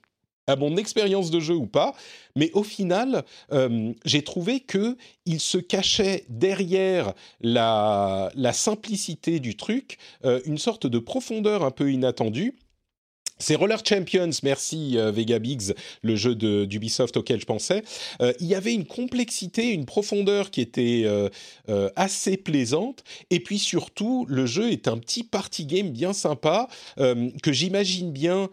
à 0.48 0.56
mon 0.56 0.78
expérience 0.78 1.32
de 1.32 1.40
jeu 1.40 1.56
ou 1.56 1.68
pas. 1.68 1.94
Mais 2.36 2.52
au 2.54 2.64
final, 2.64 3.24
euh, 3.52 3.94
j'ai 4.06 4.24
trouvé 4.24 4.60
que 4.60 4.98
il 5.26 5.40
se 5.40 5.58
cachait 5.58 6.26
derrière 6.30 7.14
la, 7.42 8.32
simplicité 8.54 9.40
du 9.40 9.58
truc 9.58 9.98
une 10.46 10.58
sorte 10.58 10.88
de 10.88 11.00
profondeur 11.00 11.64
un 11.64 11.72
peu 11.72 11.92
inattendue 11.92 12.56
c'est 13.38 13.56
Roller 13.56 13.80
Champions, 13.86 14.30
merci 14.44 14.98
euh, 14.98 15.12
Vega 15.12 15.40
Biggs, 15.40 15.74
le 16.04 16.16
jeu 16.16 16.36
d'Ubisoft 16.36 17.18
auquel 17.18 17.42
je 17.42 17.46
pensais. 17.46 17.84
Euh, 18.22 18.32
il 18.40 18.48
y 18.48 18.56
avait 18.56 18.74
une 18.74 18.86
complexité, 18.86 19.72
une 19.72 19.86
profondeur 19.86 20.52
qui 20.52 20.62
était 20.62 21.04
euh, 21.06 21.90
assez 21.98 22.38
plaisante. 22.38 23.04
Et 23.32 23.42
puis 23.42 23.60
surtout, 23.60 24.26
le 24.30 24.46
jeu 24.46 24.72
est 24.72 24.88
un 24.88 24.98
petit 24.98 25.24
party 25.24 25.66
game 25.66 25.90
bien 25.90 26.14
sympa 26.14 26.68
que 26.98 27.52
j'imagine 27.52 28.12
bien 28.12 28.50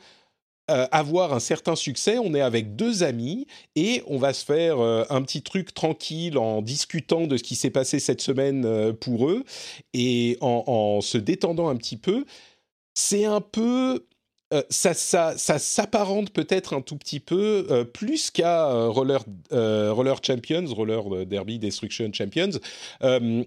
avoir 0.91 1.33
un 1.33 1.41
certain 1.41 1.77
succès. 1.77 2.19
On 2.19 2.35
est 2.35 2.41
avec 2.41 2.77
deux 2.77 3.03
amis 3.03 3.47
et 3.77 4.03
on 4.07 4.19
va 4.19 4.33
se 4.33 4.45
faire 4.45 4.79
un 4.81 5.23
petit 5.23 5.43
truc 5.43 5.75
tranquille 5.75 6.39
en 6.39 6.63
discutant 6.63 7.27
de 7.27 7.37
ce 7.37 7.43
qui 7.43 7.55
s'est 7.55 7.71
passé 7.71 7.99
cette 7.99 8.21
semaine 8.21 8.93
pour 8.95 9.29
eux 9.29 9.45
et 9.95 10.39
en, 10.41 11.01
se 11.01 11.19
détendant 11.19 11.69
un 11.69 11.77
petit 11.77 11.97
peu. 11.97 12.25
C'est 12.95 13.25
un 13.25 13.41
peu 13.41 14.05
euh, 14.53 14.63
ça, 14.69 14.93
ça, 14.93 15.35
ça 15.39 15.59
s'apparente 15.59 16.31
peut-être 16.31 16.75
un 16.75 16.83
tout 16.83 16.97
petit 16.97 17.21
peu 17.21 17.67
euh, 17.71 17.85
plus 17.85 18.31
qu'à 18.31 18.69
euh, 18.69 18.89
Roller, 18.89 19.25
Roller 19.51 20.17
Champions, 20.23 20.67
Roller 20.67 21.27
Derby 21.27 21.59
Destruction 21.59 22.11
Champions. 22.13 22.51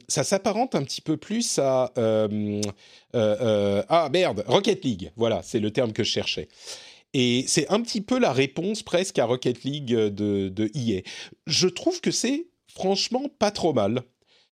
ça 0.07 0.23
s'apparente 0.23 0.75
un 0.75 0.83
petit 0.83 1.01
peu 1.01 1.17
plus 1.17 1.59
à 1.59 1.91
ah 3.13 4.09
merde 4.11 4.43
Rocket 4.47 4.83
League. 4.83 5.11
Voilà, 5.15 5.41
c'est 5.43 5.59
le 5.59 5.71
terme 5.71 5.93
que 5.93 6.03
je 6.03 6.09
cherchais. 6.11 6.47
Et 7.17 7.45
c'est 7.47 7.71
un 7.71 7.79
petit 7.79 8.01
peu 8.01 8.19
la 8.19 8.33
réponse 8.33 8.83
presque 8.83 9.19
à 9.19 9.25
Rocket 9.25 9.63
League 9.63 9.85
de, 9.85 10.49
de 10.49 10.71
EA. 10.75 11.01
Je 11.47 11.69
trouve 11.69 12.01
que 12.01 12.11
c'est 12.11 12.47
franchement 12.67 13.23
pas 13.39 13.51
trop 13.51 13.71
mal. 13.71 14.03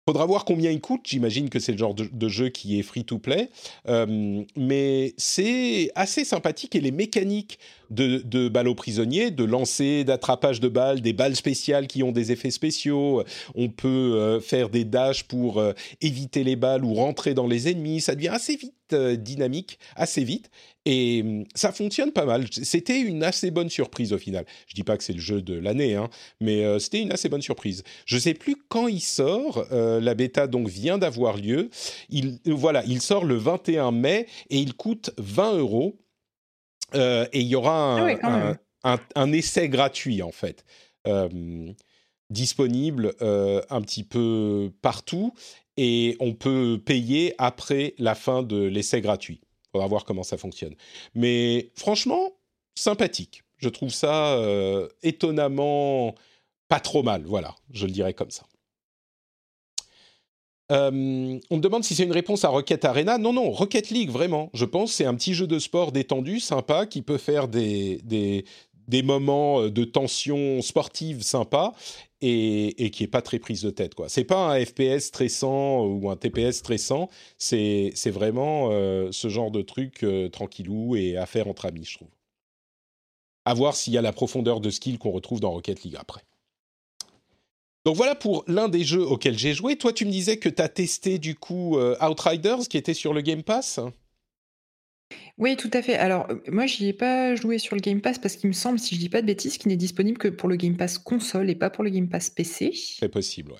Faudra 0.07 0.25
voir 0.25 0.45
combien 0.45 0.71
il 0.71 0.79
coûte. 0.79 1.01
J'imagine 1.03 1.49
que 1.49 1.59
c'est 1.59 1.73
le 1.73 1.77
genre 1.79 1.95
de, 1.95 2.29
jeu 2.29 2.47
qui 2.47 2.79
est 2.79 2.83
free 2.83 3.03
to 3.03 3.17
play, 3.17 3.49
euh, 3.89 4.43
mais 4.55 5.15
c'est 5.17 5.91
assez 5.95 6.23
sympathique 6.23 6.75
et 6.75 6.79
les 6.79 6.91
mécaniques 6.91 7.59
de, 7.89 8.47
balles 8.47 8.69
aux 8.69 8.75
prisonniers, 8.75 9.31
de 9.31 9.43
lancer, 9.43 10.05
d'attrapage 10.05 10.61
de 10.61 10.69
balles, 10.69 11.01
des 11.01 11.11
balles 11.11 11.35
spéciales 11.35 11.87
qui 11.87 12.03
ont 12.03 12.11
des 12.11 12.31
effets 12.31 12.51
spéciaux. 12.51 13.23
On 13.55 13.67
peut 13.67 13.87
euh, 13.87 14.39
faire 14.39 14.69
des 14.69 14.85
dashs 14.85 15.23
pour 15.23 15.57
euh, 15.57 15.73
éviter 15.99 16.45
les 16.45 16.55
balles 16.55 16.85
ou 16.85 16.93
rentrer 16.93 17.33
dans 17.33 17.47
les 17.47 17.67
ennemis. 17.67 17.99
Ça 17.99 18.13
devient 18.13 18.29
assez 18.29 18.55
vite 18.55 18.74
dynamique, 18.93 19.79
assez 19.95 20.23
vite. 20.23 20.49
Et 20.85 21.21
hum, 21.23 21.45
ça 21.55 21.71
fonctionne 21.71 22.11
pas 22.11 22.25
mal. 22.25 22.45
C'était 22.51 22.99
une 22.99 23.23
assez 23.23 23.51
bonne 23.51 23.69
surprise 23.69 24.13
au 24.13 24.17
final. 24.17 24.45
Je 24.67 24.75
dis 24.75 24.83
pas 24.83 24.97
que 24.97 25.03
c'est 25.03 25.13
le 25.13 25.19
jeu 25.19 25.41
de 25.41 25.55
l'année, 25.55 25.95
hein, 25.95 26.09
mais 26.39 26.63
euh, 26.63 26.79
c'était 26.79 27.01
une 27.01 27.11
assez 27.11 27.27
bonne 27.27 27.41
surprise. 27.41 27.83
Je 28.05 28.17
sais 28.17 28.33
plus 28.33 28.55
quand 28.69 28.87
il 28.87 29.01
sort. 29.01 29.65
Euh, 29.71 29.99
la 29.99 30.13
bêta 30.13 30.47
donc 30.47 30.67
vient 30.67 30.97
d'avoir 30.97 31.37
lieu. 31.37 31.69
Il 32.09 32.39
voilà, 32.45 32.83
il 32.85 33.01
sort 33.01 33.25
le 33.25 33.35
21 33.35 33.91
mai 33.91 34.27
et 34.49 34.59
il 34.59 34.75
coûte 34.75 35.11
20 35.17 35.57
euros. 35.57 35.97
Euh, 36.93 37.25
et 37.33 37.41
il 37.41 37.47
y 37.47 37.55
aura 37.55 38.07
ah 38.83 38.99
un, 39.15 39.31
essai 39.33 39.69
gratuit 39.69 40.21
en 40.21 40.31
fait. 40.31 40.63
Disponible 42.29 43.13
un 43.21 43.81
petit 43.81 44.03
peu 44.03 44.71
partout 44.81 45.33
et 45.77 46.15
on 46.19 46.33
peut 46.33 46.81
payer 46.83 47.33
après 47.37 47.93
la 47.97 48.15
fin 48.15 48.43
de 48.43 48.57
l'essai 48.57 49.01
gratuit. 49.01 49.41
On 49.73 49.79
va 49.79 49.87
voir 49.87 50.05
comment 50.05 50.23
ça 50.23 50.37
fonctionne. 50.37 50.75
Mais 51.13 51.71
franchement, 51.75 52.31
sympathique. 52.75 53.43
Je 53.57 53.69
trouve 53.69 53.89
ça 53.89 54.35
euh, 54.37 54.87
étonnamment 55.03 56.15
pas 56.67 56.79
trop 56.79 57.03
mal. 57.03 57.23
Voilà, 57.25 57.55
je 57.71 57.85
le 57.85 57.91
dirais 57.91 58.13
comme 58.13 58.31
ça. 58.31 58.43
Euh, 60.71 61.39
on 61.49 61.57
me 61.57 61.61
demande 61.61 61.83
si 61.83 61.93
c'est 61.93 62.03
une 62.03 62.11
réponse 62.11 62.43
à 62.43 62.49
Rocket 62.49 62.85
Arena. 62.85 63.17
Non, 63.17 63.33
non, 63.33 63.51
Rocket 63.51 63.89
League, 63.91 64.09
vraiment. 64.09 64.49
Je 64.53 64.65
pense 64.65 64.93
c'est 64.93 65.05
un 65.05 65.13
petit 65.13 65.33
jeu 65.33 65.45
de 65.45 65.59
sport 65.59 65.91
détendu, 65.91 66.39
sympa, 66.39 66.85
qui 66.85 67.01
peut 67.01 67.17
faire 67.17 67.47
des, 67.47 67.99
des, 68.03 68.45
des 68.87 69.03
moments 69.03 69.61
euh, 69.61 69.71
de 69.71 69.83
tension 69.83 70.61
sportive 70.61 71.21
sympa 71.21 71.73
et, 72.25 72.89
qui 72.91 73.03
est 73.03 73.07
pas 73.07 73.21
très 73.21 73.39
prise 73.39 73.61
de 73.61 73.69
tête 73.69 73.95
quoi. 73.95 74.09
C'est 74.09 74.23
pas 74.23 74.53
un 74.53 74.65
FPS 74.65 75.05
stressant 75.05 75.85
ou 75.85 76.09
un 76.09 76.15
TPS 76.15 76.57
stressant, 76.57 77.09
c'est 77.37 77.91
c'est 77.95 78.09
vraiment 78.09 78.69
euh, 78.71 79.09
ce 79.11 79.29
genre 79.29 79.51
de 79.51 79.61
truc 79.61 80.03
euh, 80.03 80.29
tranquillou 80.29 80.95
et 80.95 81.17
à 81.17 81.25
faire 81.25 81.47
entre 81.47 81.65
amis, 81.65 81.85
je 81.85 81.97
trouve. 81.97 82.09
À 83.45 83.53
voir 83.53 83.75
s'il 83.75 83.93
y 83.93 83.97
a 83.97 84.01
la 84.01 84.13
profondeur 84.13 84.59
de 84.59 84.69
skill 84.69 84.97
qu'on 84.97 85.11
retrouve 85.11 85.39
dans 85.39 85.51
Rocket 85.51 85.83
League 85.83 85.97
après. 85.99 86.21
Donc 87.85 87.95
voilà 87.95 88.15
pour 88.15 88.43
l'un 88.47 88.67
des 88.67 88.83
jeux 88.83 89.05
auxquels 89.05 89.37
j'ai 89.37 89.53
joué. 89.53 89.75
Toi, 89.75 89.93
tu 89.93 90.05
me 90.05 90.11
disais 90.11 90.37
que 90.37 90.49
tu 90.49 90.61
as 90.61 90.69
testé 90.69 91.19
du 91.19 91.35
coup 91.35 91.77
Outriders 92.01 92.67
qui 92.67 92.77
était 92.77 92.95
sur 92.95 93.13
le 93.13 93.21
Game 93.21 93.43
Pass? 93.43 93.79
Oui, 95.37 95.57
tout 95.57 95.69
à 95.73 95.81
fait. 95.81 95.95
Alors, 95.95 96.27
moi, 96.47 96.65
j'y 96.65 96.87
ai 96.87 96.93
pas 96.93 97.35
joué 97.35 97.57
sur 97.57 97.75
le 97.75 97.81
Game 97.81 98.01
Pass 98.01 98.19
parce 98.19 98.35
qu'il 98.35 98.47
me 98.47 98.53
semble, 98.53 98.79
si 98.79 98.95
je 98.95 98.99
dis 98.99 99.09
pas 99.09 99.21
de 99.21 99.27
bêtises, 99.27 99.57
qu'il 99.57 99.69
n'est 99.69 99.77
disponible 99.77 100.17
que 100.17 100.29
pour 100.29 100.47
le 100.47 100.55
Game 100.55 100.77
Pass 100.77 100.97
console 100.97 101.49
et 101.49 101.55
pas 101.55 101.69
pour 101.69 101.83
le 101.83 101.89
Game 101.89 102.09
Pass 102.09 102.29
PC. 102.29 102.71
C'est 102.73 103.09
possible, 103.09 103.51
ouais. 103.51 103.59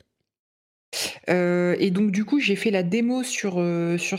Et 1.27 1.91
donc 1.91 2.11
du 2.11 2.25
coup, 2.25 2.39
j'ai 2.39 2.55
fait 2.55 2.71
la 2.71 2.83
démo 2.83 3.23
sur, 3.23 3.61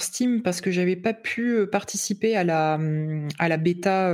Steam 0.00 0.42
parce 0.42 0.61
que 0.61 0.70
j'avais 0.70 0.96
pas 0.96 1.14
pu, 1.14 1.66
participer 1.70 2.37
à 2.37 2.44
la, 2.44 2.79
mmh, 2.79 3.29
à 3.38 3.48
la 3.48 3.57
bêta, 3.57 4.12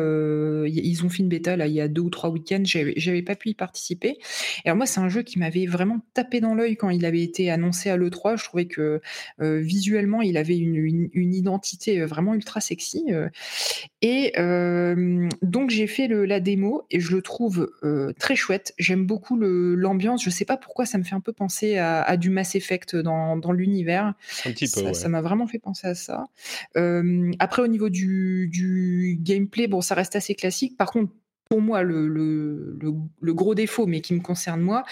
ils 0.67 1.05
ont 1.05 1.09
fait 1.09 1.19
une 1.19 1.29
bêta 1.29 1.57
là, 1.57 1.67
il 1.67 1.75
y 1.75 1.81
a 1.81 1.89
deux 1.89 2.03
ou 2.03 2.11
trois 2.11 2.31
week-ends, 2.31 2.63
j'avais 2.65 3.23
pas 3.23 3.35
pu 3.35 3.51
y 3.51 3.55
participer. 3.55 4.19
Et 4.65 4.69
alors 4.69 4.77
moi, 4.77 4.87
c'est 4.87 5.01
un 5.01 5.09
jeu 5.09 5.23
qui 5.23 5.39
m'avait 5.39 5.67
vraiment 5.67 6.01
tapé 6.15 6.41
dans 6.41 6.55
l'œil 6.55 6.77
quand 6.77 6.91
il 6.91 7.05
avait 7.05 7.23
été 7.23 7.51
annoncé 7.51 7.91
à 7.91 7.97
l'E3. 7.97 8.39
Je 8.39 8.45
trouvais 8.45 8.67
que, 8.67 9.01
visuellement, 9.39 10.23
il 10.23 10.37
avait 10.37 10.59
une 10.59 11.11
une 11.13 11.35
identité, 11.35 12.05
vraiment 12.05 12.35
ultra 12.35 12.61
sexy, 12.61 13.05
et 14.03 14.33
donc 15.43 15.71
j'ai 15.71 15.87
fait 15.87 16.09
la 16.09 16.41
démo 16.41 16.87
et 16.91 17.01
je 17.01 17.15
le 17.15 17.23
trouve, 17.23 17.71
très 18.19 18.37
chouette. 18.37 18.75
J'aime 18.79 19.07
beaucoup 19.07 19.37
l'ambiance, 19.39 20.23
je 20.23 20.31
sais 20.31 20.45
pas 20.45 20.57
pourquoi 20.57 20.87
ça 20.87 20.99
me 20.99 21.05
fait 21.05 21.15
un 21.15 21.21
peu 21.21 21.33
penser 21.33 21.79
à 21.79 22.03
à 22.03 22.17
du 22.17 22.31
Mass 22.43 22.57
Effect 22.57 22.97
dans, 22.97 23.37
dans 23.37 23.53
l'univers. 23.53 24.15
Ça 24.29 25.09
m'a 25.09 25.21
vraiment 25.21 25.47
fait 25.47 25.61
penser 25.61 25.87
à 25.87 25.95
ça. 25.95 26.27
après, 27.39 27.63
au 27.63 27.69
niveau 27.69 27.89
du, 27.89 28.49
du, 28.51 29.17
gameplay, 29.21 29.69
bon, 29.69 29.81
ça 29.81 29.95
reste 29.95 30.17
assez 30.17 30.35
classique. 30.35 30.77
Par 30.77 30.91
contre, 30.91 31.13
pour 31.49 31.61
moi, 31.61 31.83
le, 31.83 32.09
le, 32.09 32.77
le 33.21 33.35
gros 33.35 33.55
défaut, 33.55 33.87
mais 33.87 34.01
qui 34.01 34.15
me 34.15 34.21
concerne 34.21 34.61
moi, 34.61 34.85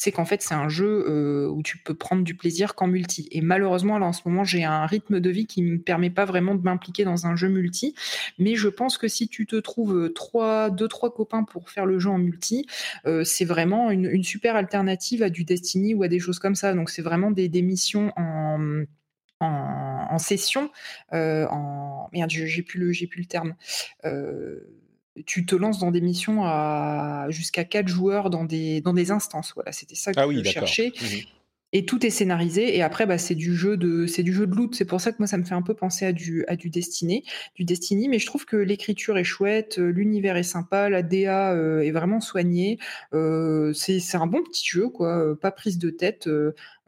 c'est 0.00 0.12
qu'en 0.12 0.24
fait, 0.24 0.40
c'est 0.40 0.54
un 0.54 0.70
jeu 0.70 1.04
euh, 1.06 1.46
où 1.50 1.62
tu 1.62 1.76
peux 1.76 1.92
prendre 1.92 2.24
du 2.24 2.34
plaisir 2.34 2.74
qu'en 2.74 2.86
multi. 2.86 3.28
Et 3.32 3.42
malheureusement, 3.42 3.98
là, 3.98 4.06
en 4.06 4.14
ce 4.14 4.22
moment, 4.24 4.44
j'ai 4.44 4.64
un 4.64 4.86
rythme 4.86 5.20
de 5.20 5.28
vie 5.28 5.44
qui 5.44 5.60
ne 5.60 5.72
me 5.72 5.78
permet 5.78 6.08
pas 6.08 6.24
vraiment 6.24 6.54
de 6.54 6.62
m'impliquer 6.62 7.04
dans 7.04 7.26
un 7.26 7.36
jeu 7.36 7.50
multi. 7.50 7.94
Mais 8.38 8.54
je 8.54 8.68
pense 8.68 8.96
que 8.96 9.08
si 9.08 9.28
tu 9.28 9.44
te 9.44 9.56
trouves 9.56 9.94
euh, 9.94 10.08
trois, 10.08 10.70
deux, 10.70 10.88
trois 10.88 11.12
copains 11.12 11.44
pour 11.44 11.68
faire 11.68 11.84
le 11.84 11.98
jeu 11.98 12.08
en 12.08 12.16
multi, 12.16 12.66
euh, 13.04 13.24
c'est 13.24 13.44
vraiment 13.44 13.90
une, 13.90 14.24
super 14.24 14.56
alternative 14.56 15.22
à 15.22 15.28
du 15.28 15.44
Destiny 15.44 15.92
ou 15.92 16.02
à 16.02 16.08
des 16.08 16.18
choses 16.18 16.38
comme 16.38 16.54
ça. 16.54 16.72
Donc, 16.72 16.88
c'est 16.88 17.02
vraiment 17.02 17.30
des, 17.30 17.50
missions 17.60 18.10
en 18.16 20.18
session, 20.18 20.70
merde, 21.12 22.30
j'ai 22.30 22.62
plus 22.62 22.80
le 22.80 22.92
j'ai 22.92 23.06
plus 23.06 23.20
le 23.20 23.26
terme 23.26 23.54
tu 25.26 25.44
te 25.44 25.54
lances 25.54 25.78
dans 25.78 25.90
des 25.90 26.00
missions 26.00 26.44
à 26.44 27.26
jusqu'à 27.30 27.64
4 27.64 27.88
joueurs 27.88 28.30
dans 28.30 28.44
des, 28.44 28.80
dans 28.80 28.92
des 28.92 29.10
instances. 29.10 29.52
Voilà, 29.54 29.72
c'était 29.72 29.94
ça 29.94 30.12
que 30.12 30.20
ah 30.20 30.26
je 30.30 30.42
cherchais. 30.44 30.92
Mmh 31.00 31.16
Et 31.72 31.84
tout 31.84 32.04
est 32.04 32.10
scénarisé 32.10 32.76
et 32.76 32.82
après 32.82 33.06
bah, 33.06 33.18
c'est 33.18 33.34
du 33.34 33.54
jeu 33.54 33.76
de 33.76 34.06
c'est 34.06 34.22
du 34.22 34.32
jeu 34.32 34.46
de 34.46 34.54
loot. 34.54 34.74
C'est 34.74 34.84
pour 34.84 35.00
ça 35.00 35.12
que 35.12 35.18
moi 35.18 35.26
ça 35.26 35.36
me 35.36 35.44
fait 35.44 35.54
un 35.54 35.62
peu 35.62 35.74
penser 35.74 36.06
à 36.06 36.12
du 36.12 36.44
à 36.48 36.56
du 36.56 36.70
Destiny, 36.70 37.24
du 37.54 37.64
Destiny 37.64 38.08
mais 38.08 38.18
je 38.18 38.26
trouve 38.26 38.44
que 38.44 38.56
l'écriture 38.56 39.18
est 39.18 39.24
chouette, 39.24 39.78
euh, 39.78 39.90
l'univers 39.90 40.36
est 40.36 40.42
sympa, 40.42 40.88
la 40.88 41.02
DA, 41.02 41.52
euh, 41.52 41.80
est 41.80 41.92
vraiment 41.92 42.20
soignée. 42.20 42.78
Euh, 43.12 43.72
c'est 43.72 44.00
c'est 44.00 44.16
un 44.16 44.26
bon 44.26 44.42
petit 44.42 44.66
jeu 44.66 44.88
quoi, 44.88 45.38
pas 45.40 45.50
prise 45.50 45.78
de 45.78 45.90
tête. 45.90 46.28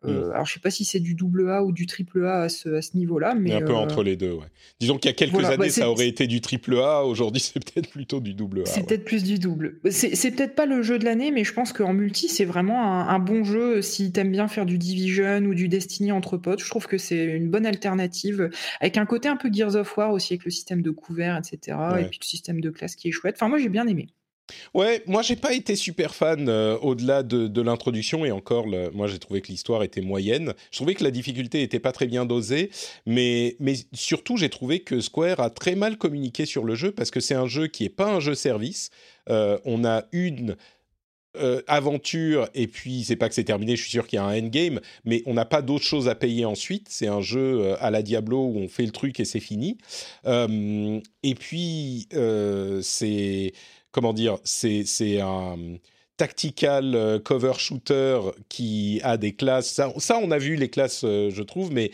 Euh, 0.04 0.30
alors, 0.32 0.46
je 0.46 0.54
sais 0.54 0.60
pas 0.60 0.70
si 0.70 0.84
c'est 0.84 1.00
du 1.00 1.14
double 1.14 1.50
A 1.50 1.62
ou 1.62 1.72
du 1.72 1.86
triple 1.86 2.24
A 2.24 2.42
à 2.42 2.48
ce, 2.48 2.68
à 2.76 2.82
ce 2.82 2.96
niveau-là, 2.96 3.34
mais 3.34 3.52
un 3.52 3.62
peu 3.62 3.74
entre 3.74 4.00
euh, 4.00 4.04
les 4.04 4.16
deux. 4.16 4.32
Ouais. 4.32 4.46
Disons 4.80 4.98
qu'il 4.98 5.08
y 5.08 5.14
a 5.14 5.16
quelques 5.16 5.44
années, 5.44 5.70
ça 5.70 5.90
aurait 5.90 6.08
été 6.08 6.26
du 6.26 6.40
triple 6.40 6.76
A. 6.76 7.04
Aujourd'hui, 7.04 7.40
c'est 7.54 7.62
peut-être 7.62 7.90
plutôt 7.90 8.20
du 8.20 8.34
double 8.34 8.62
A. 8.62 8.66
C'est 8.66 8.86
peut-être 8.86 9.04
plus 9.04 9.22
du 9.22 9.38
double. 9.38 9.78
C'est 9.90 10.30
peut-être 10.32 10.54
pas 10.54 10.66
le 10.66 10.82
jeu 10.82 10.98
de 10.98 11.04
l'année, 11.04 11.30
mais 11.30 11.44
je 11.44 11.52
pense 11.52 11.72
qu'en 11.72 11.92
multi, 11.92 12.28
c'est 12.28 12.44
vraiment 12.44 13.08
un, 13.08 13.18
bon 13.18 13.44
jeu 13.44 13.82
si 13.82 14.10
t'aimes 14.10 14.32
bien 14.32 14.48
faire 14.48 14.66
du 14.66 14.78
Division 14.78 15.38
ou 15.44 15.54
du 15.54 15.68
Destiny 15.68 16.10
entre 16.10 16.36
potes. 16.36 16.60
Je 16.62 16.68
trouve 16.68 16.86
que 16.86 16.98
c'est 16.98 17.24
une 17.24 17.50
bonne 17.50 17.66
alternative 17.66 18.50
avec 18.80 18.96
un 18.96 19.06
côté 19.06 19.28
un 19.28 19.36
peu 19.36 19.48
Gears 19.52 19.76
of 19.76 19.96
War 19.96 20.12
aussi 20.12 20.32
avec 20.32 20.44
le 20.44 20.50
système 20.50 20.82
de 20.82 20.90
couvert, 20.90 21.38
etc. 21.38 21.78
Et 22.00 22.04
puis 22.04 22.18
le 22.20 22.26
système 22.26 22.60
de 22.60 22.70
classe 22.70 22.96
qui 22.96 23.08
est 23.08 23.12
chouette. 23.12 23.36
Enfin, 23.36 23.48
moi, 23.48 23.58
j'ai 23.58 23.68
bien 23.68 23.86
aimé. 23.86 24.08
Ouais, 24.74 25.02
moi 25.06 25.22
j'ai 25.22 25.36
pas 25.36 25.54
été 25.54 25.76
super 25.76 26.14
fan 26.14 26.48
euh, 26.48 26.76
au-delà 26.78 27.22
de, 27.22 27.62
l'introduction 27.62 28.24
et 28.24 28.32
encore, 28.32 28.66
moi 28.92 29.06
j'ai 29.06 29.18
trouvé 29.18 29.40
que 29.40 29.48
l'histoire 29.48 29.82
était 29.82 30.00
moyenne. 30.00 30.54
Je 30.70 30.78
trouvais 30.78 30.94
que 30.94 31.04
la 31.04 31.10
difficulté 31.10 31.62
était 31.62 31.78
pas 31.78 31.92
très 31.92 32.06
bien 32.06 32.24
dosée, 32.24 32.70
mais, 33.06 33.56
mais 33.60 33.74
surtout 33.92 34.36
j'ai 34.36 34.48
trouvé 34.48 34.80
que 34.80 35.00
Square 35.00 35.40
a 35.40 35.50
très 35.50 35.74
mal 35.74 35.96
communiqué 35.96 36.44
sur 36.44 36.64
le 36.64 36.74
jeu 36.74 36.92
parce 36.92 37.10
que 37.10 37.20
c'est 37.20 37.34
un 37.34 37.46
jeu 37.46 37.66
qui 37.68 37.84
est 37.84 37.88
pas 37.88 38.12
un 38.12 38.20
jeu 38.20 38.34
service. 38.34 38.90
Euh, 39.28 39.58
on 39.64 39.84
a 39.84 40.04
une 40.10 40.56
euh, 41.36 41.62
aventure 41.68 42.48
et 42.54 42.66
puis 42.66 43.04
c'est 43.04 43.16
pas 43.16 43.28
que 43.28 43.34
c'est 43.34 43.44
terminé, 43.44 43.76
je 43.76 43.82
suis 43.82 43.90
sûr 43.90 44.06
qu'il 44.06 44.16
y 44.16 44.20
a 44.20 44.24
un 44.24 44.38
endgame, 44.38 44.80
mais 45.04 45.22
on 45.26 45.34
n'a 45.34 45.44
pas 45.44 45.62
d'autre 45.62 45.84
chose 45.84 46.08
à 46.08 46.14
payer 46.16 46.44
ensuite. 46.44 46.88
C'est 46.90 47.06
un 47.06 47.20
jeu 47.20 47.74
à 47.80 47.90
la 47.90 48.02
Diablo 48.02 48.46
où 48.46 48.58
on 48.58 48.68
fait 48.68 48.84
le 48.84 48.92
truc 48.92 49.20
et 49.20 49.24
c'est 49.24 49.40
fini. 49.40 49.78
et 50.26 51.34
puis 51.36 52.08
c'est 52.82 53.52
comment 53.92 54.12
dire, 54.12 54.38
c'est 54.44 55.20
un 55.20 55.56
tactical 56.16 56.94
euh, 56.94 57.18
cover 57.18 57.54
shooter 57.58 58.20
qui 58.48 59.00
a 59.02 59.16
des 59.16 59.34
classes. 59.34 59.80
Ça, 59.98 60.18
on 60.18 60.30
a 60.30 60.38
vu 60.38 60.56
les 60.56 60.68
classes, 60.68 61.04
euh, 61.04 61.30
je 61.30 61.42
trouve, 61.42 61.72
mais 61.72 61.90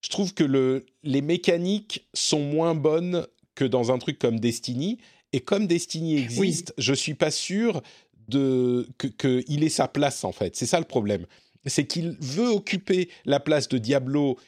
je 0.00 0.08
trouve 0.10 0.34
que 0.34 0.44
le, 0.44 0.86
les 1.02 1.22
mécaniques 1.22 2.06
sont 2.14 2.40
moins 2.40 2.74
bonnes 2.74 3.26
que 3.54 3.64
dans 3.64 3.90
un 3.92 3.98
truc 3.98 4.18
comme 4.18 4.38
Destiny. 4.38 4.98
Et 5.32 5.40
comme 5.40 5.66
Destiny 5.66 6.16
existe, 6.18 6.72
je 6.78 6.94
suis 6.94 7.14
pas 7.14 7.30
sûr 7.30 7.82
de 8.28 8.88
qu'il 9.18 9.64
ait 9.64 9.68
sa 9.68 9.88
place 9.88 10.24
en 10.24 10.32
fait. 10.32 10.56
C'est 10.56 10.66
ça 10.66 10.78
le 10.78 10.86
problème. 10.86 11.26
C'est 11.66 11.86
qu'il 11.86 12.16
veut 12.20 12.48
occuper 12.48 13.08
la 13.24 13.40
place 13.40 13.68
de 13.68 13.78
Diablo 13.78 14.38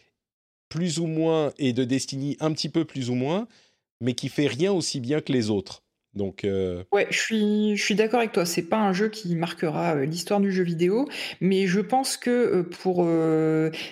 plus 0.69 0.99
ou 0.99 1.07
moins 1.07 1.53
et 1.59 1.73
de 1.73 1.85
Destiny 1.85 2.37
un 2.41 2.53
petit 2.53 2.69
peu 2.69 2.85
plus 2.85 3.11
ou 3.11 3.15
moins, 3.15 3.47
mais 4.01 4.15
qui 4.15 4.29
fait 4.29 4.47
rien 4.47 4.73
aussi 4.73 5.01
bien 5.01 5.21
que 5.21 5.33
les 5.33 5.51
autres. 5.51 5.83
Donc, 6.15 6.45
euh, 6.45 6.83
Ouais, 6.91 7.07
je 7.11 7.19
suis, 7.19 7.77
je 7.77 7.85
suis 7.85 7.95
d'accord 7.95 8.19
avec 8.19 8.33
toi. 8.33 8.45
C'est 8.45 8.69
pas 8.69 8.79
un 8.79 8.93
jeu 8.93 9.09
qui 9.09 9.37
marquera 9.37 9.95
euh, 9.95 10.05
l'histoire 10.05 10.41
du 10.41 10.51
jeu 10.51 10.65
vidéo, 10.65 11.09
mais 11.41 11.69
je 11.69 11.81
pense 11.81 12.17
que 12.17 12.31
euh, 12.31 12.63
pour 12.65 13.07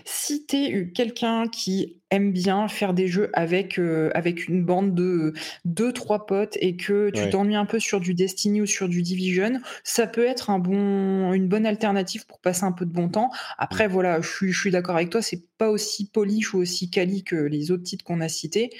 citer 0.05 0.91
quelqu'un 0.93 1.47
qui 1.49 1.97
aime 2.11 2.33
bien 2.33 2.69
faire 2.69 2.95
des 2.95 3.07
jeux 3.07 3.31
avec, 3.35 3.79
avec 4.15 4.49
une 4.49 4.65
bande 4.65 4.95
de 4.95 5.35
deux, 5.65 5.93
trois 5.93 6.27
potes 6.27 6.57
et 6.61 6.77
que 6.77 7.11
tu 7.11 7.29
t'ennuies 7.29 7.55
un 7.55 7.67
peu 7.67 7.79
sur 7.79 8.01
du 8.01 8.15
Destiny 8.15 8.63
ou 8.63 8.67
sur 8.67 8.89
du 8.89 9.03
Division, 9.03 9.61
ça 9.85 10.07
peut 10.07 10.25
être 10.25 10.51
un 10.51 10.59
bon, 10.59 11.33
une 11.35 11.49
bonne 11.49 11.67
alternative 11.67 12.27
pour 12.27 12.41
passer 12.41 12.65
un 12.65 12.73
peu 12.73 12.87
de 12.87 12.93
bon 12.93 13.09
temps. 13.09 13.31
Après, 13.59 13.89
voilà, 13.89 14.21
je 14.23 14.29
suis, 14.29 14.53
je 14.53 14.59
suis 14.61 14.71
d'accord 14.71 14.97
avec 14.97 15.11
toi, 15.11 15.23
c'est 15.23 15.43
pas 15.59 15.71
aussi 15.71 16.09
polish 16.09 16.55
ou 16.55 16.59
aussi 16.59 16.91
quali 16.91 17.25
que 17.25 17.37
les 17.37 17.71
autres 17.71 17.85
titres 17.85 18.05
qu'on 18.05 18.21
a 18.21 18.29
cités. 18.29 18.71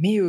Mais 0.00 0.20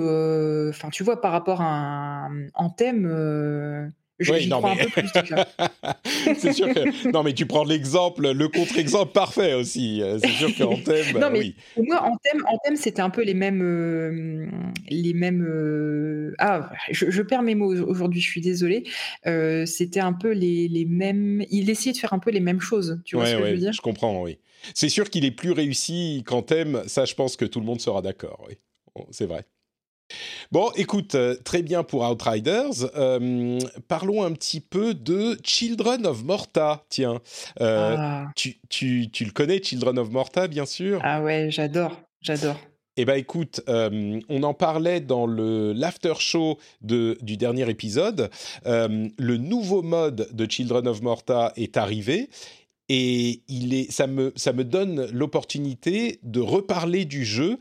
enfin, 0.70 0.90
tu 0.90 1.04
vois, 1.04 1.22
par 1.22 1.32
rapport 1.32 1.62
à 1.62 2.26
un 2.26 2.48
Anthem, 2.54 3.06
euh, 3.06 3.88
un 4.30 4.76
peu 4.76 4.90
plus 4.92 5.10
c'est 6.38 6.54
sûr 6.54 6.68
que 6.68 7.12
non, 7.12 7.24
mais 7.24 7.34
tu 7.34 7.46
prends 7.46 7.64
l'exemple, 7.64 8.32
le 8.32 8.48
contre-exemple 8.48 9.12
parfait 9.14 9.54
aussi. 9.54 10.02
Euh, 10.02 10.20
c'est 10.20 10.30
sûr 10.30 10.56
qu'Anthem, 10.56 11.18
non, 11.20 11.30
mais 11.32 11.40
oui. 11.40 11.56
Pour 11.74 11.86
moi, 11.86 12.04
Anthem, 12.04 12.46
Anthem 12.48 12.76
c'était 12.76 13.02
un 13.02 13.10
peu 13.10 13.24
les 13.24 13.34
mêmes, 13.34 14.52
les 14.90 15.14
mêmes. 15.14 16.34
ah, 16.38 16.70
je, 16.92 17.22
perds 17.22 17.44
mes 17.44 17.56
mots 17.56 17.74
aujourd'hui. 17.74 18.22
Je 18.22 18.30
suis 18.30 18.42
désolée. 18.42 18.84
c'était 19.66 20.00
un 20.00 20.14
peu 20.14 20.32
les, 20.32 20.68
les, 20.68 20.86
mêmes. 20.86 21.44
Il 21.50 21.70
essayait 21.70 21.94
de 21.94 21.98
faire 21.98 22.14
un 22.14 22.20
peu 22.20 22.32
les 22.32 22.42
mêmes 22.42 22.62
choses. 22.62 23.02
Tu 23.06 23.16
vois 23.16 23.26
ce 23.26 23.36
que 23.36 23.46
je 23.46 23.52
veux 23.52 23.58
dire? 23.58 23.74
Je 23.74 23.82
comprends, 23.82 24.22
oui. 24.22 24.38
C'est 24.76 24.90
sûr 24.90 25.10
qu'il 25.10 25.26
est 25.26 25.32
plus 25.32 25.52
réussi 25.52 26.24
qu'Anthem. 26.26 26.84
Ça, 26.86 27.06
je 27.06 27.16
pense 27.16 27.36
que 27.36 27.46
tout 27.46 27.60
le 27.60 27.66
monde 27.66 27.82
sera 27.82 28.02
d'accord. 28.02 28.46
Oui, 28.48 28.58
c'est 29.10 29.26
vrai. 29.26 29.46
Bon, 30.51 30.70
écoute, 30.76 31.16
euh, 31.16 31.36
très 31.43 31.62
bien 31.62 31.84
pour 31.84 32.09
Outriders. 32.09 32.89
Euh, 32.97 33.57
parlons 33.88 34.24
un 34.24 34.34
petit 34.34 34.59
peu 34.59 34.93
de 34.93 35.38
Children 35.43 36.05
of 36.05 36.24
Morta. 36.24 36.84
Tiens, 36.89 37.22
euh, 37.62 37.95
ah. 37.97 38.28
tu, 38.36 38.57
tu, 38.68 39.09
tu, 39.09 39.24
le 39.24 39.32
connais, 39.32 39.64
Children 39.64 39.99
of 39.99 40.09
Morta, 40.09 40.47
bien 40.47 40.66
sûr? 40.66 40.99
Ah 41.03 41.22
ouais, 41.22 41.47
j'adore, 41.51 42.01
j'adore. 42.22 42.57
Eh 42.97 43.05
bien, 43.05 43.16
écoute, 43.16 43.62
on 43.68 44.43
en 44.43 44.53
parlait 44.53 44.99
dans 44.99 45.26
le 45.26 45.72
l'after 45.72 46.14
show 46.20 46.59
de, 46.82 47.18
du 47.22 47.38
dernier 47.38 47.70
épisode. 47.70 48.30
le 48.66 49.38
nouveau 49.38 49.82
mode 49.82 50.28
de 50.34 50.51
Children 50.51 50.89
of 50.89 51.01
Morta 51.01 51.53
est 51.55 51.78
arrivé 51.78 52.30
et 52.94 53.42
il 53.48 53.74
est, 53.74 53.89
ça, 53.89 54.06
me, 54.06 54.34
ça 54.36 54.52
me 54.52 54.66
donne 54.66 55.06
l'opportunité 55.14 56.20
de 56.24 56.42
reparler 56.42 57.06
du 57.06 57.24
jeu 57.24 57.52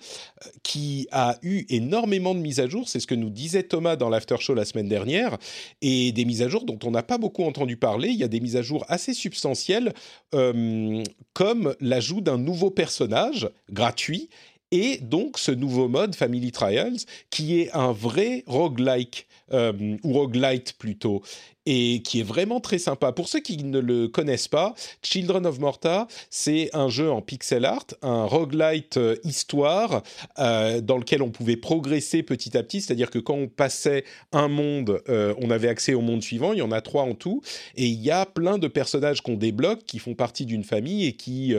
euh, 0.44 0.48
qui 0.64 1.06
a 1.12 1.38
eu 1.42 1.66
énormément 1.68 2.34
de 2.34 2.40
mises 2.40 2.58
à 2.58 2.68
jour. 2.68 2.88
C'est 2.88 2.98
ce 2.98 3.06
que 3.06 3.14
nous 3.14 3.30
disait 3.30 3.62
Thomas 3.62 3.94
dans 3.94 4.08
l'after 4.08 4.38
show 4.40 4.54
la 4.54 4.64
semaine 4.64 4.88
dernière. 4.88 5.38
Et 5.82 6.10
des 6.10 6.24
mises 6.24 6.42
à 6.42 6.48
jour 6.48 6.64
dont 6.64 6.80
on 6.82 6.90
n'a 6.90 7.04
pas 7.04 7.16
beaucoup 7.16 7.44
entendu 7.44 7.76
parler. 7.76 8.08
Il 8.08 8.16
y 8.16 8.24
a 8.24 8.28
des 8.28 8.40
mises 8.40 8.56
à 8.56 8.62
jour 8.62 8.84
assez 8.88 9.14
substantielles, 9.14 9.94
euh, 10.34 11.04
comme 11.32 11.76
l'ajout 11.78 12.22
d'un 12.22 12.36
nouveau 12.36 12.72
personnage 12.72 13.48
gratuit 13.70 14.30
et 14.72 14.98
donc 14.98 15.38
ce 15.38 15.50
nouveau 15.50 15.88
mode 15.88 16.14
Family 16.14 16.52
Trials 16.52 16.98
qui 17.30 17.60
est 17.60 17.70
un 17.72 17.92
vrai 17.92 18.44
roguelike 18.46 19.26
euh, 19.52 19.96
ou 20.04 20.12
roguelite 20.12 20.74
plutôt 20.78 21.22
et 21.66 22.02
qui 22.02 22.20
est 22.20 22.24
vraiment 22.24 22.60
très 22.60 22.78
sympa. 22.78 23.10
Pour 23.12 23.28
ceux 23.28 23.40
qui 23.40 23.56
ne 23.56 23.80
le 23.80 24.06
connaissent 24.06 24.48
pas, 24.48 24.74
Children 25.02 25.44
of 25.44 25.58
Morta, 25.58 26.06
c'est 26.30 26.70
un 26.72 26.88
jeu 26.88 27.10
en 27.10 27.20
pixel 27.20 27.64
art, 27.64 27.84
un 28.00 28.24
roguelite 28.24 28.96
euh, 28.96 29.16
histoire 29.24 30.02
euh, 30.38 30.80
dans 30.80 30.98
lequel 30.98 31.20
on 31.20 31.30
pouvait 31.30 31.56
progresser 31.56 32.22
petit 32.22 32.56
à 32.56 32.62
petit, 32.62 32.80
c'est-à-dire 32.80 33.10
que 33.10 33.18
quand 33.18 33.34
on 33.34 33.48
passait 33.48 34.04
un 34.30 34.46
monde, 34.46 35.02
on 35.08 35.50
avait 35.50 35.68
accès 35.68 35.94
au 35.94 36.00
monde 36.00 36.22
suivant, 36.22 36.52
il 36.52 36.60
y 36.60 36.62
en 36.62 36.72
a 36.72 36.80
trois 36.80 37.02
en 37.02 37.14
tout, 37.14 37.42
et 37.76 37.86
il 37.86 38.00
y 38.00 38.10
a 38.10 38.26
plein 38.26 38.58
de 38.58 38.68
personnages 38.68 39.20
qu'on 39.20 39.34
débloque 39.34 39.84
qui 39.84 39.98
font 39.98 40.14
partie 40.14 40.46
d'une 40.46 40.64
famille 40.64 41.06
et 41.06 41.12
qui 41.14 41.54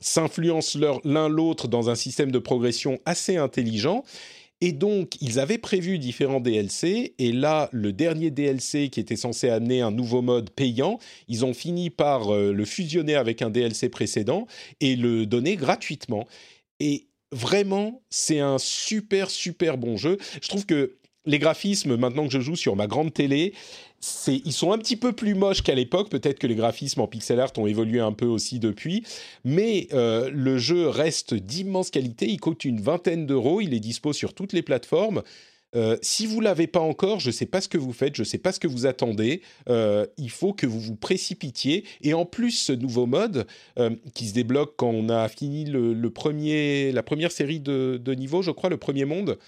s'influencent 0.00 0.78
l'un 1.04 1.28
l'autre 1.28 1.68
dans 1.68 1.90
un 1.90 1.94
système 1.94 2.32
de 2.32 2.38
progression 2.38 2.98
assez 3.04 3.36
intelligent. 3.36 4.04
Et 4.62 4.72
donc, 4.72 5.16
ils 5.22 5.38
avaient 5.38 5.58
prévu 5.58 5.98
différents 5.98 6.40
DLC, 6.40 7.14
et 7.18 7.32
là, 7.32 7.70
le 7.72 7.94
dernier 7.94 8.30
DLC 8.30 8.90
qui 8.90 9.00
était 9.00 9.16
censé 9.16 9.48
amener 9.48 9.80
un 9.80 9.90
nouveau 9.90 10.20
mode 10.20 10.50
payant, 10.50 10.98
ils 11.28 11.46
ont 11.46 11.54
fini 11.54 11.88
par 11.88 12.34
euh, 12.34 12.52
le 12.52 12.64
fusionner 12.66 13.14
avec 13.14 13.40
un 13.40 13.48
DLC 13.48 13.88
précédent 13.88 14.46
et 14.80 14.96
le 14.96 15.24
donner 15.24 15.56
gratuitement. 15.56 16.26
Et 16.78 17.06
vraiment, 17.32 18.02
c'est 18.10 18.40
un 18.40 18.58
super, 18.58 19.30
super 19.30 19.78
bon 19.78 19.96
jeu. 19.96 20.18
Je 20.42 20.48
trouve 20.48 20.66
que 20.66 20.96
les 21.26 21.38
graphismes, 21.38 21.96
maintenant 21.96 22.26
que 22.26 22.32
je 22.32 22.40
joue 22.40 22.56
sur 22.56 22.76
ma 22.76 22.86
grande 22.86 23.12
télé, 23.12 23.52
ils 24.26 24.52
sont 24.52 24.72
un 24.72 24.78
petit 24.78 24.96
peu 24.96 25.12
plus 25.12 25.34
moches 25.34 25.62
qu'à 25.62 25.74
l'époque. 25.74 26.08
Peut-être 26.08 26.38
que 26.38 26.46
les 26.46 26.54
graphismes 26.54 27.00
en 27.02 27.06
pixel 27.06 27.38
art 27.38 27.52
ont 27.58 27.66
évolué 27.66 28.00
un 28.00 28.12
peu 28.12 28.26
aussi 28.26 28.58
depuis, 28.58 29.04
mais 29.44 29.88
euh, 29.92 30.30
le 30.32 30.56
jeu 30.56 30.88
reste 30.88 31.34
d'immense 31.34 31.90
qualité. 31.90 32.26
Il 32.26 32.40
coûte 32.40 32.64
une 32.64 32.80
vingtaine 32.80 33.26
d'euros. 33.26 33.60
Il 33.60 33.74
est 33.74 33.80
dispo 33.80 34.12
sur 34.12 34.32
toutes 34.32 34.54
les 34.54 34.62
plateformes. 34.62 35.22
Euh, 35.76 35.96
si 36.02 36.26
vous 36.26 36.40
l'avez 36.40 36.66
pas 36.66 36.80
encore, 36.80 37.20
je 37.20 37.28
ne 37.28 37.32
sais 37.32 37.46
pas 37.46 37.60
ce 37.60 37.68
que 37.68 37.78
vous 37.78 37.92
faites, 37.92 38.16
je 38.16 38.22
ne 38.22 38.26
sais 38.26 38.38
pas 38.38 38.50
ce 38.50 38.58
que 38.58 38.66
vous 38.66 38.86
attendez. 38.86 39.42
Euh, 39.68 40.06
il 40.16 40.30
faut 40.30 40.52
que 40.54 40.66
vous 40.66 40.80
vous 40.80 40.96
précipitiez. 40.96 41.84
Et 42.00 42.14
en 42.14 42.24
plus, 42.24 42.52
ce 42.52 42.72
nouveau 42.72 43.04
mode 43.04 43.46
qui 44.14 44.28
se 44.28 44.32
débloque 44.32 44.74
quand 44.76 44.90
on 44.90 45.10
a 45.10 45.28
fini 45.28 45.66
le, 45.66 46.10
premier, 46.10 46.90
la 46.92 47.02
première 47.02 47.32
série 47.32 47.60
de, 47.60 48.00
de 48.02 48.14
niveaux, 48.14 48.40
je 48.40 48.50
crois, 48.50 48.70
le 48.70 48.78
premier 48.78 49.04
monde, 49.04 49.38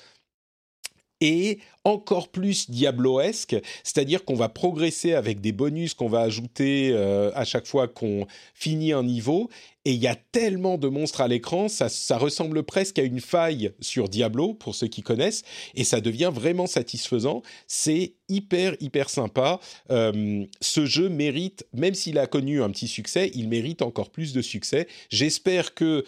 et 1.22 1.60
encore 1.84 2.28
plus 2.28 2.68
Diablo-esque, 2.68 3.56
c'est-à-dire 3.84 4.24
qu'on 4.24 4.34
va 4.34 4.48
progresser 4.48 5.14
avec 5.14 5.40
des 5.40 5.52
bonus 5.52 5.94
qu'on 5.94 6.08
va 6.08 6.20
ajouter 6.20 6.90
euh, 6.92 7.30
à 7.34 7.44
chaque 7.44 7.66
fois 7.66 7.86
qu'on 7.86 8.26
finit 8.54 8.92
un 8.92 9.04
niveau, 9.04 9.48
et 9.84 9.92
il 9.92 10.00
y 10.00 10.08
a 10.08 10.16
tellement 10.16 10.78
de 10.78 10.88
monstres 10.88 11.20
à 11.20 11.28
l'écran, 11.28 11.68
ça, 11.68 11.88
ressemble 12.18 12.64
presque 12.64 12.98
à 12.98 13.02
une 13.02 13.20
faille 13.20 13.72
sur 13.80 14.08
Diablo, 14.08 14.54
pour 14.54 14.74
ceux 14.74 14.88
qui 14.88 15.02
connaissent, 15.02 15.42
et 15.74 15.84
ça 15.84 16.00
devient 16.00 16.30
vraiment 16.32 16.66
satisfaisant. 16.66 17.42
C'est 17.68 18.14
hyper, 18.28 18.76
hyper 18.80 19.08
sympa. 19.08 19.60
Euh, 19.90 20.44
ce 20.60 20.86
jeu 20.86 21.08
mérite, 21.08 21.66
même 21.72 21.94
s'il 21.94 22.18
a 22.18 22.26
connu 22.26 22.62
un 22.62 22.70
petit 22.70 22.88
succès, 22.88 23.30
il 23.34 23.48
mérite 23.48 23.82
encore 23.82 24.10
plus 24.10 24.32
de 24.32 24.42
succès. 24.42 24.88
J'espère 25.08 25.74
que 25.74 26.04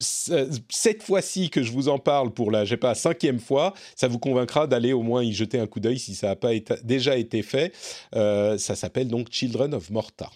cette 0.00 1.02
fois-ci 1.02 1.50
que 1.50 1.62
je 1.62 1.72
vous 1.72 1.88
en 1.88 1.98
parle 1.98 2.32
pour 2.32 2.50
la, 2.50 2.64
je 2.64 2.70
sais 2.70 2.76
pas, 2.76 2.94
cinquième 2.94 3.40
fois, 3.40 3.74
ça 3.96 4.08
vous 4.08 4.18
convaincra 4.18 4.66
d'aller 4.66 4.92
au 4.92 5.02
moins 5.02 5.22
y 5.22 5.32
jeter 5.32 5.58
un 5.58 5.66
coup 5.66 5.80
d'œil 5.80 5.98
si 5.98 6.14
ça 6.14 6.28
n'a 6.28 6.36
pas 6.36 6.50
déjà 6.84 7.16
été 7.16 7.42
fait. 7.42 7.74
Euh, 8.14 8.58
ça 8.58 8.76
s'appelle 8.76 9.08
donc 9.08 9.28
Children 9.30 9.74
of 9.74 9.90
Morta. 9.90 10.30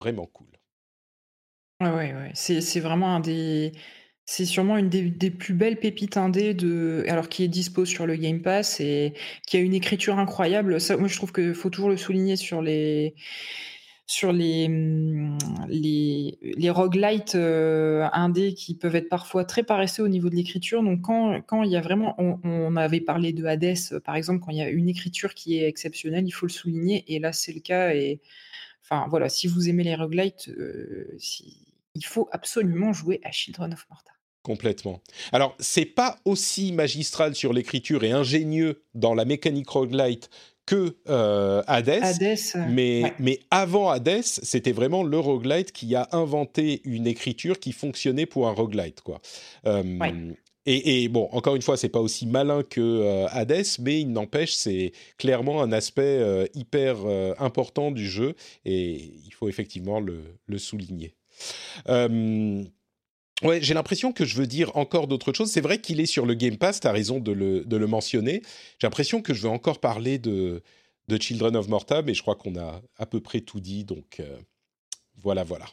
Vraiment 0.00 0.26
cool. 0.26 0.48
Ouais, 1.80 1.90
ouais, 1.90 2.12
ouais. 2.12 2.32
C'est 2.34 2.80
vraiment 2.80 3.14
un 3.14 3.20
des. 3.20 3.72
C'est 4.26 4.44
sûrement 4.44 4.76
une 4.76 4.90
des, 4.90 5.30
plus 5.30 5.54
belles 5.54 5.80
pépites 5.80 6.18
indées 6.18 6.52
de, 6.52 7.02
alors 7.08 7.30
qui 7.30 7.44
est 7.44 7.48
dispo 7.48 7.86
sur 7.86 8.06
le 8.06 8.16
Game 8.16 8.42
Pass 8.42 8.78
et 8.78 9.14
qui 9.46 9.56
a 9.56 9.60
une 9.60 9.72
écriture 9.72 10.18
incroyable. 10.18 10.76
Moi, 10.98 11.08
je 11.08 11.16
trouve 11.16 11.32
qu'il 11.32 11.54
faut 11.54 11.70
toujours 11.70 11.88
le 11.88 11.96
souligner 11.96 12.36
sur 12.36 12.60
les, 12.60 13.14
sur 14.08 14.32
les, 14.32 14.68
mmh, 14.68 15.38
les, 15.68 16.38
les 16.40 16.70
roguelites 16.70 17.34
euh, 17.34 18.08
indés 18.14 18.54
qui 18.54 18.74
peuvent 18.74 18.96
être 18.96 19.10
parfois 19.10 19.44
très 19.44 19.62
paresseux 19.62 20.02
au 20.02 20.08
niveau 20.08 20.30
de 20.30 20.34
l'écriture. 20.34 20.82
Donc, 20.82 21.02
quand, 21.02 21.42
quand 21.42 21.62
il 21.62 21.70
y 21.70 21.76
a 21.76 21.82
vraiment, 21.82 22.16
on, 22.18 22.76
avait 22.76 23.02
parlé 23.02 23.34
de 23.34 23.44
Hades, 23.44 24.00
par 24.04 24.16
exemple, 24.16 24.42
quand 24.42 24.50
il 24.50 24.56
y 24.56 24.62
a 24.62 24.70
une 24.70 24.88
écriture 24.88 25.34
qui 25.34 25.58
est 25.58 25.68
exceptionnelle, 25.68 26.26
il 26.26 26.30
faut 26.30 26.46
le 26.46 26.52
souligner. 26.52 27.04
Et 27.06 27.18
là, 27.18 27.34
c'est 27.34 27.52
le 27.52 27.60
cas. 27.60 27.94
Et 27.94 28.22
enfin, 28.82 29.06
voilà, 29.10 29.28
si 29.28 29.46
vous 29.46 29.68
aimez 29.68 29.84
les 29.84 29.94
roguelites, 29.94 30.48
euh, 30.48 31.18
il 31.94 32.04
faut 32.06 32.30
absolument 32.32 32.94
jouer 32.94 33.20
à 33.24 33.30
Children 33.30 33.74
of 33.74 33.86
Morta. 33.90 34.12
Complètement. 34.42 35.02
Alors, 35.32 35.54
c'est 35.58 35.84
pas 35.84 36.18
aussi 36.24 36.72
magistral 36.72 37.34
sur 37.34 37.52
l'écriture 37.52 38.04
et 38.04 38.12
ingénieux 38.12 38.82
dans 38.94 39.14
la 39.14 39.26
mécanique 39.26 39.68
roguelite 39.68 40.30
que 40.68 40.96
euh, 41.08 41.62
Hades, 41.66 42.02
mais, 42.68 43.14
mais 43.18 43.40
avant 43.50 43.88
Hades, 43.88 44.22
c'était 44.22 44.72
vraiment 44.72 45.02
le 45.02 45.18
roguelite 45.18 45.72
qui 45.72 45.94
a 45.94 46.06
inventé 46.12 46.82
une 46.84 47.06
écriture 47.06 47.58
qui 47.58 47.72
fonctionnait 47.72 48.26
pour 48.26 48.48
un 48.48 48.52
roguelite. 48.52 49.00
Quoi. 49.00 49.18
Euh, 49.66 50.34
et, 50.66 51.08
bon, 51.08 51.30
encore 51.32 51.56
une 51.56 51.62
fois, 51.62 51.78
c'est 51.78 51.88
pas 51.88 52.00
aussi 52.00 52.26
malin 52.26 52.62
que 52.62 52.82
euh, 52.82 53.26
Hades, 53.30 53.64
mais 53.80 54.02
il 54.02 54.12
n'empêche, 54.12 54.52
c'est 54.52 54.92
clairement 55.16 55.62
un 55.62 55.72
aspect 55.72 56.46
hyper 56.52 56.98
important 57.38 57.90
du 57.90 58.06
jeu, 58.06 58.34
et 58.66 59.14
il 59.24 59.32
faut 59.32 59.48
effectivement 59.48 60.00
le, 60.00 60.22
le 60.46 60.58
souligner. 60.58 61.14
Ouais, 63.42 63.60
j'ai 63.62 63.74
l'impression 63.74 64.12
que 64.12 64.24
je 64.24 64.36
veux 64.36 64.46
dire 64.46 64.76
encore 64.76 65.06
d'autres 65.06 65.32
choses. 65.32 65.50
C'est 65.50 65.60
vrai 65.60 65.80
qu'il 65.80 66.00
est 66.00 66.06
sur 66.06 66.26
le 66.26 66.34
Game 66.34 66.56
Pass, 66.56 66.80
tu 66.80 66.88
as 66.88 66.92
raison 66.92 67.20
de 67.20 67.30
le, 67.30 67.64
de 67.64 67.76
le 67.76 67.86
mentionner. 67.86 68.42
J'ai 68.80 68.86
l'impression 68.86 69.22
que 69.22 69.32
je 69.32 69.42
veux 69.42 69.48
encore 69.48 69.78
parler 69.78 70.18
de, 70.18 70.62
de 71.08 71.20
Children 71.20 71.56
of 71.56 71.68
Morta, 71.68 72.02
mais 72.02 72.14
je 72.14 72.22
crois 72.22 72.36
qu'on 72.36 72.56
a 72.56 72.82
à 72.96 73.06
peu 73.06 73.20
près 73.20 73.40
tout 73.40 73.60
dit, 73.60 73.84
donc 73.84 74.20
euh, 74.20 74.36
voilà, 75.16 75.42
voilà. 75.42 75.66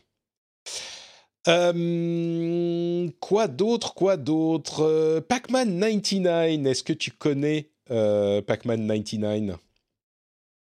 Euh, 1.48 3.08
quoi 3.20 3.48
d'autre 3.48 3.94
Quoi 3.94 4.18
d'autre? 4.18 4.82
Euh, 4.82 5.22
Pac-Man 5.22 5.80
99, 5.80 6.66
est-ce 6.72 6.84
que 6.84 6.94
tu 6.94 7.12
connais 7.12 7.70
Pac-Man 7.88 8.88
99 8.88 9.60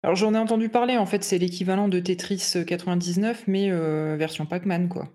alors 0.04 0.16
j'en 0.16 0.36
ai 0.36 0.38
entendu 0.38 0.70
parler, 0.70 0.96
en 0.96 1.08
fait 1.08 1.24
c'est 1.24 1.40
l'équivalent 1.40 1.90
de 1.90 2.00
Tetris 2.00 2.54
99, 2.66 3.46
mais 3.48 3.72
version 4.16 4.46
Pac-Man 4.46 4.90
quoi. 4.90 5.10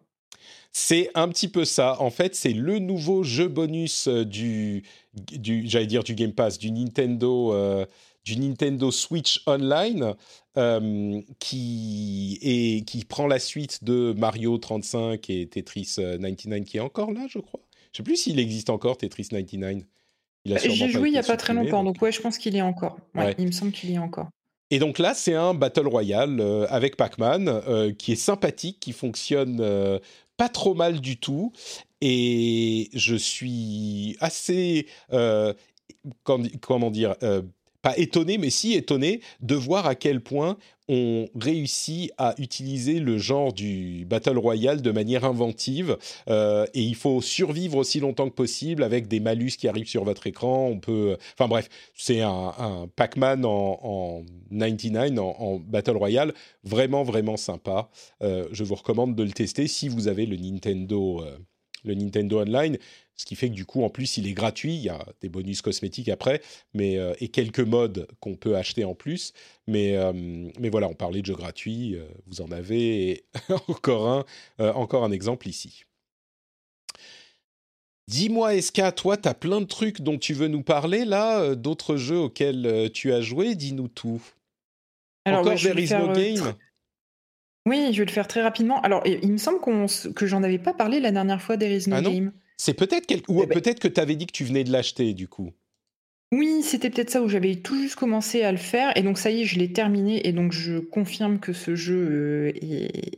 C'est 0.72 1.10
un 1.14 1.28
petit 1.28 1.48
peu 1.48 1.66
ça. 1.66 2.00
En 2.00 2.10
fait, 2.10 2.34
c'est 2.34 2.54
le 2.54 2.78
nouveau 2.78 3.22
jeu 3.22 3.46
bonus 3.46 4.08
euh, 4.08 4.24
du, 4.24 4.82
du 5.14 5.68
j'allais 5.68 5.86
dire 5.86 6.02
du 6.02 6.14
Game 6.14 6.32
Pass, 6.32 6.58
du 6.58 6.70
Nintendo, 6.70 7.52
euh, 7.52 7.84
du 8.24 8.38
Nintendo 8.38 8.90
Switch 8.90 9.42
Online, 9.46 10.14
euh, 10.56 11.20
qui 11.38 12.38
est 12.40 12.86
qui 12.86 13.04
prend 13.04 13.26
la 13.26 13.38
suite 13.38 13.84
de 13.84 14.14
Mario 14.16 14.56
35 14.56 15.28
et 15.28 15.46
Tetris 15.46 15.96
99, 15.96 16.64
qui 16.64 16.78
est 16.78 16.80
encore 16.80 17.12
là, 17.12 17.26
je 17.28 17.38
crois. 17.38 17.60
Je 17.92 17.98
sais 17.98 18.02
plus 18.02 18.16
s'il 18.16 18.38
existe 18.38 18.70
encore 18.70 18.96
Tetris 18.96 19.28
99. 19.28 19.84
J'ai 20.46 20.88
joué 20.88 21.10
il 21.10 21.12
n'y 21.12 21.18
a 21.18 21.22
pas 21.22 21.36
très 21.36 21.52
longtemps, 21.52 21.84
donc 21.84 22.00
ouais, 22.00 22.12
je 22.12 22.20
pense 22.22 22.38
qu'il 22.38 22.54
y 22.54 22.58
est 22.58 22.62
encore. 22.62 22.96
Il 23.38 23.46
me 23.46 23.52
semble 23.52 23.72
qu'il 23.72 23.90
y 23.90 23.94
est 23.94 23.98
encore. 23.98 24.28
Et 24.70 24.78
donc 24.78 24.98
là, 24.98 25.12
c'est 25.12 25.34
un 25.34 25.52
Battle 25.52 25.86
Royale 25.86 26.66
avec 26.70 26.96
Pac-Man 26.96 27.94
qui 27.98 28.12
est 28.12 28.16
sympathique, 28.16 28.80
qui 28.80 28.92
fonctionne 28.92 29.60
trop 30.48 30.74
mal 30.74 31.00
du 31.00 31.16
tout. 31.16 31.52
Et 32.00 32.90
je 32.94 33.14
suis 33.14 34.16
assez, 34.20 34.86
euh, 35.12 35.54
comment 36.24 36.90
dire, 36.90 37.14
euh, 37.22 37.42
pas 37.80 37.96
étonné, 37.98 38.38
mais 38.38 38.50
si 38.50 38.74
étonné 38.74 39.20
de 39.40 39.54
voir 39.54 39.86
à 39.86 39.94
quel 39.94 40.20
point 40.20 40.56
on 40.94 41.26
réussit 41.40 42.12
à 42.18 42.34
utiliser 42.36 43.00
le 43.00 43.16
genre 43.16 43.54
du 43.54 44.04
Battle 44.04 44.36
Royale 44.36 44.82
de 44.82 44.90
manière 44.90 45.24
inventive. 45.24 45.96
Euh, 46.28 46.66
et 46.74 46.82
il 46.82 46.94
faut 46.94 47.22
survivre 47.22 47.78
aussi 47.78 47.98
longtemps 47.98 48.28
que 48.28 48.34
possible 48.34 48.82
avec 48.82 49.08
des 49.08 49.18
malus 49.18 49.52
qui 49.58 49.68
arrivent 49.68 49.88
sur 49.88 50.04
votre 50.04 50.26
écran. 50.26 50.66
On 50.66 50.78
peut, 50.78 51.16
enfin 51.32 51.48
bref, 51.48 51.70
c'est 51.94 52.20
un, 52.20 52.88
Pac-Man 52.94 53.46
en, 53.46 54.22
99, 54.50 55.18
en, 55.18 55.58
Battle 55.58 55.96
Royale, 55.96 56.34
vraiment 56.62 57.04
vraiment 57.04 57.38
sympa. 57.38 57.88
Euh, 58.22 58.46
je 58.52 58.62
vous 58.62 58.74
recommande 58.74 59.14
de 59.14 59.22
le 59.22 59.32
tester 59.32 59.68
si 59.68 59.88
vous 59.88 60.08
avez 60.08 60.26
le 60.26 60.36
Nintendo. 60.36 61.22
Euh, 61.22 61.38
le 61.84 61.94
Nintendo 61.94 62.40
Online, 62.40 62.78
ce 63.16 63.24
qui 63.24 63.36
fait 63.36 63.48
que 63.48 63.54
du 63.54 63.64
coup, 63.64 63.84
en 63.84 63.90
plus, 63.90 64.16
il 64.16 64.26
est 64.26 64.32
gratuit. 64.32 64.74
Il 64.74 64.82
y 64.82 64.88
a 64.88 65.04
des 65.20 65.28
bonus 65.28 65.62
cosmétiques 65.62 66.08
après, 66.08 66.42
mais 66.74 66.98
euh, 66.98 67.14
et 67.20 67.28
quelques 67.28 67.60
modes 67.60 68.08
qu'on 68.20 68.34
peut 68.34 68.56
acheter 68.56 68.84
en 68.84 68.94
plus. 68.94 69.32
Mais 69.66 69.96
euh, 69.96 70.12
mais 70.12 70.70
voilà, 70.70 70.88
on 70.88 70.94
parlait 70.94 71.20
de 71.20 71.26
jeux 71.26 71.36
gratuits. 71.36 71.96
Euh, 71.96 72.04
vous 72.26 72.40
en 72.40 72.50
avez 72.50 73.24
encore 73.68 74.08
un, 74.58 74.68
encore 74.70 75.04
un 75.04 75.12
exemple 75.12 75.48
ici. 75.48 75.84
Dis-moi, 78.08 78.60
SK, 78.60 78.94
toi, 78.96 79.16
tu 79.16 79.28
as 79.28 79.34
plein 79.34 79.60
de 79.60 79.66
trucs 79.66 80.00
dont 80.00 80.18
tu 80.18 80.34
veux 80.34 80.48
nous 80.48 80.62
parler 80.62 81.04
là, 81.04 81.54
d'autres 81.54 81.96
jeux 81.96 82.18
auxquels 82.18 82.90
tu 82.92 83.12
as 83.12 83.20
joué? 83.20 83.54
Dis-nous 83.54 83.88
tout. 83.88 84.20
Alors, 85.24 85.40
Encore 85.40 85.54
There 85.54 85.80
Is 85.80 85.90
No 85.90 86.12
Game? 86.12 86.54
oui, 87.66 87.90
je 87.92 87.98
vais 87.98 88.06
le 88.06 88.10
faire 88.10 88.26
très 88.26 88.42
rapidement. 88.42 88.80
Alors, 88.80 89.02
il 89.06 89.30
me 89.30 89.36
semble 89.36 89.60
que 90.14 90.26
j'en 90.26 90.42
avais 90.42 90.58
pas 90.58 90.72
parlé 90.72 91.00
la 91.00 91.12
dernière 91.12 91.40
fois 91.40 91.56
Is 91.56 91.88
No 91.88 91.96
ah 91.96 92.02
Game. 92.02 92.32
C'est 92.56 92.74
peut-être 92.74 93.06
ou 93.28 93.42
eh 93.42 93.46
ben 93.46 93.60
peut-être 93.60 93.80
que 93.80 93.88
tu 93.88 94.00
avais 94.00 94.16
dit 94.16 94.26
que 94.26 94.32
tu 94.32 94.44
venais 94.44 94.64
de 94.64 94.70
l'acheter 94.70 95.14
du 95.14 95.28
coup. 95.28 95.52
Oui, 96.32 96.62
c'était 96.62 96.88
peut-être 96.88 97.10
ça 97.10 97.20
où 97.20 97.28
j'avais 97.28 97.56
tout 97.56 97.76
juste 97.76 97.94
commencé 97.94 98.42
à 98.42 98.52
le 98.52 98.56
faire 98.56 98.96
et 98.96 99.02
donc 99.02 99.18
ça 99.18 99.30
y 99.30 99.42
est, 99.42 99.44
je 99.44 99.58
l'ai 99.58 99.70
terminé 99.70 100.26
et 100.26 100.32
donc 100.32 100.52
je 100.52 100.78
confirme 100.78 101.38
que 101.38 101.52
ce 101.52 101.74
jeu 101.74 102.08
euh, 102.10 102.52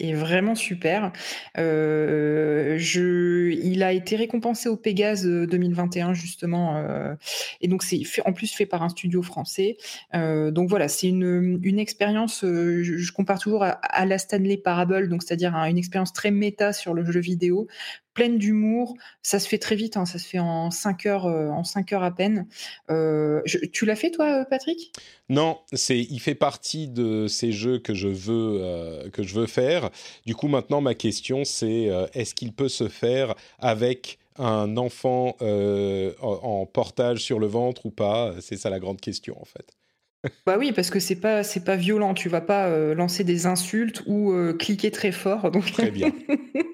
est, 0.01 0.15
vraiment 0.15 0.57
super. 0.57 1.12
Euh, 1.57 2.77
il 2.77 3.85
a 3.85 3.93
été 3.93 4.17
récompensé 4.17 4.69
au 4.69 4.77
Pégase 4.77 5.25
2021 5.25 6.11
euh, 6.11 6.15
justement 6.15 6.85
et 7.61 7.69
donc 7.69 7.85
c'est 7.85 8.03
en 8.25 8.33
plus 8.33 8.53
fait 8.53 8.67
par 8.67 8.83
un 8.83 8.89
studio 8.89 9.23
français. 9.23 9.77
donc 10.12 10.69
voilà, 10.69 10.89
c'est 10.89 11.07
une, 11.07 11.61
une 11.62 11.79
expérience. 11.79 12.41
Je, 12.43 13.12
compare 13.12 13.39
toujours 13.39 13.62
à, 13.62 14.07
la 14.07 14.19
Stanley 14.19 14.57
Parable, 14.57 15.09
donc 15.09 15.23
c'est-à-dire 15.23 15.55
une 15.55 15.79
expérience 15.79 16.12
très 16.12 16.33
méta 16.33 16.73
sur 16.73 16.95
le 16.95 17.05
jeu 17.05 17.21
vidéo 17.21 17.69
pleine 18.15 18.39
d'humour. 18.39 18.97
Ça 19.23 19.39
se 19.39 19.49
fait 19.49 19.59
très 19.59 19.75
vite, 19.75 19.97
hein, 19.97 20.07
ça 20.07 20.19
se 20.19 20.27
fait 20.27 20.39
en 20.39 20.71
5 20.71 21.07
heures, 21.07 21.27
euh, 21.27 21.49
en 21.49 21.65
5 21.65 21.93
heures 21.93 22.03
à 22.03 22.12
peine. 22.12 22.47
Euh, 22.91 23.43
tu 23.73 23.85
l'as 23.85 23.97
fait 23.97 24.11
toi, 24.11 24.41
euh, 24.41 24.45
Patrick? 24.45 24.93
Non, 25.29 25.59
c'est, 25.73 25.99
il 25.99 26.21
fait 26.21 26.35
partie 26.35 26.89
de 26.89 27.27
ces 27.27 27.53
jeux 27.53 27.79
que 27.79 27.93
je 27.93 28.09
veux, 28.09 29.11
que 29.11 29.23
je 29.23 29.35
veux 29.35 29.47
faire. 29.47 29.91
Du 30.27 30.35
coup, 30.35 30.49
maintenant, 30.49 30.81
ma 30.81 30.95
question, 30.95 31.45
c'est 31.45 31.91
est-ce 32.12 32.35
qu'il 32.35 32.53
peut 32.53 32.69
se 32.69 32.89
faire 32.89 33.35
avec 33.59 34.19
un 34.37 34.77
enfant 34.77 35.37
en 35.41 36.67
portage 36.67 37.21
sur 37.21 37.39
le 37.39 37.47
ventre 37.47 37.87
ou 37.87 37.91
pas? 37.91 38.35
C'est 38.41 38.57
ça 38.57 38.69
la 38.69 38.81
grande 38.81 39.01
question, 39.01 39.41
en 39.41 39.47
fait. 39.47 39.73
Bah 40.47 40.57
oui, 40.59 40.73
parce 40.73 40.91
que 40.91 41.01
c'est 41.01 41.17
pas 41.17 41.43
c'est 41.43 41.65
pas 41.65 41.77
violent. 41.77 42.12
Tu 42.12 42.29
vas 42.29 42.43
pas 42.43 42.69
lancer 42.95 43.25
des 43.25 43.47
insultes 43.47 44.03
ou 44.07 44.35
cliquer 44.59 44.91
très 44.91 45.12
fort. 45.12 45.51
Donc... 45.51 45.73
Très 45.73 45.91
bien. 45.91 46.12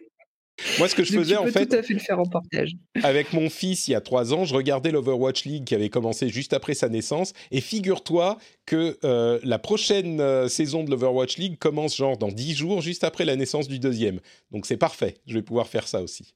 Moi, 0.79 0.89
ce 0.89 0.95
que 0.95 1.05
je 1.05 1.13
faisais 1.13 1.37
en 1.37 1.47
fait, 1.47 1.67
tout 1.67 1.77
à 1.77 1.83
fait 1.83 1.95
le 1.95 2.01
faire 2.01 2.19
en 2.19 2.25
portage. 2.25 2.73
Avec 3.03 3.33
mon 3.33 3.51
fils, 3.51 3.89
il 3.89 3.93
y 3.93 3.95
a 3.95 4.01
trois 4.01 4.35
ans, 4.35 4.45
je 4.45 4.55
regardais 4.55 4.91
l'Overwatch 4.91 5.45
League 5.45 5.65
qui 5.65 5.75
avait 5.75 5.89
commencé 5.89 6.29
juste 6.29 6.53
après 6.53 6.75
sa 6.75 6.89
naissance. 6.89 7.33
Et 7.51 7.61
figure-toi 7.61 8.39
que 8.67 8.99
euh, 9.05 9.39
la 9.43 9.59
prochaine 9.59 10.21
euh, 10.21 10.49
saison 10.49 10.85
de 10.85 10.91
l'Overwatch 10.91 11.37
League 11.39 11.59
commence 11.59 11.97
genre 11.97 12.19
dans 12.19 12.29
dix 12.29 12.55
jours, 12.55 12.81
juste 12.81 13.05
après 13.05 13.25
la 13.25 13.37
naissance 13.37 13.69
du 13.69 13.79
deuxième. 13.79 14.21
Donc 14.51 14.67
c'est 14.67 14.77
parfait. 14.77 15.17
Je 15.27 15.35
vais 15.35 15.43
pouvoir 15.43 15.69
faire 15.69 15.89
ça 15.89 16.03
aussi. 16.03 16.35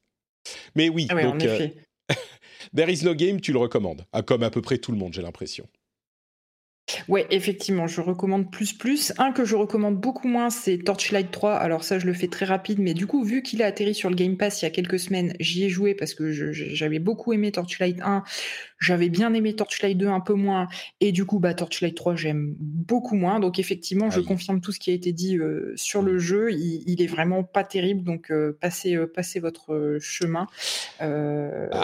Mais 0.75 0.89
oui, 0.89 1.07
ah 1.09 1.21
donc, 1.21 1.43
euh, 1.43 1.67
There 2.75 2.91
is 2.91 3.03
no 3.03 3.13
game, 3.13 3.41
tu 3.41 3.51
le 3.51 3.59
recommandes, 3.59 4.05
ah, 4.11 4.21
comme 4.21 4.43
à 4.43 4.49
peu 4.49 4.61
près 4.61 4.77
tout 4.77 4.91
le 4.91 4.97
monde, 4.97 5.13
j'ai 5.13 5.21
l'impression. 5.21 5.67
Ouais, 7.07 7.25
effectivement, 7.31 7.87
je 7.87 7.99
recommande 7.99 8.51
plus 8.51 8.73
plus. 8.73 9.11
Un 9.17 9.31
que 9.31 9.43
je 9.43 9.55
recommande 9.55 9.99
beaucoup 9.99 10.27
moins, 10.27 10.51
c'est 10.51 10.77
Torchlight 10.77 11.31
3. 11.31 11.55
Alors 11.55 11.83
ça, 11.83 11.97
je 11.97 12.05
le 12.05 12.13
fais 12.13 12.27
très 12.27 12.45
rapide, 12.45 12.79
mais 12.79 12.93
du 12.93 13.07
coup, 13.07 13.23
vu 13.23 13.41
qu'il 13.41 13.63
a 13.63 13.65
atterri 13.65 13.95
sur 13.95 14.09
le 14.09 14.15
Game 14.15 14.37
Pass 14.37 14.61
il 14.61 14.65
y 14.65 14.67
a 14.67 14.71
quelques 14.71 14.99
semaines, 14.99 15.33
j'y 15.39 15.63
ai 15.63 15.69
joué 15.69 15.95
parce 15.95 16.13
que 16.13 16.31
j'avais 16.31 16.99
beaucoup 16.99 17.33
aimé 17.33 17.51
Torchlight 17.51 17.99
1. 18.01 18.23
J'avais 18.79 19.09
bien 19.09 19.33
aimé 19.33 19.55
Torchlight 19.55 19.97
2 19.97 20.07
un 20.07 20.19
peu 20.19 20.33
moins. 20.33 20.67
Et 21.01 21.11
du 21.11 21.25
coup, 21.25 21.39
bah, 21.39 21.55
Torchlight 21.55 21.95
3, 21.95 22.15
j'aime 22.15 22.53
beaucoup 22.59 23.15
moins. 23.15 23.39
Donc 23.39 23.57
effectivement, 23.57 24.11
je 24.11 24.19
confirme 24.19 24.61
tout 24.61 24.71
ce 24.71 24.79
qui 24.79 24.91
a 24.91 24.93
été 24.93 25.11
dit 25.11 25.37
euh, 25.37 25.73
sur 25.75 26.03
le 26.03 26.19
jeu. 26.19 26.51
Il, 26.51 27.01
est 27.01 27.07
vraiment 27.07 27.43
pas 27.43 27.63
terrible. 27.63 28.03
Donc 28.03 28.31
euh, 28.31 28.55
passez, 28.61 28.95
euh, 28.95 29.07
passez 29.07 29.39
votre 29.39 29.97
chemin. 29.99 30.45
Ah. 30.99 31.83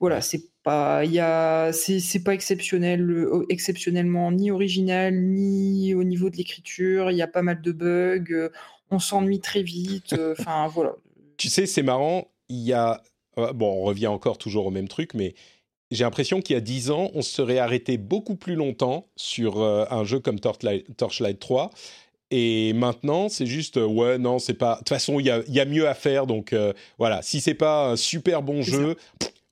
Voilà, 0.00 0.20
c'est 0.20 0.42
pas, 0.62 1.04
il 1.04 1.12
y 1.12 1.20
a, 1.20 1.72
c'est 1.72 2.22
pas 2.24 2.34
exceptionnel, 2.34 3.08
euh, 3.10 3.44
exceptionnellement 3.48 4.30
ni 4.32 4.50
original 4.50 5.14
ni 5.14 5.94
au 5.94 6.04
niveau 6.04 6.30
de 6.30 6.36
l'écriture. 6.36 7.10
Il 7.10 7.16
y 7.16 7.22
a 7.22 7.26
pas 7.26 7.42
mal 7.42 7.60
de 7.60 7.72
bugs. 7.72 8.24
Euh, 8.30 8.48
on 8.90 8.98
s'ennuie 8.98 9.40
très 9.40 9.62
vite. 9.62 10.12
Euh, 10.12 10.34
enfin 10.38 10.68
voilà. 10.74 10.94
Tu 11.36 11.48
sais, 11.48 11.66
c'est 11.66 11.82
marrant. 11.82 12.28
Il 12.48 12.60
y 12.60 12.72
a, 12.72 13.02
bon, 13.36 13.80
on 13.80 13.82
revient 13.82 14.08
encore 14.08 14.38
toujours 14.38 14.66
au 14.66 14.70
même 14.70 14.88
truc, 14.88 15.14
mais 15.14 15.34
j'ai 15.90 16.04
l'impression 16.04 16.40
qu'il 16.40 16.54
y 16.54 16.56
a 16.56 16.60
10 16.60 16.90
ans, 16.90 17.10
on 17.14 17.22
se 17.22 17.30
serait 17.30 17.58
arrêté 17.58 17.96
beaucoup 17.96 18.36
plus 18.36 18.54
longtemps 18.54 19.08
sur 19.16 19.62
un 19.62 20.04
jeu 20.04 20.20
comme 20.20 20.38
Torchlight, 20.40 21.38
3. 21.38 21.70
Et 22.30 22.72
maintenant, 22.72 23.28
c'est 23.28 23.46
juste, 23.46 23.76
ouais, 23.76 24.18
non, 24.18 24.38
c'est 24.38 24.54
pas. 24.54 24.74
De 24.74 24.78
toute 24.78 24.88
façon, 24.90 25.20
il 25.20 25.26
y 25.26 25.30
a, 25.30 25.42
y 25.48 25.60
a, 25.60 25.64
mieux 25.64 25.88
à 25.88 25.94
faire. 25.94 26.26
Donc 26.26 26.54
voilà, 26.98 27.22
si 27.22 27.40
c'est 27.40 27.54
pas 27.54 27.90
un 27.90 27.96
super 27.96 28.42
bon 28.42 28.62
jeu, 28.62 28.96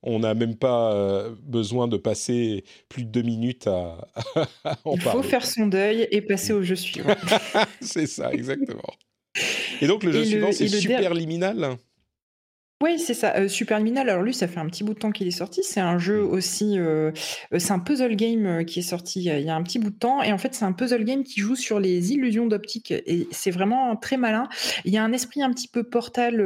on 0.02 0.20
n'a 0.20 0.34
même 0.34 0.56
pas 0.56 0.94
euh, 0.94 1.34
besoin 1.42 1.88
de 1.88 1.96
passer 1.96 2.64
plus 2.88 3.04
de 3.04 3.10
deux 3.10 3.22
minutes 3.22 3.66
à, 3.66 4.08
en 4.84 4.94
Il 4.94 5.00
faut 5.00 5.22
faire 5.22 5.44
son 5.44 5.66
deuil 5.66 6.08
et 6.10 6.22
passer 6.22 6.52
au 6.52 6.62
jeu 6.62 6.76
suivant. 6.76 7.14
c'est 7.80 8.06
ça, 8.06 8.32
exactement. 8.32 8.94
Et 9.80 9.86
donc 9.86 10.02
le 10.02 10.12
jeu 10.12 10.24
suivant, 10.24 10.52
c'est 10.52 10.68
Super 10.68 11.14
Liminal 11.14 11.76
oui, 12.82 12.98
c'est 12.98 13.12
ça. 13.12 13.34
Euh, 13.36 13.48
alors 13.98 14.22
lui, 14.22 14.32
ça 14.32 14.48
fait 14.48 14.58
un 14.58 14.66
petit 14.66 14.84
bout 14.84 14.94
de 14.94 14.98
temps 14.98 15.10
qu'il 15.10 15.26
est 15.26 15.32
sorti. 15.32 15.60
C'est 15.62 15.80
un 15.80 15.98
jeu 15.98 16.22
mmh. 16.22 16.30
aussi, 16.30 16.78
euh, 16.78 17.12
euh, 17.52 17.58
c'est 17.58 17.72
un 17.72 17.78
puzzle 17.78 18.16
game 18.16 18.64
qui 18.64 18.78
est 18.78 18.82
sorti 18.82 19.20
il 19.20 19.42
y 19.42 19.50
a 19.50 19.54
un 19.54 19.62
petit 19.62 19.78
bout 19.78 19.90
de 19.90 19.98
temps. 19.98 20.22
Et 20.22 20.32
en 20.32 20.38
fait, 20.38 20.54
c'est 20.54 20.64
un 20.64 20.72
puzzle 20.72 21.04
game 21.04 21.22
qui 21.22 21.40
joue 21.40 21.56
sur 21.56 21.78
les 21.78 22.12
illusions 22.12 22.46
d'optique. 22.46 22.90
Et 22.90 23.28
c'est 23.32 23.50
vraiment 23.50 23.96
très 23.96 24.16
malin. 24.16 24.48
Il 24.86 24.94
y 24.94 24.96
a 24.96 25.04
un 25.04 25.12
esprit 25.12 25.42
un 25.42 25.52
petit 25.52 25.68
peu 25.68 25.84
portal, 25.84 26.36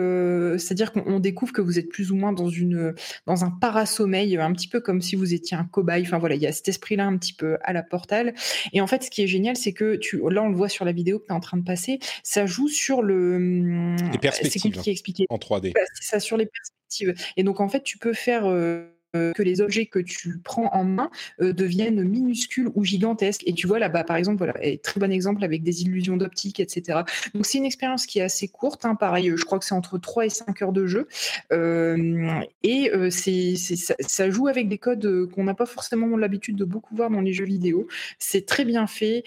c'est-à-dire 0.59 0.91
qu'on 0.91 1.21
découvre 1.21 1.53
que 1.53 1.61
vous 1.61 1.79
êtes 1.79 1.89
plus 1.89 2.11
ou 2.11 2.17
moins 2.17 2.33
dans 2.33 2.49
une, 2.49 2.95
dans 3.27 3.45
un 3.45 3.51
parasommeil, 3.51 4.37
un 4.37 4.53
petit 4.53 4.69
peu 4.69 4.81
comme 4.81 5.03
si 5.03 5.15
vous 5.15 5.35
étiez 5.35 5.57
un 5.57 5.65
cobaye. 5.65 6.03
Enfin 6.03 6.19
voilà, 6.19 6.35
il 6.35 6.43
y 6.43 6.49
a 6.49 6.53
cet 6.53 6.67
esprit-là 6.67 7.07
un 7.07 7.17
petit 7.17 7.33
peu 7.33 7.59
à 7.63 7.73
la 7.73 7.85
portal. 7.85 8.35
Et 8.73 8.81
en 8.81 8.89
fait, 8.89 9.05
ce 9.05 9.11
qui 9.11 9.23
est 9.23 9.29
génial, 9.29 9.57
c'est 9.57 9.73
que 9.73 9.95
tu, 9.95 10.21
là, 10.29 10.43
on 10.43 10.49
le 10.49 10.57
voit 10.57 10.69
sur 10.69 10.85
la 10.85 10.91
vidéo 10.91 11.21
que 11.21 11.27
tu 11.27 11.33
es 11.33 11.37
en 11.37 11.41
train 11.41 11.59
de 11.59 11.65
passer, 11.65 12.01
ça 12.25 12.45
joue 12.45 12.69
sur 12.69 13.03
le. 13.03 13.95
Les 14.11 14.19
perspectives. 14.19 14.51
C'est 14.51 14.69
compliqué 14.69 14.91
à 14.91 14.93
expliquer. 14.93 15.27
En 15.29 15.37
3D. 15.37 15.73
ça 16.01 16.19
sur 16.25 16.37
les 16.37 16.47
perspectives. 16.47 17.15
Et 17.37 17.45
donc, 17.45 17.61
en 17.61 17.69
fait, 17.69 17.83
tu 17.83 17.99
peux 17.99 18.13
faire 18.15 18.47
euh, 18.51 18.89
que 19.15 19.43
les 19.43 19.61
objets 19.61 19.87
que 19.87 19.99
tu 19.99 20.39
prends 20.39 20.73
en 20.73 20.85
main 20.85 21.11
euh, 21.41 21.53
deviennent 21.53 22.03
minuscules 22.03 22.71
ou 22.75 22.85
gigantesques. 22.85 23.43
Et 23.47 23.55
tu 23.55 23.67
vois 23.67 23.79
là-bas, 23.79 24.05
par 24.05 24.17
exemple, 24.17 24.39
voilà, 24.39 24.55
très 24.83 25.01
bon 25.01 25.11
exemple 25.13 25.45
avec 25.45 25.63
des 25.63 25.83
illusions 25.83 26.17
d'optique, 26.17 26.61
etc. 26.61 27.01
Donc 27.35 27.47
c'est 27.47 27.59
une 27.59 27.65
expérience 27.65 28.07
qui 28.07 28.19
est 28.19 28.23
assez 28.23 28.49
courte. 28.49 28.85
Hein, 28.85 28.95
pareil, 28.95 29.33
je 29.37 29.45
crois 29.45 29.59
que 29.59 29.65
c'est 29.65 29.75
entre 29.75 29.99
3 29.99 30.27
et 30.27 30.31
5 30.31 30.63
heures 30.63 30.73
de 30.73 30.87
jeu. 30.87 31.09
Euh, 31.53 32.41
et 32.63 32.91
c'est, 33.11 33.57
ça, 33.57 33.95
ça, 34.01 34.31
joue 34.31 34.49
avec 34.49 34.69
des 34.69 34.79
codes 34.79 35.29
qu'on 35.31 35.45
n'a 35.45 35.55
pas 35.55 35.67
forcément 35.67 36.17
l'habitude 36.17 36.57
de 36.57 36.65
beaucoup 36.65 36.95
voir 36.97 37.11
dans 37.11 37.21
les 37.21 37.33
jeux 37.33 37.45
vidéo. 37.45 37.89
C'est 38.19 38.47
très 38.47 38.65
bien 38.65 38.87
fait. 38.87 39.25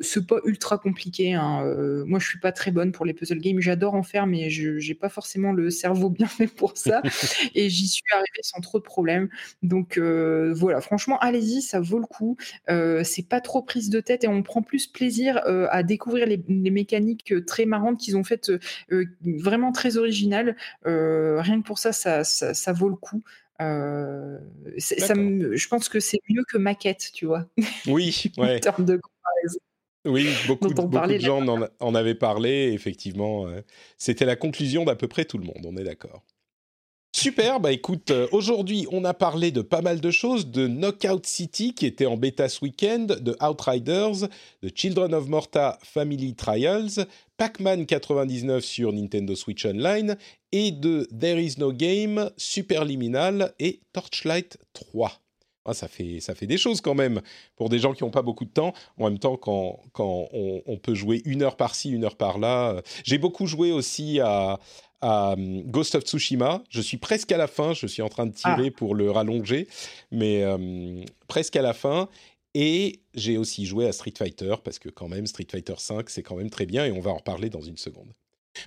c'est 0.00 0.26
pas 0.26 0.38
ultra 0.44 0.78
compliqué. 0.78 1.34
Hein. 1.34 1.64
moi, 2.06 2.18
je 2.18 2.26
suis 2.26 2.38
pas 2.38 2.52
très 2.52 2.70
bonne 2.70 2.92
pour 2.92 3.04
les 3.04 3.14
puzzle 3.14 3.38
games. 3.38 3.60
J'adore 3.60 3.94
en 3.94 4.02
faire, 4.02 4.26
mais 4.26 4.50
je 4.50 4.86
n'ai 4.86 4.94
pas 4.94 5.08
forcément 5.08 5.52
le 5.52 5.70
cerveau 5.70 6.10
bien 6.20 6.26
fait 6.26 6.46
pour 6.46 6.76
ça. 6.76 7.02
et 7.54 7.68
j'y 7.68 7.88
suis 7.88 8.04
arrivée 8.12 8.40
sans 8.42 8.60
trop 8.60 8.78
de 8.78 8.84
problèmes. 8.84 9.19
Donc 9.62 9.98
euh, 9.98 10.52
voilà, 10.54 10.80
franchement, 10.80 11.18
allez-y, 11.18 11.62
ça 11.62 11.80
vaut 11.80 11.98
le 11.98 12.06
coup. 12.06 12.36
Euh, 12.68 13.02
c'est 13.04 13.26
pas 13.26 13.40
trop 13.40 13.62
prise 13.62 13.90
de 13.90 14.00
tête 14.00 14.24
et 14.24 14.28
on 14.28 14.42
prend 14.42 14.62
plus 14.62 14.86
plaisir 14.86 15.40
euh, 15.46 15.66
à 15.70 15.82
découvrir 15.82 16.26
les, 16.26 16.38
mécaniques 16.70 17.34
très 17.46 17.66
marrantes 17.66 17.98
qu'ils 17.98 18.16
ont 18.16 18.24
faites, 18.24 18.52
vraiment 19.22 19.72
très 19.72 19.96
originales. 19.96 20.56
rien 20.84 21.60
que 21.60 21.66
pour 21.66 21.78
ça, 21.78 21.92
ça, 21.92 22.24
ça, 22.24 22.72
vaut 22.72 22.88
le 22.88 22.96
coup. 22.96 23.22
Ça 23.58 25.14
je 25.14 25.68
pense 25.68 25.88
que 25.88 26.00
c'est 26.00 26.20
mieux 26.28 26.44
que 26.48 26.58
maquette, 26.58 27.10
tu 27.12 27.26
vois. 27.26 27.46
Oui, 27.86 28.30
ouais. 28.38 28.56
en 28.56 28.60
termes 28.60 28.84
de 28.84 28.96
comparaison. 28.96 29.58
Oui, 30.06 30.28
beaucoup, 30.46 30.72
de 30.72 31.18
gens 31.18 31.46
en, 31.46 31.68
en, 31.78 31.94
avaient 31.94 32.14
parlé. 32.14 32.72
Effectivement, 32.72 33.46
c'était 33.98 34.24
la 34.24 34.36
conclusion 34.36 34.84
d'à 34.84 34.96
peu 34.96 35.08
près 35.08 35.24
tout 35.24 35.38
le 35.38 35.44
monde. 35.44 35.64
On 35.64 35.76
est 35.76 35.84
d'accord. 35.84 36.24
Super, 37.20 37.60
bah 37.60 37.70
écoute, 37.70 38.12
euh, 38.12 38.26
aujourd'hui 38.32 38.86
on 38.90 39.04
a 39.04 39.12
parlé 39.12 39.50
de 39.50 39.60
pas 39.60 39.82
mal 39.82 40.00
de 40.00 40.10
choses, 40.10 40.46
de 40.46 40.66
Knockout 40.66 41.26
City 41.26 41.74
qui 41.74 41.84
était 41.84 42.06
en 42.06 42.16
bêta 42.16 42.48
ce 42.48 42.64
week-end, 42.64 43.08
de 43.20 43.36
Outriders, 43.46 44.26
de 44.62 44.70
Children 44.74 45.12
of 45.12 45.28
Morta 45.28 45.78
Family 45.82 46.34
Trials, 46.34 47.04
Pac-Man 47.36 47.84
99 47.84 48.64
sur 48.64 48.94
Nintendo 48.94 49.34
Switch 49.34 49.66
Online 49.66 50.16
et 50.52 50.70
de 50.70 51.06
There 51.20 51.38
Is 51.38 51.56
No 51.58 51.74
Game, 51.74 52.30
Superliminal 52.38 53.52
et 53.58 53.80
Torchlight 53.92 54.56
3. 54.72 55.12
Ah, 55.66 55.74
ça, 55.74 55.88
fait, 55.88 56.20
ça 56.20 56.34
fait 56.34 56.46
des 56.46 56.56
choses 56.56 56.80
quand 56.80 56.94
même 56.94 57.20
pour 57.54 57.68
des 57.68 57.78
gens 57.78 57.92
qui 57.92 58.02
n'ont 58.02 58.10
pas 58.10 58.22
beaucoup 58.22 58.46
de 58.46 58.50
temps. 58.50 58.72
En 58.98 59.04
même 59.04 59.18
temps, 59.18 59.36
quand, 59.36 59.78
quand 59.92 60.26
on, 60.32 60.78
peut 60.78 60.94
jouer 60.94 61.20
une 61.26 61.42
heure 61.42 61.56
par-ci, 61.56 61.90
une 61.90 62.04
heure 62.04 62.16
par-là. 62.16 62.70
Euh, 62.70 62.82
j'ai 63.04 63.18
beaucoup 63.18 63.46
joué 63.46 63.70
aussi 63.70 64.20
à, 64.20 64.58
à 65.00 65.32
euh, 65.32 65.62
Ghost 65.66 65.94
of 65.94 66.04
Tsushima. 66.04 66.62
Je 66.70 66.80
suis 66.80 66.96
presque 66.96 67.32
à 67.32 67.38
la 67.38 67.46
fin, 67.46 67.72
je 67.72 67.86
suis 67.86 68.02
en 68.02 68.08
train 68.08 68.26
de 68.26 68.32
tirer 68.32 68.68
ah. 68.68 68.76
pour 68.76 68.94
le 68.94 69.10
rallonger, 69.10 69.68
mais 70.10 70.42
euh, 70.42 71.04
presque 71.28 71.56
à 71.56 71.62
la 71.62 71.72
fin. 71.72 72.08
Et 72.54 73.00
j'ai 73.14 73.36
aussi 73.36 73.64
joué 73.64 73.86
à 73.86 73.92
Street 73.92 74.14
Fighter, 74.16 74.54
parce 74.64 74.78
que 74.78 74.88
quand 74.88 75.08
même, 75.08 75.26
Street 75.26 75.46
Fighter 75.48 75.74
5, 75.78 76.10
c'est 76.10 76.22
quand 76.22 76.34
même 76.34 76.50
très 76.50 76.66
bien, 76.66 76.84
et 76.84 76.90
on 76.90 77.00
va 77.00 77.12
en 77.12 77.16
reparler 77.16 77.48
dans 77.48 77.60
une 77.60 77.76
seconde. 77.76 78.12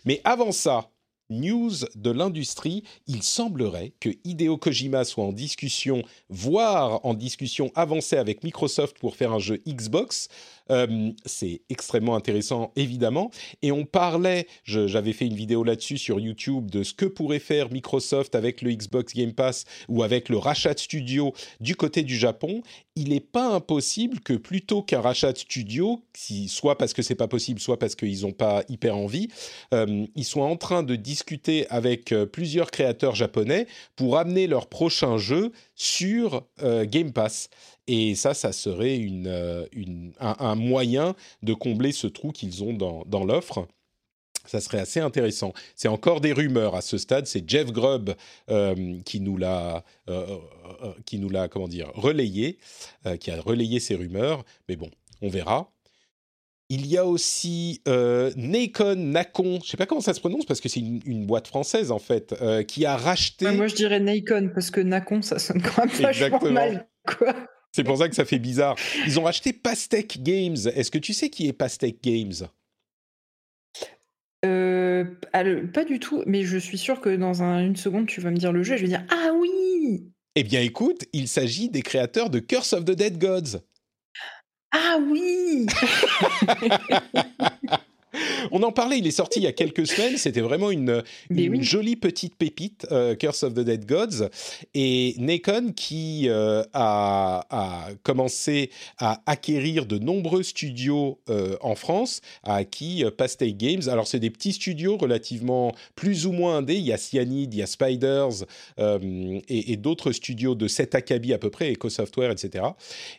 Mais 0.05 0.21
avant 0.23 0.53
ça, 0.53 0.89
news 1.29 1.71
de 1.95 2.11
l'industrie, 2.11 2.83
il 3.07 3.23
semblerait 3.23 3.93
que 3.99 4.09
Hideo 4.23 4.57
Kojima 4.57 5.03
soit 5.03 5.25
en 5.25 5.33
discussion, 5.33 6.03
voire 6.29 7.05
en 7.05 7.13
discussion 7.13 7.71
avancée 7.75 8.17
avec 8.17 8.43
Microsoft 8.43 8.97
pour 8.99 9.15
faire 9.15 9.33
un 9.33 9.39
jeu 9.39 9.61
Xbox. 9.67 10.29
Euh, 10.71 11.11
c'est 11.25 11.61
extrêmement 11.69 12.15
intéressant, 12.15 12.71
évidemment. 12.75 13.31
Et 13.61 13.71
on 13.71 13.85
parlait, 13.85 14.47
j'avais 14.63 15.13
fait 15.13 15.25
une 15.25 15.35
vidéo 15.35 15.63
là-dessus 15.63 15.97
sur 15.97 16.19
YouTube, 16.19 16.71
de 16.71 16.83
ce 16.83 16.93
que 16.93 17.05
pourrait 17.05 17.39
faire 17.39 17.71
Microsoft 17.71 18.35
avec 18.35 18.61
le 18.61 18.71
Xbox 18.71 19.13
Game 19.13 19.33
Pass 19.33 19.65
ou 19.89 20.03
avec 20.03 20.29
le 20.29 20.37
rachat 20.37 20.73
de 20.73 20.79
studio 20.79 21.33
du 21.59 21.75
côté 21.75 22.03
du 22.03 22.17
Japon. 22.17 22.61
Il 22.95 23.09
n'est 23.09 23.19
pas 23.19 23.49
impossible 23.49 24.19
que 24.19 24.33
plutôt 24.33 24.83
qu'un 24.83 25.01
rachat 25.01 25.33
de 25.33 25.37
studio, 25.37 26.03
soit 26.47 26.77
parce 26.77 26.93
que 26.93 27.01
c'est 27.01 27.15
pas 27.15 27.27
possible, 27.27 27.59
soit 27.59 27.79
parce 27.79 27.95
qu'ils 27.95 28.21
n'ont 28.21 28.31
pas 28.31 28.63
hyper 28.69 28.95
envie, 28.97 29.29
euh, 29.73 30.05
ils 30.15 30.25
soient 30.25 30.45
en 30.45 30.57
train 30.57 30.83
de 30.83 30.95
discuter 30.95 31.67
avec 31.69 32.11
euh, 32.11 32.25
plusieurs 32.25 32.71
créateurs 32.71 33.15
japonais 33.15 33.67
pour 33.95 34.17
amener 34.17 34.47
leur 34.47 34.67
prochain 34.67 35.17
jeu 35.17 35.51
sur 35.75 36.43
Game 36.61 37.11
Pass. 37.11 37.49
Et 37.87 38.15
ça, 38.15 38.33
ça 38.33 38.53
serait 38.53 38.97
une, 38.97 39.27
euh, 39.27 39.65
un, 40.19 40.55
moyen 40.55 41.15
de 41.41 41.53
combler 41.53 41.91
ce 41.91 42.07
trou 42.07 42.31
qu'ils 42.31 42.63
ont 42.63 42.73
dans, 42.73 43.03
dans 43.05 43.25
l'offre. 43.25 43.67
Ça 44.45 44.61
serait 44.61 44.79
assez 44.79 44.99
intéressant. 44.99 45.53
C'est 45.75 45.87
encore 45.87 46.19
des 46.19 46.33
rumeurs 46.33 46.75
à 46.75 46.81
ce 46.81 46.97
stade. 46.97 47.27
C'est 47.27 47.49
Jeff 47.49 47.71
Grubb 47.71 48.13
euh, 48.49 48.99
qui 49.05 49.21
nous 49.21 49.37
l'a, 49.37 49.83
euh, 50.09 50.37
qui 51.05 51.17
nous 51.17 51.29
l'a, 51.29 51.47
comment 51.47 51.67
dire, 51.67 51.91
relayé, 51.93 52.57
qui 53.21 53.31
a 53.31 53.39
relayé 53.39 53.79
ces 53.79 53.95
rumeurs. 53.95 54.43
Mais 54.67 54.75
bon, 54.75 54.89
on 55.21 55.29
verra. 55.29 55.71
Il 56.69 56.87
y 56.87 56.97
a 56.97 57.05
aussi 57.05 57.81
Nacon, 57.85 58.95
Nacon, 58.95 59.59
je 59.63 59.69
sais 59.69 59.77
pas 59.77 59.85
comment 59.85 60.01
ça 60.01 60.13
se 60.13 60.19
prononce 60.19 60.45
parce 60.45 60.59
que 60.59 60.67
c'est 60.67 60.79
une, 60.79 61.25
boîte 61.25 61.47
française 61.47 61.91
en 61.91 61.99
fait, 61.99 62.35
qui 62.67 62.85
a 62.85 62.97
racheté. 62.97 63.49
moi 63.51 63.67
je 63.67 63.75
dirais 63.75 63.99
Nacon 63.99 64.49
parce 64.53 64.71
que 64.71 64.81
Nacon 64.81 65.21
ça 65.21 65.39
sonne 65.39 65.61
quand 65.61 65.85
même 65.85 65.95
vachement 65.95 66.51
mal. 66.51 66.87
Quoi. 67.05 67.33
C'est 67.75 67.83
pour 67.83 67.97
ça 67.97 68.07
que 68.07 68.15
ça 68.15 68.23
fait 68.23 68.39
bizarre. 68.39 68.75
Ils 69.05 69.19
ont 69.19 69.23
racheté 69.23 69.51
Pastec 69.51 70.21
Games. 70.21 70.57
Est-ce 70.75 70.91
que 70.91 70.99
tu 70.99 71.13
sais 71.13 71.29
qui 71.29 71.47
est 71.47 71.53
Pastec 71.53 71.97
Games? 72.03 72.47
Euh, 74.45 75.05
Pas 75.73 75.83
du 75.83 75.99
tout, 75.99 76.23
mais 76.27 76.43
je 76.43 76.57
suis 76.57 76.77
sûr 76.77 77.01
que 77.01 77.15
dans 77.15 77.41
une 77.41 77.75
seconde, 77.75 78.05
tu 78.05 78.21
vas 78.21 78.29
me 78.29 78.37
dire 78.37 78.51
le 78.51 78.61
jeu 78.61 78.75
et 78.75 78.77
je 78.77 78.83
vais 78.83 78.89
dire 78.89 79.03
Ah 79.09 79.31
oui 79.35 80.11
Eh 80.35 80.43
bien, 80.43 80.61
écoute, 80.61 81.05
il 81.13 81.27
s'agit 81.27 81.69
des 81.69 81.81
créateurs 81.81 82.29
de 82.29 82.39
Curse 82.39 82.73
of 82.73 82.85
the 82.85 82.91
Dead 82.91 83.17
Gods. 83.17 83.61
Ah 84.71 84.97
oui 85.07 85.65
On 88.51 88.61
en 88.63 88.71
parlait, 88.71 88.99
il 88.99 89.07
est 89.07 89.11
sorti 89.11 89.39
il 89.39 89.43
y 89.43 89.47
a 89.47 89.51
quelques 89.51 89.87
semaines. 89.87 90.17
C'était 90.17 90.41
vraiment 90.41 90.71
une, 90.71 91.03
jolie 91.61 91.95
petite 91.95 92.35
pépite, 92.35 92.85
euh, 92.91 93.15
Curse 93.15 93.43
of 93.43 93.53
the 93.53 93.59
Dead 93.59 93.85
Gods. 93.85 94.29
Et 94.73 95.15
Nacon 95.17 95.73
qui 95.75 96.29
euh, 96.29 96.63
a, 96.73 97.87
commencé 98.03 98.69
à 98.97 99.21
acquérir 99.25 99.85
de 99.85 99.97
nombreux 99.97 100.43
studios 100.43 101.19
euh, 101.29 101.55
en 101.61 101.75
France, 101.75 102.21
a 102.43 102.55
acquis 102.55 103.03
Pastay 103.17 103.53
Games. 103.53 103.81
Alors, 103.87 104.07
c'est 104.07 104.19
des 104.19 104.29
petits 104.29 104.53
studios 104.53 104.97
relativement 104.97 105.73
plus 105.95 106.25
ou 106.25 106.31
moins 106.31 106.57
indés. 106.57 106.75
Il 106.75 106.85
y 106.85 106.93
a 106.93 106.97
Cyanide, 106.97 107.53
il 107.53 107.57
y 107.57 107.63
a 107.63 107.67
Spiders 107.67 108.45
et, 108.79 109.77
d'autres 109.77 110.11
studios 110.11 110.55
de 110.55 110.67
7 110.67 110.95
acabit 110.95 111.33
à 111.33 111.37
peu 111.37 111.49
près, 111.49 111.71
Eco 111.73 111.89
Software, 111.89 112.31
etc. 112.31 112.65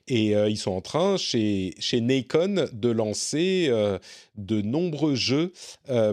Et 0.08 0.30
ils 0.30 0.56
sont 0.56 0.70
en 0.70 0.80
train, 0.80 1.16
chez, 1.16 1.74
chez 1.78 2.00
Nacon, 2.00 2.66
de 2.72 2.88
lancer 2.90 3.70
de 4.36 4.62
nombreux 4.62 4.83
jeux, 5.14 5.52
euh, 5.90 6.12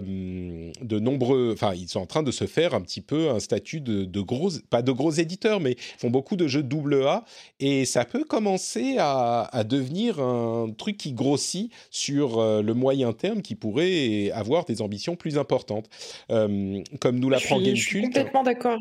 de 0.80 0.98
nombreux, 0.98 1.52
enfin 1.52 1.74
ils 1.74 1.88
sont 1.88 2.00
en 2.00 2.06
train 2.06 2.22
de 2.22 2.30
se 2.30 2.46
faire 2.46 2.74
un 2.74 2.80
petit 2.80 3.00
peu 3.00 3.30
un 3.30 3.40
statut 3.40 3.80
de, 3.80 4.20
gros, 4.20 4.50
pas 4.70 4.82
de 4.82 4.92
gros 4.92 5.10
éditeurs, 5.10 5.60
mais 5.60 5.76
font 5.98 6.10
beaucoup 6.10 6.36
de 6.36 6.46
jeux 6.46 6.62
double 6.62 7.06
A 7.06 7.24
et 7.60 7.84
ça 7.84 8.04
peut 8.04 8.24
commencer 8.24 8.96
à, 8.98 9.48
devenir 9.68 10.20
un 10.20 10.70
truc 10.76 10.96
qui 10.96 11.12
grossit 11.12 11.72
sur 11.90 12.38
euh, 12.38 12.62
le 12.62 12.74
moyen 12.74 13.12
terme, 13.12 13.42
qui 13.42 13.54
pourrait 13.54 14.30
avoir 14.32 14.64
des 14.64 14.82
ambitions 14.82 15.14
plus 15.14 15.38
importantes, 15.38 15.88
euh, 16.30 16.82
comme 17.00 17.18
nous 17.18 17.30
l'apprend 17.30 17.58
Gamecult. 17.58 17.76
Je 17.76 17.88
suis 17.88 18.02
complètement 18.02 18.42
d'accord. 18.42 18.78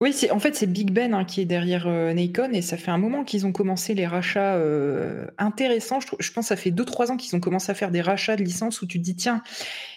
Oui, 0.00 0.14
en 0.30 0.40
fait, 0.40 0.56
c'est 0.56 0.66
Big 0.66 0.90
Ben, 0.90 1.14
hein, 1.14 1.24
qui 1.24 1.40
est 1.40 1.44
derrière, 1.44 1.86
euh, 1.86 2.12
Nacon 2.12 2.52
et 2.52 2.62
ça 2.62 2.76
fait 2.76 2.90
un 2.90 2.98
moment 2.98 3.24
qu'ils 3.24 3.46
ont 3.46 3.52
commencé 3.52 3.94
les 3.94 4.06
rachats, 4.06 4.56
euh, 4.56 5.26
intéressants. 5.38 6.00
Je 6.00 6.32
pense 6.32 6.44
que 6.44 6.48
ça 6.48 6.56
fait 6.56 6.72
2-3 6.72 7.12
ans 7.12 7.16
qu'ils 7.16 7.34
ont 7.36 7.40
commencé 7.40 7.70
à 7.70 7.74
faire 7.74 7.92
des 7.92 8.00
rachats 8.00 8.36
de 8.36 8.42
licences 8.42 8.82
où 8.82 8.86
tu 8.86 8.98
te 8.98 9.04
dis: 9.04 9.14
«Tiens, 9.14 9.42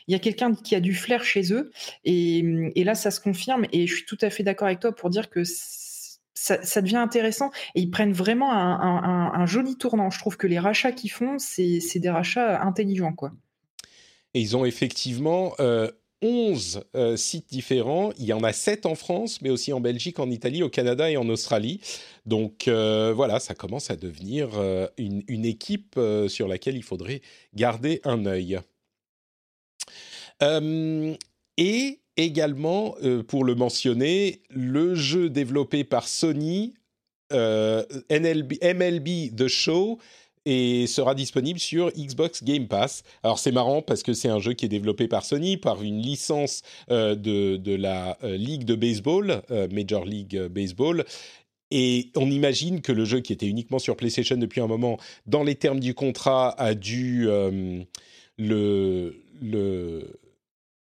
il 0.07 0.11
y 0.11 0.15
a 0.15 0.19
quelqu'un 0.19 0.53
qui 0.53 0.75
a 0.75 0.79
du 0.79 0.93
flair 0.93 1.23
chez 1.23 1.51
eux» 1.51 1.71
et 2.05 2.71
et 2.75 2.83
là, 2.83 2.93
ça 2.95 3.09
se 3.11 3.19
confirme 3.19 3.65
et 3.73 3.87
je 3.87 3.95
suis 3.95 4.05
tout 4.05 4.17
à 4.21 4.29
fait 4.29 4.43
d'accord 4.43 4.67
avec 4.67 4.79
toi 4.79 4.95
pour 4.95 5.09
dire 5.09 5.29
que 5.29 5.43
ça 5.43 6.81
devient 6.81 6.97
intéressant 6.97 7.49
et 7.75 7.81
ils 7.81 7.89
prennent 7.89 8.13
vraiment 8.13 8.53
un 8.53 9.45
joli 9.47 9.77
tournant. 9.77 10.11
Je 10.11 10.19
trouve 10.19 10.37
que 10.37 10.47
les 10.47 10.59
rachats 10.59 10.91
qu'ils 10.91 11.11
font, 11.11 11.37
c'est 11.39 11.99
des 11.99 12.09
rachats 12.09 12.61
intelligents, 12.61 13.13
quoi. 13.13 13.31
Et 14.33 14.41
ils 14.41 14.55
ont 14.55 14.65
effectivement, 14.65 15.53
euh, 15.59 15.89
11 16.21 16.83
euh, 16.95 17.17
sites 17.17 17.49
différents. 17.49 18.11
Il 18.17 18.25
y 18.25 18.33
en 18.33 18.43
a 18.43 18.53
7 18.53 18.85
en 18.85 18.95
France, 18.95 19.41
mais 19.41 19.49
aussi 19.49 19.73
en 19.73 19.79
Belgique, 19.79 20.19
en 20.19 20.29
Italie, 20.29 20.63
au 20.63 20.69
Canada 20.69 21.09
et 21.09 21.17
en 21.17 21.29
Australie. 21.29 21.79
Donc 22.25 22.67
euh, 22.67 23.13
voilà, 23.15 23.39
ça 23.39 23.55
commence 23.55 23.91
à 23.91 23.95
devenir 23.95 24.49
euh, 24.55 24.87
une, 24.97 25.45
équipe 25.45 25.99
sur 26.27 26.47
laquelle 26.47 26.75
il 26.75 26.83
faudrait 26.83 27.21
garder 27.53 28.01
un 28.03 28.25
œil. 28.25 28.59
et 31.57 31.99
également, 32.17 32.95
pour 33.27 33.43
le 33.43 33.55
mentionner, 33.55 34.41
le 34.49 34.95
jeu 34.95 35.29
développé 35.29 35.83
par 35.83 36.07
Sony, 36.07 36.73
MLB 37.31 39.35
The 39.35 39.47
Show, 39.47 39.99
et 40.49 40.87
sera 40.87 41.13
disponible 41.13 41.59
sur 41.59 41.91
Xbox 41.91 42.41
Game 42.41 42.69
Pass. 42.69 43.03
Alors 43.21 43.37
c'est 43.37 43.51
marrant 43.51 43.81
parce 43.81 44.01
que 44.01 44.13
c'est 44.13 44.29
un 44.29 44.39
jeu 44.39 44.53
qui 44.53 44.65
est 44.65 44.69
développé 44.69 45.09
par 45.09 45.25
Sony, 45.25 45.57
par 45.57 45.83
une 45.83 46.01
licence 46.01 46.61
euh, 46.89 47.15
de, 47.15 47.57
de, 47.57 47.75
la 47.75 48.17
euh, 48.23 48.37
Ligue 48.37 48.63
de 48.63 48.75
baseball, 48.75 49.41
euh, 49.51 49.67
Major 49.69 50.05
League 50.05 50.41
Baseball. 50.47 51.03
Et 51.69 52.11
on 52.15 52.31
imagine 52.31 52.79
que 52.79 52.93
le 52.93 53.03
jeu 53.03 53.19
qui 53.19 53.33
était 53.33 53.47
uniquement 53.47 53.77
sur 53.77 53.97
PlayStation 53.97 54.37
depuis 54.37 54.61
un 54.61 54.67
moment, 54.67 54.97
dans 55.25 55.43
les 55.43 55.55
termes 55.55 55.81
du 55.81 55.93
contrat, 55.93 56.55
a 56.57 56.73
dû 56.75 57.27
le, 58.37 59.21
le 59.41 60.19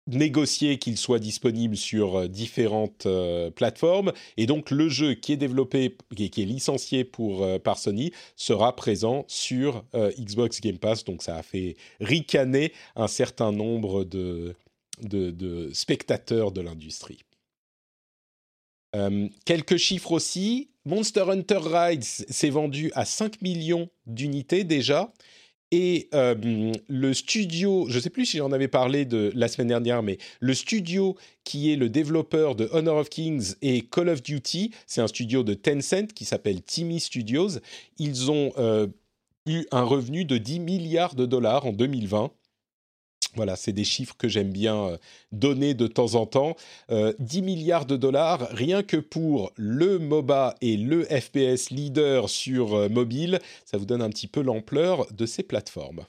négocier 0.08 0.78
qu'il 0.78 0.96
soit 0.96 1.18
disponible 1.18 1.76
sur 1.76 2.16
euh, 2.16 2.28
différentes 2.28 3.06
euh, 3.06 3.50
plateformes 3.50 4.12
et 4.36 4.46
donc 4.46 4.70
le 4.70 4.88
jeu 4.88 5.14
qui 5.14 5.32
est 5.32 5.36
développé 5.36 5.96
qui 6.16 6.24
est, 6.24 6.44
licencié 6.44 7.04
pour 7.04 7.42
euh, 7.42 7.58
par 7.58 7.78
Sony 7.78 8.12
sera 8.36 8.74
présent 8.74 9.24
sur 9.28 9.84
Xbox 9.94 10.60
Game 10.60 10.78
Pass 10.78 11.04
donc 11.04 11.22
ça 11.22 11.36
a 11.36 11.42
fait 11.42 11.76
ricaner 12.00 12.72
un 12.96 13.08
certain 13.08 13.52
nombre 13.52 14.04
de, 14.04 14.54
de, 15.02 15.70
spectateurs 15.72 16.52
de 16.52 16.60
l'industrie. 16.60 17.20
quelques 19.44 19.76
chiffres 19.76 20.12
aussi. 20.12 20.70
Monster 20.84 21.24
Hunter 21.28 21.60
Rise 21.62 22.24
s'est 22.30 22.48
vendu 22.48 22.90
à 22.94 23.04
5 23.04 23.42
millions 23.42 23.90
d'unités 24.06 24.64
déjà. 24.64 25.12
Et 25.70 26.08
le 26.12 27.12
studio, 27.12 27.86
je 27.88 27.96
ne 27.96 28.00
sais 28.00 28.10
plus 28.10 28.24
si 28.24 28.38
j'en 28.38 28.52
avais 28.52 28.68
parlé 28.68 29.04
de 29.04 29.30
la 29.34 29.48
semaine 29.48 29.68
dernière, 29.68 30.02
mais 30.02 30.18
le 30.40 30.54
studio 30.54 31.16
qui 31.44 31.70
est 31.72 31.76
le 31.76 31.88
développeur 31.90 32.54
de 32.54 32.68
Honor 32.72 32.98
of 32.98 33.10
Kings 33.10 33.54
et 33.60 33.82
Call 33.82 34.08
of 34.08 34.22
Duty, 34.22 34.70
c'est 34.86 35.02
un 35.02 35.08
studio 35.08 35.42
de 35.42 35.54
Tencent 35.54 36.14
qui 36.14 36.24
s'appelle 36.24 36.62
Timmy 36.62 37.00
Studios. 37.00 37.58
Ils 37.98 38.30
ont 38.30 38.52
eu 39.46 39.66
un 39.70 39.82
revenu 39.82 40.24
de 40.24 40.38
10 40.38 40.60
milliards 40.60 41.14
de 41.14 41.26
dollars 41.26 41.66
en 41.66 41.72
2020. 41.72 42.30
Voilà, 43.34 43.56
c'est 43.56 43.72
des 43.72 43.84
chiffres 43.84 44.14
que 44.16 44.28
j'aime 44.28 44.50
bien 44.50 44.76
euh, 44.76 44.96
donner 45.32 45.74
de 45.74 45.86
temps 45.86 46.14
en 46.14 46.26
temps. 46.26 46.56
10 46.88 46.94
euh, 46.94 47.42
milliards 47.42 47.86
de 47.86 47.96
dollars 47.96 48.48
rien 48.50 48.82
que 48.82 48.96
pour 48.96 49.52
le 49.56 49.98
MOBA 49.98 50.54
et 50.60 50.76
le 50.76 51.04
FPS 51.04 51.70
leader 51.70 52.28
sur 52.28 52.74
euh, 52.74 52.88
mobile. 52.88 53.40
Ça 53.64 53.76
vous 53.78 53.86
donne 53.86 54.02
un 54.02 54.10
petit 54.10 54.28
peu 54.28 54.40
l'ampleur 54.40 55.06
de 55.12 55.26
ces 55.26 55.42
plateformes. 55.42 56.04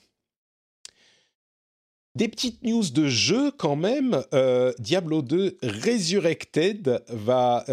Des 2.15 2.27
petites 2.27 2.63
news 2.63 2.89
de 2.89 3.07
jeu 3.07 3.51
quand 3.51 3.75
même. 3.75 4.23
Diablo 4.79 5.21
2 5.21 5.59
Resurrected 5.61 7.03
va 7.07 7.63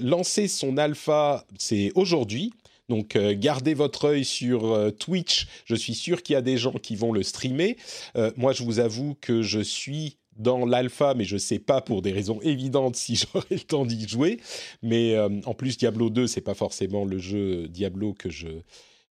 lancer 0.00 0.46
son 0.46 0.78
alpha, 0.78 1.44
c'est 1.58 1.90
aujourd'hui. 1.96 2.52
Donc 2.90 3.14
euh, 3.14 3.34
gardez 3.38 3.72
votre 3.72 4.06
œil 4.06 4.24
sur 4.24 4.66
euh, 4.66 4.90
Twitch. 4.90 5.46
Je 5.64 5.76
suis 5.76 5.94
sûr 5.94 6.22
qu'il 6.22 6.34
y 6.34 6.36
a 6.36 6.42
des 6.42 6.58
gens 6.58 6.72
qui 6.72 6.96
vont 6.96 7.12
le 7.12 7.22
streamer. 7.22 7.76
Euh, 8.16 8.32
moi, 8.36 8.52
je 8.52 8.64
vous 8.64 8.80
avoue 8.80 9.16
que 9.20 9.42
je 9.42 9.60
suis 9.60 10.18
dans 10.36 10.66
l'alpha, 10.66 11.14
mais 11.14 11.24
je 11.24 11.34
ne 11.34 11.38
sais 11.38 11.60
pas 11.60 11.80
pour 11.80 12.02
des 12.02 12.10
raisons 12.10 12.40
évidentes 12.42 12.96
si 12.96 13.14
j'aurai 13.32 13.46
le 13.52 13.60
temps 13.60 13.86
d'y 13.86 14.08
jouer. 14.08 14.40
Mais 14.82 15.16
en 15.18 15.54
plus, 15.54 15.78
Diablo 15.78 16.10
2, 16.10 16.26
c'est 16.26 16.40
pas 16.40 16.54
forcément 16.54 17.04
le 17.04 17.18
jeu 17.18 17.68
Diablo 17.68 18.12
que 18.12 18.28
je 18.28 18.48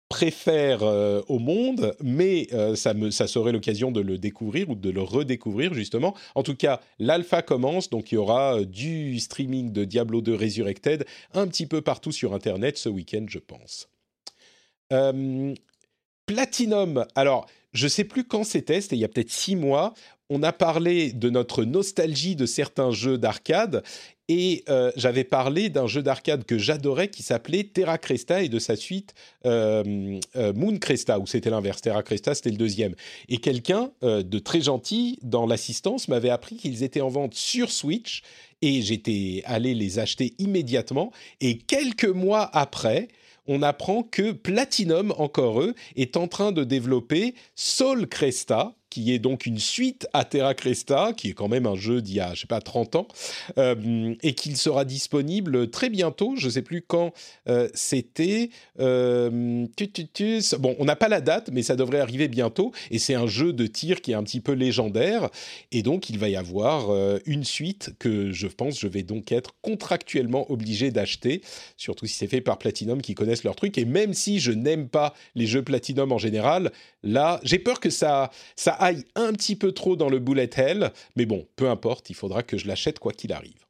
préfère 0.09 0.83
euh, 0.83 1.21
au 1.27 1.39
monde, 1.39 1.95
mais 2.01 2.47
euh, 2.53 2.75
ça, 2.75 2.93
serait 3.27 3.51
l'occasion 3.51 3.91
de 3.91 4.01
le 4.01 4.17
découvrir 4.17 4.69
ou 4.69 4.75
de 4.75 4.89
le 4.89 5.01
redécouvrir 5.01 5.73
justement. 5.73 6.15
En 6.35 6.43
tout 6.43 6.55
cas, 6.55 6.79
l'alpha 6.99 7.41
commence, 7.41 7.89
donc 7.89 8.11
il 8.11 8.15
y 8.15 8.17
aura 8.17 8.59
euh, 8.59 8.65
du 8.65 9.19
streaming 9.19 9.71
de 9.71 9.83
Diablo 9.83 10.21
2 10.21 10.35
Resurrected 10.35 11.05
un 11.33 11.47
petit 11.47 11.65
peu 11.65 11.81
partout 11.81 12.11
sur 12.11 12.33
Internet 12.33 12.77
ce 12.77 12.89
week-end, 12.89 13.25
je 13.27 13.39
pense. 13.39 13.89
Platinum, 16.27 17.05
alors 17.15 17.47
je 17.73 17.87
sais 17.87 18.03
plus 18.03 18.25
quand 18.25 18.43
c'était, 18.43 18.81
c'était 18.81 18.95
il 18.95 18.99
y 18.99 19.05
a 19.05 19.07
peut-être 19.07 19.31
six 19.31 19.55
mois, 19.55 19.93
on 20.29 20.43
a 20.43 20.51
parlé 20.51 21.13
de 21.13 21.29
notre 21.29 21.63
nostalgie 21.63 22.35
de 22.35 22.45
certains 22.45 22.91
jeux 22.91 23.17
d'arcade 23.17 23.81
et 24.27 24.65
euh, 24.67 24.91
j'avais 24.97 25.23
parlé 25.23 25.69
d'un 25.69 25.87
jeu 25.87 26.03
d'arcade 26.03 26.43
que 26.43 26.57
j'adorais 26.57 27.07
qui 27.07 27.23
s'appelait 27.23 27.63
Terra 27.63 27.97
Cresta 27.97 28.43
et 28.43 28.49
de 28.49 28.59
sa 28.59 28.75
suite 28.75 29.13
euh, 29.45 30.19
euh, 30.35 30.51
Moon 30.51 30.77
Cresta, 30.79 31.17
ou 31.17 31.27
c'était 31.27 31.49
l'inverse. 31.49 31.81
Terra 31.81 32.03
Cresta, 32.03 32.35
c'était 32.35 32.49
le 32.49 32.57
deuxième. 32.57 32.93
Et 33.29 33.37
quelqu'un 33.37 33.91
de 34.01 34.39
très 34.39 34.59
gentil 34.59 35.19
dans 35.21 35.45
l'assistance 35.45 36.09
m'avait 36.09 36.29
appris 36.29 36.57
qu'ils 36.57 36.83
étaient 36.83 36.99
en 36.99 37.09
vente 37.09 37.35
sur 37.35 37.71
Switch 37.71 38.21
et 38.61 38.81
j'étais 38.81 39.43
allé 39.45 39.73
les 39.73 39.97
acheter 39.99 40.33
immédiatement. 40.39 41.13
Et 41.39 41.57
quelques 41.57 42.05
mois 42.05 42.49
après, 42.51 43.07
on 43.47 43.61
apprend 43.61 44.03
que 44.03 44.31
Platinum, 44.31 45.13
encore 45.17 45.61
eux, 45.61 45.73
est 45.95 46.17
en 46.17 46.27
train 46.27 46.51
de 46.51 46.63
développer 46.63 47.35
Soul 47.55 48.07
Cresta, 48.07 48.75
qui 48.89 49.13
est 49.13 49.19
donc 49.19 49.45
une 49.45 49.59
suite 49.59 50.07
à 50.13 50.23
Terra 50.23 50.53
Cresta, 50.53 51.13
qui 51.15 51.29
est 51.29 51.33
quand 51.33 51.47
même 51.47 51.65
un 51.65 51.75
jeu 51.75 52.01
d'il 52.01 52.15
y 52.15 52.19
a, 52.19 52.33
je 52.33 52.41
sais 52.41 52.47
pas, 52.47 52.61
30 52.61 52.95
ans, 52.95 53.07
euh, 53.57 54.15
et 54.23 54.33
qu'il 54.33 54.57
sera 54.57 54.85
disponible 54.85 55.69
très 55.69 55.89
bientôt. 55.89 56.35
Je 56.37 56.45
ne 56.45 56.51
sais 56.51 56.61
plus 56.61 56.81
quand 56.81 57.13
euh, 57.49 57.67
c'était. 57.73 58.49
Euh, 58.79 59.29
bon, 60.59 60.75
on 60.79 60.85
n'a 60.85 60.95
pas 60.95 61.07
la 61.09 61.21
date, 61.21 61.49
mais 61.51 61.63
ça 61.63 61.75
devrait 61.75 61.99
arriver 61.99 62.27
bientôt. 62.27 62.71
Et 62.91 62.99
c'est 62.99 63.15
un 63.15 63.27
jeu 63.27 63.53
de 63.53 63.67
tir 63.67 64.01
qui 64.01 64.11
est 64.11 64.15
un 64.15 64.23
petit 64.23 64.41
peu 64.41 64.53
légendaire. 64.53 65.29
Et 65.71 65.83
donc, 65.83 66.09
il 66.09 66.17
va 66.17 66.29
y 66.29 66.35
avoir 66.35 66.87
une 67.25 67.43
suite 67.43 67.91
que 67.99 68.31
je 68.31 68.47
pense 68.47 68.79
je 68.79 68.87
vais 68.87 69.03
donc 69.03 69.31
être 69.31 69.55
contractuellement 69.61 70.49
obligé 70.51 70.91
d'acheter, 70.91 71.41
surtout 71.75 72.05
si 72.05 72.15
c'est 72.15 72.27
fait 72.27 72.41
par 72.41 72.57
Platinum 72.57 73.01
qui 73.01 73.15
connaissent 73.15 73.43
leur 73.43 73.55
truc. 73.55 73.77
Et 73.77 73.85
même 73.85 74.13
si 74.13 74.39
je 74.39 74.51
n'aime 74.51 74.87
pas 74.87 75.13
les 75.35 75.45
jeux 75.45 75.63
Platinum 75.63 76.11
en 76.11 76.17
général, 76.17 76.71
là, 77.03 77.39
j'ai 77.43 77.59
peur 77.59 77.79
que 77.79 77.89
ça, 77.89 78.31
ça 78.55 78.76
aille 78.79 79.05
un 79.15 79.33
petit 79.33 79.55
peu 79.55 79.71
trop 79.71 79.95
dans 79.95 80.09
le 80.09 80.19
bullet 80.19 80.49
hell, 80.55 80.91
mais 81.15 81.25
bon, 81.25 81.47
peu 81.55 81.69
importe, 81.69 82.09
il 82.09 82.15
faudra 82.15 82.43
que 82.43 82.57
je 82.57 82.67
l'achète 82.67 82.99
quoi 82.99 83.11
qu'il 83.11 83.33
arrive. 83.33 83.65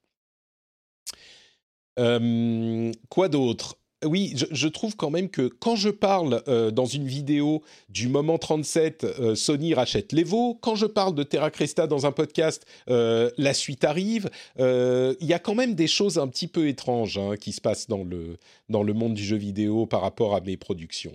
Euh, 1.99 2.91
quoi 3.10 3.28
d'autre? 3.28 3.78
Oui, 4.05 4.36
je, 4.51 4.68
trouve 4.68 4.95
quand 4.95 5.10
même 5.10 5.28
que 5.28 5.47
quand 5.47 5.76
je 5.76 5.89
parle 5.89 6.43
euh, 6.47 6.70
dans 6.70 6.86
une 6.86 7.08
vidéo 7.08 7.64
du 7.89 8.10
moment 8.10 8.38
37, 8.38 9.03
euh, 9.03 9.34
Sony 9.34 9.74
rachète 9.74 10.12
l'Evo, 10.12 10.53
quand 10.62 10.76
je 10.76 10.86
parle 10.86 11.16
de 11.16 11.24
Terra 11.24 11.49
Cresta 11.49 11.88
dans 11.88 12.05
un 12.05 12.12
podcast, 12.12 12.68
euh, 12.91 13.32
la 13.38 13.55
suite 13.55 13.84
arrive, 13.84 14.30
il 14.60 15.16
y 15.22 15.34
a 15.34 15.39
quand 15.39 15.55
même 15.55 15.74
des 15.74 15.88
choses 15.88 16.20
un 16.20 16.28
petit 16.28 16.47
peu 16.47 16.68
étranges 16.68 17.18
hein, 17.18 17.38
qui 17.38 17.51
se 17.51 17.62
passent 17.62 17.88
dans 17.88 18.03
le, 18.03 18.38
dans 18.70 18.84
le 18.84 18.93
monde 18.93 19.16
du 19.16 19.24
jeu 19.24 19.38
vidéo 19.38 19.88
par 19.88 20.01
rapport 20.01 20.36
à 20.36 20.41
mes 20.41 20.58
productions. 20.58 21.14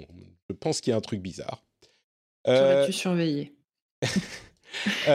Je 0.51 0.55
pense 0.55 0.81
qu'il 0.81 0.91
y 0.91 0.95
a 0.95 0.97
un 0.97 1.01
truc 1.01 1.21
bizarre. 1.21 1.63
Aurais-tu 2.49 2.93
surveillé 2.93 3.53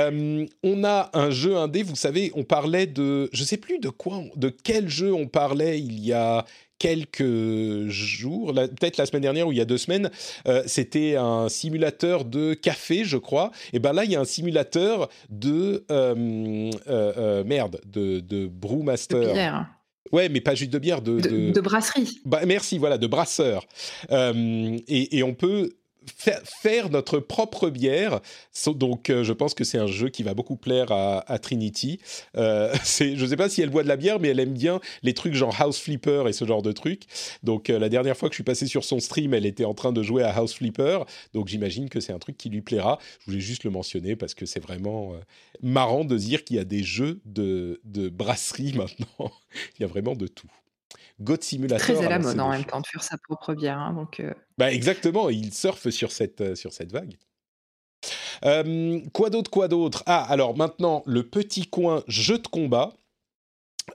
on 0.64 0.84
a 0.84 1.10
un 1.14 1.30
jeu 1.30 1.58
indé, 1.58 1.84
vous 1.84 1.96
savez, 1.96 2.32
on 2.36 2.44
parlait 2.44 2.88
de, 2.88 3.30
je 3.34 3.44
sais 3.44 3.58
plus 3.58 3.80
de 3.80 3.90
quoi, 3.90 4.22
de 4.36 4.50
quel 4.50 4.90
jeu 4.90 5.14
on 5.14 5.28
parlait 5.28 5.80
il 5.80 6.00
y 6.00 6.14
a 6.14 6.46
quelques 6.80 7.88
jours, 7.88 8.54
peut-être 8.54 8.98
la 8.98 9.06
semaine 9.06 9.22
dernière 9.22 9.48
ou 9.48 9.52
il 9.52 9.58
y 9.58 9.62
a 9.62 9.66
deux 9.66 9.78
semaines, 9.78 10.12
euh, 10.48 10.64
c'était 10.66 11.16
un 11.16 11.50
simulateur 11.50 12.26
de 12.26 12.54
café, 12.54 13.04
je 13.04 13.18
crois. 13.18 13.52
Et 13.74 13.80
ben 13.80 13.94
là, 13.94 14.04
il 14.04 14.12
y 14.12 14.16
a 14.16 14.20
un 14.20 14.26
simulateur 14.26 15.10
de 15.30 15.86
euh, 15.92 16.72
euh, 16.88 17.44
merde, 17.44 17.82
de, 17.86 18.20
de 18.20 18.48
brewmaster. 18.48 19.20
De 19.20 19.34
bière. 19.34 19.66
Ouais, 20.14 20.30
mais 20.30 20.40
pas 20.40 20.56
juste 20.56 20.72
de 20.72 20.80
bière, 20.80 21.02
de 21.02 21.20
de, 21.20 21.52
de... 21.52 21.62
brasserie. 21.62 22.20
Bah, 22.24 22.42
merci, 22.46 22.78
voilà, 22.78 22.98
de 22.98 23.08
brasseur. 23.08 23.66
Et, 24.10 25.18
et, 25.18 25.24
on 25.24 25.34
peut 25.34 25.72
faire 26.10 26.90
notre 26.90 27.20
propre 27.20 27.70
bière. 27.70 28.22
Donc, 28.68 29.10
euh, 29.10 29.24
je 29.24 29.34
pense 29.34 29.54
que 29.54 29.64
c'est 29.64 29.78
un 29.78 29.88
jeu 29.88 30.10
qui 30.10 30.24
va 30.24 30.34
beaucoup 30.34 30.56
plaire 30.56 30.92
à, 30.92 31.40
Trinity. 31.40 32.00
Euh, 32.36 32.74
je 33.00 33.22
ne 33.22 33.28
sais 33.28 33.38
pas 33.38 33.50
si 33.50 33.62
elle 33.62 33.70
boit 33.70 33.84
de 33.84 33.88
la 33.88 33.98
bière, 33.98 34.20
mais 34.20 34.30
elle 34.30 34.40
aime 34.40 34.54
bien 34.54 34.80
les 35.04 35.14
trucs 35.14 35.34
genre 35.34 35.56
House 35.60 35.80
Flipper 35.80 36.24
et 36.28 36.34
ce 36.34 36.46
genre 36.46 36.62
de 36.62 36.72
trucs. 36.72 37.04
Donc, 37.44 37.70
euh, 37.70 37.80
la 37.80 37.90
dernière 37.90 38.18
fois 38.18 38.30
que 38.30 38.34
je 38.34 38.38
suis 38.38 38.44
passé 38.44 38.68
sur 38.68 38.84
son 38.84 39.00
stream, 39.00 39.34
elle 39.34 39.46
était 39.46 39.66
en 39.66 39.74
train 39.74 39.92
de 39.92 40.04
jouer 40.04 40.24
à 40.24 40.36
House 40.36 40.54
Flipper. 40.54 41.00
Donc, 41.34 41.48
j'imagine 41.48 41.90
que 41.90 42.00
c'est 42.00 42.14
un 42.14 42.20
truc 42.20 42.38
qui 42.38 42.50
lui 42.50 42.62
plaira. 42.62 43.00
Je 43.22 43.26
voulais 43.32 43.42
juste 43.42 43.64
le 43.64 43.72
mentionner 43.72 44.16
parce 44.16 44.34
que 44.34 44.46
c'est 44.46 44.60
vraiment 44.60 45.14
marrant 45.62 46.06
de 46.06 46.18
dire 46.18 46.44
qu'il 46.44 46.58
y 46.58 46.60
a 46.60 46.66
des 46.66 46.84
jeux 46.84 47.20
de, 47.26 47.82
de 47.84 48.10
brasserie 48.10 48.74
maintenant. 48.76 49.32
Il 49.78 49.82
y 49.82 49.84
a 49.84 49.88
vraiment 49.88 50.16
de 50.16 50.28
tout. 50.28 50.50
God 51.20 51.44
Simulator. 51.44 51.80
Très 51.80 52.06
à 52.06 52.10
la 52.10 52.20
mode 52.20 52.40
en 52.40 52.50
même 52.50 52.66
temps 52.66 52.82
de 52.82 52.88
faire 52.88 53.04
sa 53.04 53.18
propre 53.18 53.54
bière. 53.54 53.80
Hein, 53.80 53.94
donc, 53.94 54.20
euh. 54.20 54.34
bah 54.58 54.72
exactement, 54.72 55.30
il 55.30 55.54
surfe 55.54 55.90
sur 55.90 56.12
cette, 56.12 56.42
euh, 56.42 56.56
sur 56.56 56.74
cette 56.74 56.92
vague. 56.92 57.18
Euh, 58.46 59.00
quoi 59.14 59.30
d'autre, 59.30 59.50
quoi 59.50 59.68
d'autre? 59.68 60.04
Ah, 60.06 60.24
alors 60.30 60.56
maintenant, 60.56 61.04
le 61.06 61.28
petit 61.28 61.68
coin 61.68 62.04
jeu 62.08 62.38
de 62.38 62.48
combat. 62.48 62.94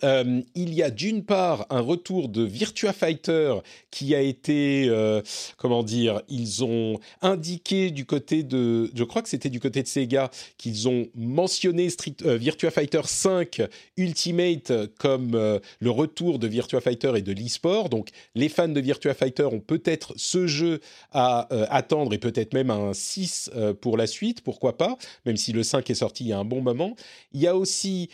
Euh, 0.04 0.40
il 0.54 0.74
y 0.74 0.82
a 0.82 0.90
d'une 0.90 1.22
part 1.22 1.66
un 1.70 1.80
retour 1.80 2.28
de 2.28 2.42
Virtua 2.42 2.92
Fighter 2.92 3.54
qui 3.90 4.14
a 4.14 4.20
été, 4.20 4.86
euh, 4.88 5.20
comment 5.58 5.82
dire, 5.82 6.22
ils 6.28 6.64
ont 6.64 6.98
indiqué 7.20 7.90
du 7.90 8.04
côté 8.06 8.42
de, 8.42 8.90
je 8.94 9.04
crois 9.04 9.22
que 9.22 9.28
c'était 9.28 9.50
du 9.50 9.60
côté 9.60 9.82
de 9.82 9.88
Sega, 9.88 10.30
qu'ils 10.56 10.88
ont 10.88 11.08
mentionné 11.14 11.88
euh, 12.24 12.36
Virtua 12.36 12.70
Fighter 12.70 13.02
5 13.04 13.62
Ultimate 13.96 14.72
comme 14.98 15.60
le 15.80 15.90
retour 15.90 16.38
de 16.38 16.46
Virtua 16.46 16.80
Fighter 16.80 17.12
et 17.16 17.22
de 17.22 17.32
l'e-sport. 17.32 17.88
Donc 17.88 18.08
les 18.34 18.48
fans 18.48 18.68
de 18.68 18.80
Virtua 18.80 19.14
Fighter 19.14 19.44
ont 19.44 19.60
peut-être 19.60 20.14
ce 20.16 20.46
jeu 20.46 20.80
à 21.12 21.48
attendre 21.74 22.14
et 22.14 22.18
peut-être 22.18 22.54
même 22.54 22.70
un 22.70 22.94
6 22.94 23.50
pour 23.80 23.96
la 23.96 24.06
suite, 24.06 24.40
pourquoi 24.40 24.76
pas, 24.76 24.96
même 25.26 25.36
si 25.36 25.52
le 25.52 25.62
5 25.62 25.88
est 25.90 25.94
sorti 25.94 26.24
il 26.24 26.28
y 26.28 26.32
a 26.32 26.38
un 26.38 26.44
bon 26.44 26.62
moment. 26.62 26.96
Il 27.32 27.40
y 27.40 27.46
a 27.46 27.56
aussi 27.56 28.08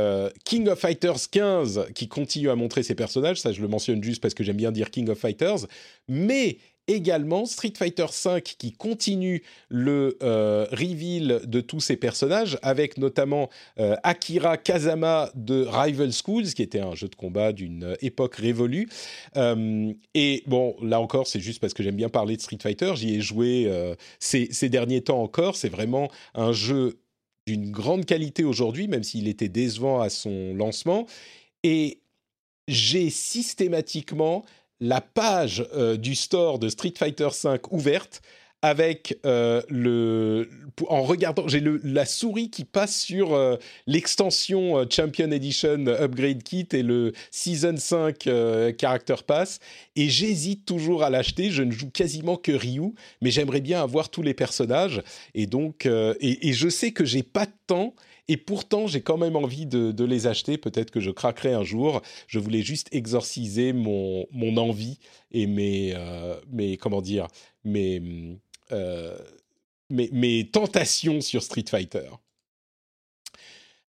euh, 0.00 0.30
King 0.44 0.68
of 0.68 0.78
Fighters 0.78 1.28
15 1.30 1.88
qui 1.94 2.08
continue 2.08 2.50
à 2.50 2.56
montrer 2.56 2.82
ses 2.82 2.94
personnages, 2.94 3.40
ça 3.40 3.52
je 3.52 3.60
le 3.60 3.68
mentionne 3.68 4.02
juste 4.02 4.22
parce 4.22 4.34
que 4.34 4.42
j'aime 4.42 4.56
bien 4.56 4.72
dire 4.72 4.90
King 4.90 5.08
of 5.10 5.18
Fighters, 5.18 5.66
mais 6.08 6.58
également 6.86 7.44
Street 7.44 7.74
Fighter 7.76 8.06
V 8.24 8.40
qui 8.42 8.72
continue 8.72 9.42
le 9.68 10.18
euh, 10.22 10.66
reveal 10.72 11.42
de 11.44 11.60
tous 11.60 11.78
ses 11.78 11.96
personnages 11.96 12.58
avec 12.62 12.98
notamment 12.98 13.48
euh, 13.78 13.94
Akira 14.02 14.56
Kazama 14.56 15.30
de 15.36 15.66
Rival 15.68 16.10
Schools 16.12 16.46
qui 16.46 16.62
était 16.62 16.80
un 16.80 16.94
jeu 16.96 17.06
de 17.06 17.14
combat 17.14 17.52
d'une 17.52 17.96
époque 18.00 18.36
révolue. 18.36 18.88
Et 19.36 20.42
bon 20.46 20.74
là 20.82 21.00
encore 21.00 21.26
c'est 21.28 21.38
juste 21.38 21.60
parce 21.60 21.74
que 21.74 21.82
j'aime 21.82 21.96
bien 21.96 22.08
parler 22.08 22.36
de 22.36 22.40
Street 22.40 22.58
Fighter 22.60 22.92
j'y 22.96 23.14
ai 23.14 23.20
joué 23.20 23.70
ces, 24.18 24.48
ces, 24.50 24.68
derniers 24.68 25.02
temps 25.02 25.22
encore 25.22 25.54
c'est 25.54 25.68
vraiment 25.68 26.10
un 26.34 26.52
jeu 26.52 26.99
d'une 27.46 27.70
grande 27.70 28.04
qualité 28.04 28.44
aujourd'hui, 28.44 28.88
même 28.88 29.02
s'il 29.02 29.28
était 29.28 29.48
décevant 29.48 30.00
à 30.00 30.10
son 30.10 30.54
lancement. 30.54 31.06
Et 31.62 32.00
j'ai 32.68 33.10
systématiquement 33.10 34.44
la 34.80 35.00
page 35.00 35.66
euh, 35.74 35.96
du 35.96 36.14
store 36.14 36.58
de 36.58 36.68
Street 36.68 36.94
Fighter 36.96 37.28
V 37.44 37.58
ouverte 37.70 38.22
avec 38.62 39.18
euh, 39.24 39.62
le 39.68 40.48
en 40.88 41.02
regardant 41.02 41.48
j'ai 41.48 41.62
la 41.82 42.04
souris 42.04 42.50
qui 42.50 42.64
passe 42.64 42.98
sur 43.00 43.34
euh, 43.34 43.56
l'extension 43.86 44.78
euh, 44.78 44.84
Champion 44.88 45.30
Edition 45.30 45.86
Upgrade 45.86 46.42
Kit 46.42 46.68
et 46.72 46.82
le 46.82 47.12
Season 47.30 47.76
5 47.76 48.28
Character 48.78 49.16
Pass 49.26 49.60
et 49.96 50.08
j'hésite 50.08 50.66
toujours 50.66 51.02
à 51.02 51.10
l'acheter 51.10 51.50
je 51.50 51.62
ne 51.62 51.70
joue 51.70 51.90
quasiment 51.90 52.36
que 52.36 52.52
Ryu 52.52 52.94
mais 53.22 53.30
j'aimerais 53.30 53.62
bien 53.62 53.82
avoir 53.82 54.10
tous 54.10 54.22
les 54.22 54.34
personnages 54.34 55.02
et 55.34 55.46
donc 55.46 55.86
et, 55.86 56.52
je 56.52 56.68
sais 56.68 56.92
que 56.92 57.04
j'ai 57.04 57.22
pas 57.22 57.46
de 57.46 57.52
temps 57.66 57.94
et 58.28 58.36
pourtant, 58.36 58.86
j'ai 58.86 59.00
quand 59.00 59.16
même 59.16 59.34
envie 59.34 59.66
de, 59.66 60.04
les 60.04 60.28
acheter. 60.28 60.56
Peut-être 60.56 60.92
que 60.92 61.00
je 61.00 61.10
craquerai 61.10 61.52
un 61.52 61.64
jour. 61.64 62.00
Je 62.28 62.38
voulais 62.38 62.62
juste 62.62 62.86
exorciser 62.92 63.72
mon, 63.72 64.24
mon 64.30 64.56
envie 64.56 65.00
et 65.32 65.48
mes, 65.48 65.96
mes 66.52 66.76
comment 66.76 67.02
dire, 67.02 67.26
mes, 67.64 68.38
euh, 68.72 69.16
mes, 69.90 70.48
tentations 70.50 71.20
sur 71.20 71.42
Street 71.42 71.64
Fighter. 71.68 72.08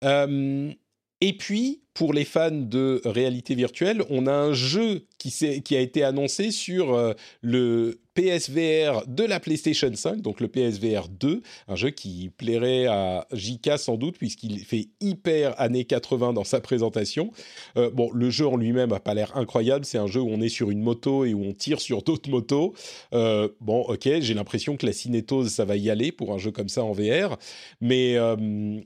Euh, 0.04 0.72
et 1.20 1.36
puis, 1.36 1.82
pour 1.94 2.12
les 2.12 2.24
fans 2.24 2.50
de 2.50 3.00
réalité 3.04 3.54
virtuelle, 3.54 4.04
on 4.10 4.26
a 4.26 4.32
un 4.32 4.52
jeu 4.52 5.06
qui, 5.18 5.32
a 5.74 5.80
été 5.80 6.04
annoncé 6.04 6.50
sur 6.50 6.94
euh, 6.94 7.14
le 7.40 8.00
PSVR 8.16 9.06
de 9.06 9.24
la 9.24 9.40
PlayStation 9.40 9.94
5, 9.94 10.22
donc 10.22 10.40
le 10.40 10.48
PSVR 10.48 11.08
2, 11.08 11.42
un 11.68 11.76
jeu 11.76 11.90
qui 11.90 12.30
plairait 12.34 12.86
à 12.86 13.26
JK 13.30 13.76
sans 13.76 13.96
doute 13.96 14.16
puisqu'il 14.16 14.58
fait 14.60 14.88
hyper 15.02 15.60
années 15.60 15.84
80 15.84 16.32
dans 16.32 16.42
sa 16.42 16.60
présentation. 16.60 17.30
Euh, 17.76 17.90
bon, 17.90 18.10
le 18.12 18.30
jeu 18.30 18.46
en 18.46 18.56
lui-même 18.56 18.88
n'a 18.88 19.00
pas 19.00 19.12
l'air 19.12 19.36
incroyable, 19.36 19.84
c'est 19.84 19.98
un 19.98 20.06
jeu 20.06 20.20
où 20.20 20.30
on 20.30 20.40
est 20.40 20.48
sur 20.48 20.70
une 20.70 20.80
moto 20.80 21.26
et 21.26 21.34
où 21.34 21.44
on 21.44 21.52
tire 21.52 21.78
sur 21.78 22.02
d'autres 22.02 22.30
motos. 22.30 22.72
Euh, 23.12 23.50
bon, 23.60 23.82
ok, 23.82 24.08
j'ai 24.20 24.32
l'impression 24.32 24.78
que 24.78 24.86
la 24.86 24.92
cinétose, 24.92 25.50
ça 25.50 25.66
va 25.66 25.76
y 25.76 25.90
aller 25.90 26.10
pour 26.10 26.32
un 26.32 26.38
jeu 26.38 26.50
comme 26.50 26.70
ça 26.70 26.82
en 26.84 26.92
VR, 26.92 27.36
mais, 27.82 28.16
euh, 28.16 28.36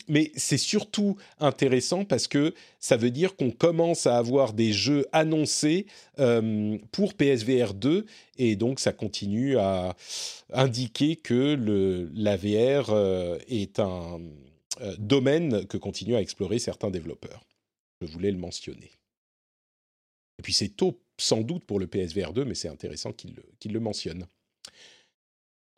mais 0.09 0.33
c'est 0.35 0.59
surtout 0.59 1.17
intéressant 1.39 2.05
parce 2.05 2.27
que 2.27 2.53
ça 2.81 2.97
veut 2.97 3.11
dire 3.11 3.37
qu'on 3.37 3.53
commence 3.53 4.09
à 4.09 4.17
avoir 4.17 4.55
des 4.55 4.73
jeux 4.73 5.07
annoncés 5.13 5.87
pour 6.93 7.15
PSVR 7.15 7.73
2 7.73 8.05
et 8.37 8.57
donc 8.57 8.79
ça 8.79 8.93
continue 8.93 9.20
à 9.59 9.97
indiquer 10.53 11.17
que 11.17 11.55
le, 11.55 12.11
la 12.15 12.37
VR 12.37 12.91
euh, 12.91 13.39
est 13.49 13.79
un 13.79 14.21
euh, 14.81 14.95
domaine 14.99 15.67
que 15.67 15.77
continuent 15.77 16.17
à 16.17 16.21
explorer 16.21 16.59
certains 16.59 16.91
développeurs. 16.91 17.45
Je 18.01 18.07
voulais 18.07 18.31
le 18.31 18.39
mentionner. 18.39 18.91
Et 20.39 20.43
puis 20.43 20.53
c'est 20.53 20.71
tôt 20.71 21.01
sans 21.19 21.43
doute 21.43 21.65
pour 21.65 21.79
le 21.79 21.87
PSVR 21.87 22.33
2, 22.33 22.45
mais 22.45 22.55
c'est 22.55 22.69
intéressant 22.69 23.13
qu'il 23.13 23.35
le, 23.35 23.43
le, 23.73 23.81
mentionne. 23.81 24.27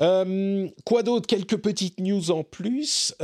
Euh, 0.00 0.68
quoi 0.84 1.02
d'autre? 1.02 1.26
Quelques 1.26 1.58
petites 1.58 1.98
news 1.98 2.30
en 2.30 2.44
plus. 2.44 3.14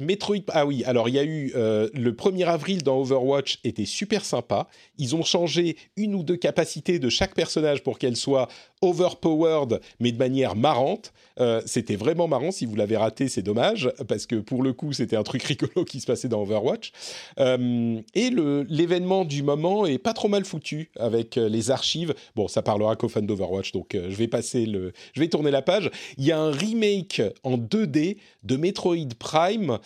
Metroid. 0.00 0.42
Ah 0.48 0.66
oui, 0.66 0.82
alors 0.84 1.08
il 1.08 1.14
y 1.14 1.18
a 1.18 1.24
eu 1.24 1.52
euh, 1.54 1.88
le 1.94 2.12
1er 2.12 2.46
avril 2.46 2.82
dans 2.82 2.98
Overwatch 2.98 3.60
était 3.62 3.84
super 3.84 4.24
sympa. 4.24 4.66
Ils 4.98 5.14
ont 5.14 5.22
changé 5.22 5.76
une 5.96 6.14
ou 6.16 6.24
deux 6.24 6.36
capacités 6.36 6.98
de 6.98 7.08
chaque 7.08 7.34
personnage 7.34 7.82
pour 7.84 7.98
qu'elles 7.98 8.16
soient 8.16 8.48
overpowered, 8.82 9.80
mais 10.00 10.10
de 10.10 10.18
manière 10.18 10.56
marrante. 10.56 11.12
Euh, 11.40 11.62
c'était 11.64 11.96
vraiment 11.96 12.28
marrant. 12.28 12.50
Si 12.50 12.66
vous 12.66 12.74
l'avez 12.74 12.96
raté, 12.96 13.28
c'est 13.28 13.42
dommage, 13.42 13.90
parce 14.08 14.26
que 14.26 14.36
pour 14.36 14.62
le 14.62 14.72
coup, 14.72 14.92
c'était 14.92 15.16
un 15.16 15.22
truc 15.22 15.42
rigolo 15.44 15.84
qui 15.84 16.00
se 16.00 16.06
passait 16.06 16.28
dans 16.28 16.42
Overwatch. 16.42 16.92
Euh, 17.38 18.00
et 18.14 18.30
l'événement 18.68 19.24
du 19.24 19.42
moment 19.44 19.86
est 19.86 19.98
pas 19.98 20.12
trop 20.12 20.28
mal 20.28 20.44
foutu 20.44 20.90
avec 20.98 21.36
les 21.36 21.70
archives. 21.70 22.14
Bon, 22.34 22.48
ça 22.48 22.62
parlera 22.62 22.96
qu'aux 22.96 23.08
fans 23.08 23.22
d'Overwatch, 23.22 23.72
donc 23.72 23.90
je 23.92 24.14
vais 24.16 24.28
passer 24.28 24.66
le, 24.66 24.92
je 25.12 25.20
vais 25.20 25.28
tourner 25.28 25.50
la 25.52 25.62
page. 25.62 25.90
Il 26.18 26.24
y 26.24 26.32
a 26.32 26.38
un 26.38 26.50
remake 26.50 27.22
en 27.44 27.56
2D 27.56 28.16
de 28.42 28.56
Metroid 28.56 29.14
Prime 29.18 29.78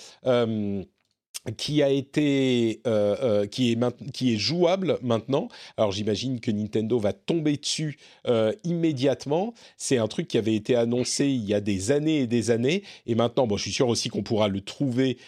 qui 1.57 1.83
a 1.83 1.91
été 1.91 2.81
euh, 2.87 3.17
euh, 3.23 3.47
qui 3.47 3.73
est 3.73 4.13
qui 4.13 4.35
est 4.35 4.37
jouable 4.37 4.99
maintenant. 5.03 5.49
Alors 5.77 5.93
j'imagine 5.93 6.41
que 6.41 6.51
Nintendo 6.51 6.99
va 6.99 7.13
tomber 7.13 7.57
dessus 7.57 7.99
euh, 8.27 8.53
immédiatement. 8.65 9.55
C'est 9.77 9.99
un 9.99 10.09
truc 10.09 10.29
qui 10.29 10.39
avait 10.39 10.55
été 10.55 10.75
annoncé 10.75 11.27
il 11.27 11.45
y 11.45 11.55
a 11.55 11.61
des 11.61 11.91
années 11.91 12.21
et 12.21 12.27
des 12.27 12.51
années 12.51 12.83
et 13.07 13.15
maintenant 13.15 13.47
bon 13.47 13.57
je 13.57 13.63
suis 13.63 13.73
sûr 13.73 13.89
aussi 13.89 14.09
qu'on 14.09 14.23
pourra 14.23 14.49
le 14.49 14.61
trouver 14.61 15.19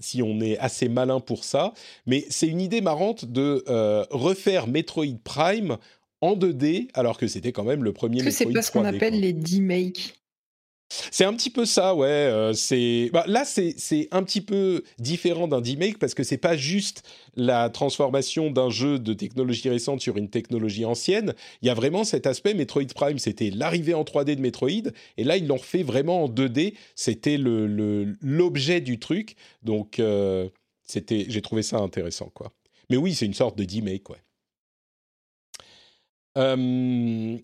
si 0.00 0.22
on 0.22 0.40
est 0.40 0.58
assez 0.58 0.88
malin 0.88 1.20
pour 1.20 1.44
ça. 1.44 1.72
Mais 2.06 2.24
c'est 2.28 2.46
une 2.46 2.60
idée 2.60 2.80
marrante 2.80 3.24
de 3.24 3.64
refaire 4.10 4.66
Metroid 4.66 5.18
Prime 5.24 5.76
en 6.20 6.36
2D 6.36 6.88
alors 6.94 7.18
que 7.18 7.26
c'était 7.26 7.52
quand 7.52 7.64
même 7.64 7.82
le 7.82 7.92
premier. 7.92 8.22
Que 8.22 8.30
c'est 8.30 8.46
pas 8.46 8.62
ce 8.62 8.70
qu'on 8.70 8.84
appelle 8.84 9.18
les 9.20 9.32
D-Make 9.32 10.19
c'est 10.90 11.24
un 11.24 11.32
petit 11.34 11.50
peu 11.50 11.64
ça, 11.64 11.94
ouais. 11.94 12.08
Euh, 12.08 12.52
c'est 12.52 13.10
bah, 13.12 13.24
là, 13.26 13.44
c'est 13.44 14.08
un 14.10 14.22
petit 14.22 14.40
peu 14.40 14.82
différent 14.98 15.48
d'un 15.48 15.60
remake 15.60 15.98
parce 15.98 16.14
que 16.14 16.24
c'est 16.24 16.36
pas 16.36 16.56
juste 16.56 17.02
la 17.36 17.70
transformation 17.70 18.50
d'un 18.50 18.70
jeu 18.70 18.98
de 18.98 19.14
technologie 19.14 19.68
récente 19.68 20.00
sur 20.00 20.16
une 20.16 20.28
technologie 20.28 20.84
ancienne. 20.84 21.34
Il 21.62 21.68
y 21.68 21.70
a 21.70 21.74
vraiment 21.74 22.04
cet 22.04 22.26
aspect. 22.26 22.54
Metroid 22.54 22.86
Prime, 22.94 23.18
c'était 23.18 23.50
l'arrivée 23.50 23.94
en 23.94 24.02
3D 24.02 24.34
de 24.34 24.40
Metroid, 24.40 24.90
et 25.16 25.24
là, 25.24 25.36
ils 25.36 25.46
l'ont 25.46 25.58
fait 25.58 25.82
vraiment 25.82 26.24
en 26.24 26.28
2D. 26.28 26.74
C'était 26.96 27.38
l'objet 27.38 28.80
du 28.80 28.98
truc. 28.98 29.36
Donc, 29.62 30.00
euh, 30.00 30.48
j'ai 31.08 31.42
trouvé 31.42 31.62
ça 31.62 31.78
intéressant, 31.78 32.30
quoi. 32.34 32.52
Mais 32.90 32.96
oui, 32.96 33.14
c'est 33.14 33.26
une 33.26 33.34
sorte 33.34 33.56
de 33.56 33.64
remake, 33.64 34.10
ouais. 34.10 34.18
Euh, 36.38 37.38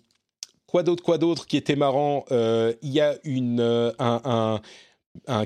Quoi 0.66 0.82
d'autre, 0.82 1.02
quoi 1.02 1.18
d'autre 1.18 1.46
qui 1.46 1.56
était 1.56 1.76
marrant 1.76 2.24
euh, 2.30 2.72
Il 2.82 2.90
y 2.90 3.00
a 3.00 3.16
une, 3.24 3.60
euh, 3.60 3.92
un, 3.98 4.60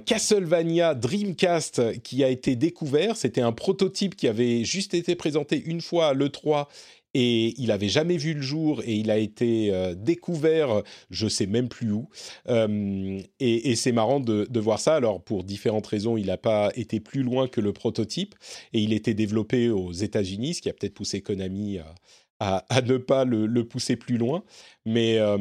Castlevania 0.04 0.94
Dreamcast 0.94 2.00
qui 2.02 2.24
a 2.24 2.28
été 2.28 2.56
découvert. 2.56 3.16
C'était 3.16 3.42
un 3.42 3.52
prototype 3.52 4.16
qui 4.16 4.28
avait 4.28 4.64
juste 4.64 4.94
été 4.94 5.14
présenté 5.14 5.62
une 5.64 5.80
fois 5.80 6.08
à 6.08 6.14
l'E3 6.14 6.66
et 7.12 7.54
il 7.60 7.70
avait 7.70 7.88
jamais 7.88 8.16
vu 8.16 8.34
le 8.34 8.40
jour 8.40 8.82
et 8.84 8.94
il 8.94 9.10
a 9.10 9.18
été 9.18 9.72
euh, 9.72 9.94
découvert, 9.94 10.82
je 11.10 11.28
sais 11.28 11.46
même 11.46 11.68
plus 11.68 11.92
où. 11.92 12.08
et, 12.48 13.70
et 13.70 13.76
c'est 13.76 13.92
marrant 13.92 14.20
de, 14.20 14.46
de, 14.48 14.60
voir 14.60 14.80
ça. 14.80 14.96
Alors 14.96 15.22
pour 15.22 15.44
différentes 15.44 15.86
raisons, 15.86 16.16
il 16.16 16.26
n'a 16.26 16.38
pas 16.38 16.70
été 16.74 16.98
plus 16.98 17.22
loin 17.22 17.46
que 17.46 17.60
le 17.60 17.72
prototype 17.72 18.34
et 18.72 18.80
il 18.80 18.92
était 18.92 19.14
développé 19.14 19.68
aux 19.68 19.92
États-Unis, 19.92 20.54
ce 20.54 20.62
qui 20.62 20.70
a 20.70 20.72
peut-être 20.72 20.94
poussé 20.94 21.20
Konami 21.20 21.78
à, 21.78 21.94
à, 22.40 22.64
ne 22.82 22.96
pas 22.96 23.24
le, 23.24 23.62
pousser 23.64 23.96
plus 23.96 24.16
loin. 24.16 24.42
Mais, 24.86 25.18
euh, 25.18 25.36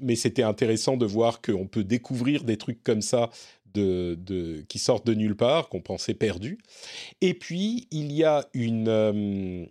mais 0.00 0.14
c'était 0.14 0.42
intéressant 0.42 0.96
de 0.96 1.06
voir 1.06 1.40
qu'on 1.40 1.66
peut 1.66 1.84
découvrir 1.84 2.44
des 2.44 2.58
trucs 2.58 2.84
comme 2.84 3.02
ça 3.02 3.30
de, 3.74 4.16
de, 4.20 4.64
qui 4.68 4.78
sortent 4.78 5.06
de 5.06 5.14
nulle 5.14 5.36
part, 5.36 5.68
qu'on 5.68 5.80
pensait 5.80 6.14
perdus. 6.14 6.58
Et 7.20 7.34
puis, 7.34 7.88
il 7.90 8.12
y 8.12 8.24
a 8.24 8.46
une, 8.52 8.88
euh, 8.88 9.64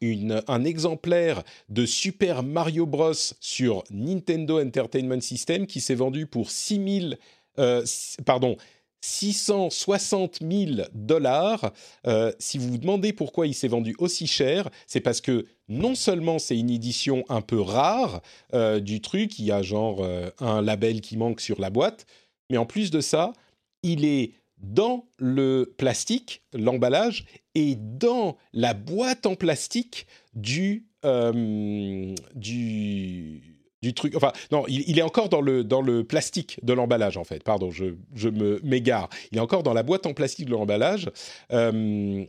une, 0.00 0.42
un 0.48 0.64
exemplaire 0.64 1.42
de 1.68 1.86
Super 1.86 2.42
Mario 2.42 2.86
Bros. 2.86 3.12
sur 3.40 3.84
Nintendo 3.90 4.60
Entertainment 4.60 5.20
System 5.20 5.66
qui 5.66 5.80
s'est 5.80 5.94
vendu 5.94 6.26
pour 6.26 6.50
6000... 6.50 7.18
Euh, 7.58 7.84
pardon, 8.24 8.56
660 9.02 10.38
000 10.40 10.88
dollars. 10.94 11.72
Euh, 12.06 12.32
si 12.38 12.56
vous 12.56 12.70
vous 12.70 12.78
demandez 12.78 13.12
pourquoi 13.12 13.46
il 13.46 13.54
s'est 13.54 13.68
vendu 13.68 13.94
aussi 13.98 14.26
cher, 14.26 14.70
c'est 14.86 15.00
parce 15.00 15.20
que 15.20 15.44
non 15.68 15.94
seulement 15.94 16.38
c'est 16.38 16.56
une 16.56 16.70
édition 16.70 17.24
un 17.28 17.42
peu 17.42 17.60
rare 17.60 18.22
euh, 18.54 18.80
du 18.80 19.00
truc, 19.00 19.38
il 19.38 19.44
y 19.44 19.52
a 19.52 19.60
genre 19.62 20.02
euh, 20.02 20.30
un 20.38 20.62
label 20.62 21.00
qui 21.00 21.16
manque 21.16 21.40
sur 21.40 21.60
la 21.60 21.70
boîte, 21.70 22.06
mais 22.48 22.56
en 22.56 22.66
plus 22.66 22.90
de 22.90 23.00
ça, 23.00 23.32
il 23.82 24.04
est 24.04 24.32
dans 24.58 25.06
le 25.18 25.74
plastique, 25.76 26.42
l'emballage, 26.52 27.24
et 27.56 27.74
dans 27.76 28.36
la 28.52 28.74
boîte 28.74 29.26
en 29.26 29.34
plastique 29.34 30.06
du, 30.34 30.86
du 32.36 33.52
du 33.82 33.94
truc. 33.94 34.14
Enfin, 34.16 34.32
non, 34.50 34.64
il, 34.68 34.98
est 34.98 35.02
encore 35.02 35.28
dans 35.28 35.40
le, 35.40 35.64
dans 35.64 35.82
le 35.82 36.04
plastique 36.04 36.58
de 36.62 36.72
l'emballage, 36.72 37.16
en 37.16 37.24
fait. 37.24 37.42
Pardon, 37.42 37.70
je, 37.70 37.94
je 38.14 38.28
me 38.28 38.60
m'égare. 38.62 39.08
Il 39.32 39.38
est 39.38 39.40
encore 39.40 39.62
dans 39.62 39.74
la 39.74 39.82
boîte 39.82 40.06
en 40.06 40.14
plastique 40.14 40.46
de 40.46 40.52
l'emballage. 40.52 41.10
Euh, 41.52 42.24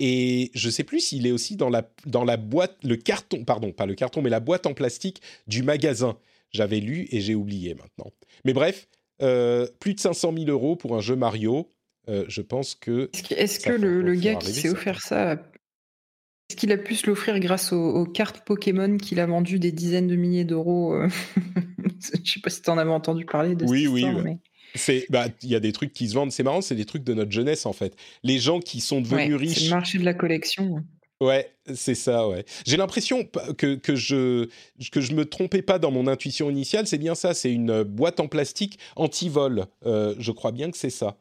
et 0.00 0.50
je 0.54 0.70
sais 0.70 0.84
plus 0.84 1.00
s'il 1.00 1.26
est 1.26 1.32
aussi 1.32 1.56
dans 1.56 1.70
la, 1.70 1.90
dans 2.06 2.24
la 2.24 2.36
boîte, 2.36 2.76
le 2.84 2.96
carton, 2.96 3.44
pardon, 3.44 3.72
pas 3.72 3.86
le 3.86 3.94
carton, 3.94 4.22
mais 4.22 4.30
la 4.30 4.40
boîte 4.40 4.66
en 4.66 4.74
plastique 4.74 5.20
du 5.46 5.62
magasin. 5.62 6.18
J'avais 6.50 6.80
lu 6.80 7.08
et 7.10 7.20
j'ai 7.20 7.34
oublié 7.34 7.74
maintenant. 7.74 8.12
Mais 8.44 8.52
bref, 8.52 8.88
euh, 9.22 9.66
plus 9.80 9.94
de 9.94 10.00
500 10.00 10.32
000 10.36 10.48
euros 10.48 10.76
pour 10.76 10.96
un 10.96 11.00
jeu 11.00 11.16
Mario. 11.16 11.70
Euh, 12.08 12.24
je 12.28 12.40
pense 12.40 12.74
que. 12.74 13.10
Est-ce 13.30 13.60
que, 13.60 13.72
le, 13.72 14.00
le 14.00 14.14
gars 14.14 14.36
qui 14.36 14.52
s'est 14.52 14.70
offert 14.70 15.02
ça 15.02 15.36
est-ce 16.48 16.56
qu'il 16.56 16.72
a 16.72 16.78
pu 16.78 16.94
se 16.94 17.06
l'offrir 17.06 17.38
grâce 17.40 17.72
aux, 17.74 18.06
cartes 18.06 18.42
Pokémon 18.44 18.96
qu'il 18.96 19.20
a 19.20 19.26
vendues 19.26 19.58
des 19.58 19.70
dizaines 19.70 20.06
de 20.06 20.16
milliers 20.16 20.44
d'euros 20.44 20.94
euh, 20.94 21.08
Je 22.24 22.32
sais 22.32 22.40
pas 22.40 22.48
si 22.48 22.62
tu 22.62 22.70
en 22.70 22.78
avais 22.78 22.90
entendu 22.90 23.26
parler 23.26 23.54
de 23.54 23.66
oui, 23.66 23.82
cette 23.82 23.92
oui, 23.92 24.06
mais... 24.24 24.38
C'est, 24.74 25.06
bah, 25.10 25.26
il 25.42 25.50
y 25.50 25.54
a 25.54 25.60
des 25.60 25.72
trucs 25.72 25.92
qui 25.92 26.08
se 26.08 26.14
vendent. 26.14 26.32
C'est 26.32 26.42
marrant, 26.42 26.60
c'est 26.60 26.74
des 26.74 26.84
trucs 26.84 27.04
de 27.04 27.12
notre 27.12 27.32
jeunesse 27.32 27.66
en 27.66 27.72
fait. 27.72 27.96
Les 28.22 28.38
gens 28.38 28.60
qui 28.60 28.80
sont 28.80 29.00
devenus 29.00 29.34
riches. 29.34 29.58
C'est 29.58 29.64
le 29.64 29.70
marché 29.70 29.98
de 29.98 30.04
la 30.04 30.14
collection. 30.14 30.84
Ouais, 31.20 31.50
c'est 31.74 31.96
ça, 31.96 32.28
ouais. 32.28 32.44
J'ai 32.64 32.76
l'impression 32.76 33.24
que, 33.56 33.74
que, 33.74 33.96
je, 33.96 34.48
que 34.92 35.00
je 35.00 35.14
me 35.14 35.24
trompais 35.24 35.62
pas 35.62 35.78
dans 35.78 35.90
mon 35.90 36.06
intuition 36.06 36.48
initiale. 36.48 36.86
C'est 36.86 36.98
bien 36.98 37.14
ça, 37.14 37.34
c'est 37.34 37.52
une 37.52 37.82
boîte 37.82 38.20
en 38.20 38.28
plastique 38.28 38.78
anti-vol. 38.94 39.66
Euh, 39.84 40.14
je 40.18 40.30
crois 40.32 40.52
bien 40.52 40.70
que 40.70 40.76
c'est 40.76 40.90
ça 40.90 41.18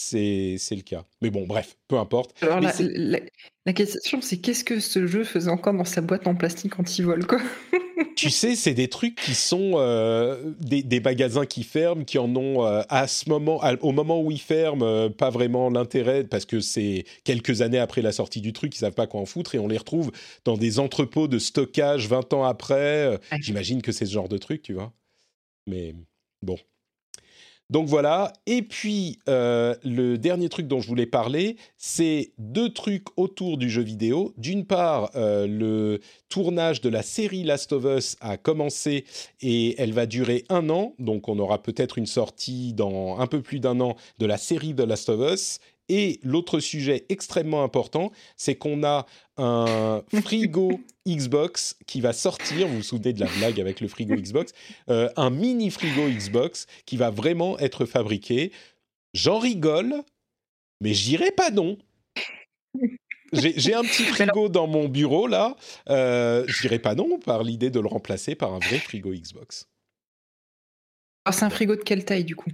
c'est 0.00 0.58
le 0.70 0.82
cas. 0.82 1.04
Mais 1.20 1.30
bon, 1.30 1.46
bref, 1.46 1.76
peu 1.88 1.98
importe. 1.98 2.34
Alors 2.42 2.60
la, 2.60 3.72
question, 3.72 4.20
c'est 4.20 4.38
qu'est-ce 4.38 4.64
que 4.64 4.80
ce 4.80 5.06
jeu 5.06 5.24
faisait 5.24 5.50
encore 5.50 5.74
dans 5.74 5.84
sa 5.84 6.00
boîte 6.00 6.26
en 6.26 6.34
plastique 6.34 6.78
anti-vol, 6.78 7.26
quoi? 7.26 7.40
Tu 8.16 8.30
sais, 8.30 8.54
c'est 8.54 8.74
des 8.74 8.88
trucs 8.88 9.14
qui 9.14 9.34
sont 9.34 9.72
euh, 9.76 10.52
des, 10.60 11.00
magasins 11.00 11.46
qui 11.46 11.62
ferment, 11.62 12.04
qui 12.04 12.18
en 12.18 12.34
ont 12.36 12.66
euh, 12.66 12.82
à 12.88 13.06
ce 13.06 13.28
moment, 13.28 13.60
au 13.80 13.92
moment 13.92 14.20
où 14.20 14.30
ils 14.30 14.40
ferment, 14.40 14.84
euh, 14.84 15.08
pas 15.08 15.30
vraiment 15.30 15.70
l'intérêt 15.70 16.24
parce 16.24 16.44
que 16.44 16.60
c'est 16.60 17.04
quelques 17.24 17.62
années 17.62 17.78
après 17.78 18.02
la 18.02 18.12
sortie 18.12 18.40
du 18.40 18.52
truc, 18.52 18.74
ils 18.74 18.78
savent 18.78 18.92
pas 18.92 19.06
quoi 19.06 19.20
en 19.20 19.26
foutre 19.26 19.54
et 19.54 19.58
on 19.58 19.68
les 19.68 19.78
retrouve 19.78 20.12
dans 20.44 20.56
des 20.56 20.78
entrepôts 20.78 21.28
de 21.28 21.38
stockage 21.38 22.08
20 22.08 22.32
ans 22.34 22.44
après. 22.44 23.18
J'imagine 23.40 23.80
que 23.80 23.92
c'est 23.92 24.06
ce 24.06 24.12
genre 24.12 24.28
de 24.28 24.38
truc, 24.38 24.62
tu 24.62 24.74
vois. 24.74 24.92
Mais 25.66 25.94
bon. 26.42 26.56
Donc 27.70 27.86
voilà. 27.86 28.32
Et 28.46 28.62
puis, 28.62 29.18
euh, 29.28 29.74
le 29.84 30.18
dernier 30.18 30.48
truc 30.48 30.66
dont 30.66 30.80
je 30.80 30.88
voulais 30.88 31.06
parler, 31.06 31.56
c'est 31.76 32.32
deux 32.38 32.72
trucs 32.72 33.06
autour 33.16 33.56
du 33.56 33.70
jeu 33.70 33.82
vidéo. 33.82 34.34
D'une 34.36 34.66
part, 34.66 35.10
euh, 35.14 35.46
le 35.46 36.00
tournage 36.28 36.80
de 36.80 36.88
la 36.88 37.02
série 37.02 37.44
Last 37.44 37.72
of 37.72 37.84
Us 37.84 38.16
a 38.20 38.36
commencé 38.36 39.04
et 39.40 39.80
elle 39.80 39.92
va 39.92 40.06
durer 40.06 40.44
un 40.48 40.68
an. 40.68 40.94
Donc 40.98 41.28
on 41.28 41.38
aura 41.38 41.62
peut-être 41.62 41.96
une 41.96 42.06
sortie 42.06 42.72
dans 42.74 43.18
un 43.18 43.26
peu 43.26 43.40
plus 43.40 43.60
d'un 43.60 43.80
an 43.80 43.94
de 44.18 44.26
la 44.26 44.36
série 44.36 44.74
de 44.74 44.82
Last 44.82 45.08
of 45.08 45.32
Us. 45.32 45.60
Et 45.88 46.20
l'autre 46.22 46.60
sujet 46.60 47.04
extrêmement 47.08 47.64
important, 47.64 48.12
c'est 48.36 48.54
qu'on 48.54 48.84
a 48.84 49.06
un 49.38 50.02
frigo 50.22 50.80
Xbox 51.16 51.76
qui 51.86 52.00
va 52.00 52.12
sortir. 52.12 52.68
Vous 52.68 52.76
vous 52.76 52.82
souvenez 52.82 53.12
de 53.12 53.20
la 53.20 53.30
blague 53.38 53.60
avec 53.60 53.80
le 53.80 53.88
frigo 53.88 54.14
Xbox 54.14 54.52
euh, 54.88 55.08
Un 55.16 55.30
mini 55.30 55.70
frigo 55.70 56.08
Xbox 56.08 56.66
qui 56.86 56.96
va 56.96 57.10
vraiment 57.10 57.58
être 57.58 57.84
fabriqué. 57.86 58.52
J'en 59.14 59.38
rigole, 59.38 60.02
mais 60.80 60.94
j'irai 60.94 61.32
pas 61.32 61.50
non. 61.50 61.78
J'ai 63.32 63.74
un 63.74 63.82
petit 63.82 64.04
frigo 64.14 64.48
dans 64.48 64.66
mon 64.66 64.88
bureau 64.88 65.26
là. 65.26 65.56
Euh, 65.88 66.44
j'irai 66.48 66.78
pas 66.78 66.94
non 66.94 67.18
par 67.18 67.42
l'idée 67.42 67.70
de 67.70 67.80
le 67.80 67.88
remplacer 67.88 68.34
par 68.34 68.52
un 68.52 68.58
vrai 68.58 68.78
frigo 68.78 69.12
Xbox. 69.12 69.68
Alors 71.24 71.38
c'est 71.38 71.44
un 71.44 71.50
frigo 71.50 71.76
de 71.76 71.82
quelle 71.82 72.04
taille 72.04 72.24
du 72.24 72.36
coup? 72.36 72.50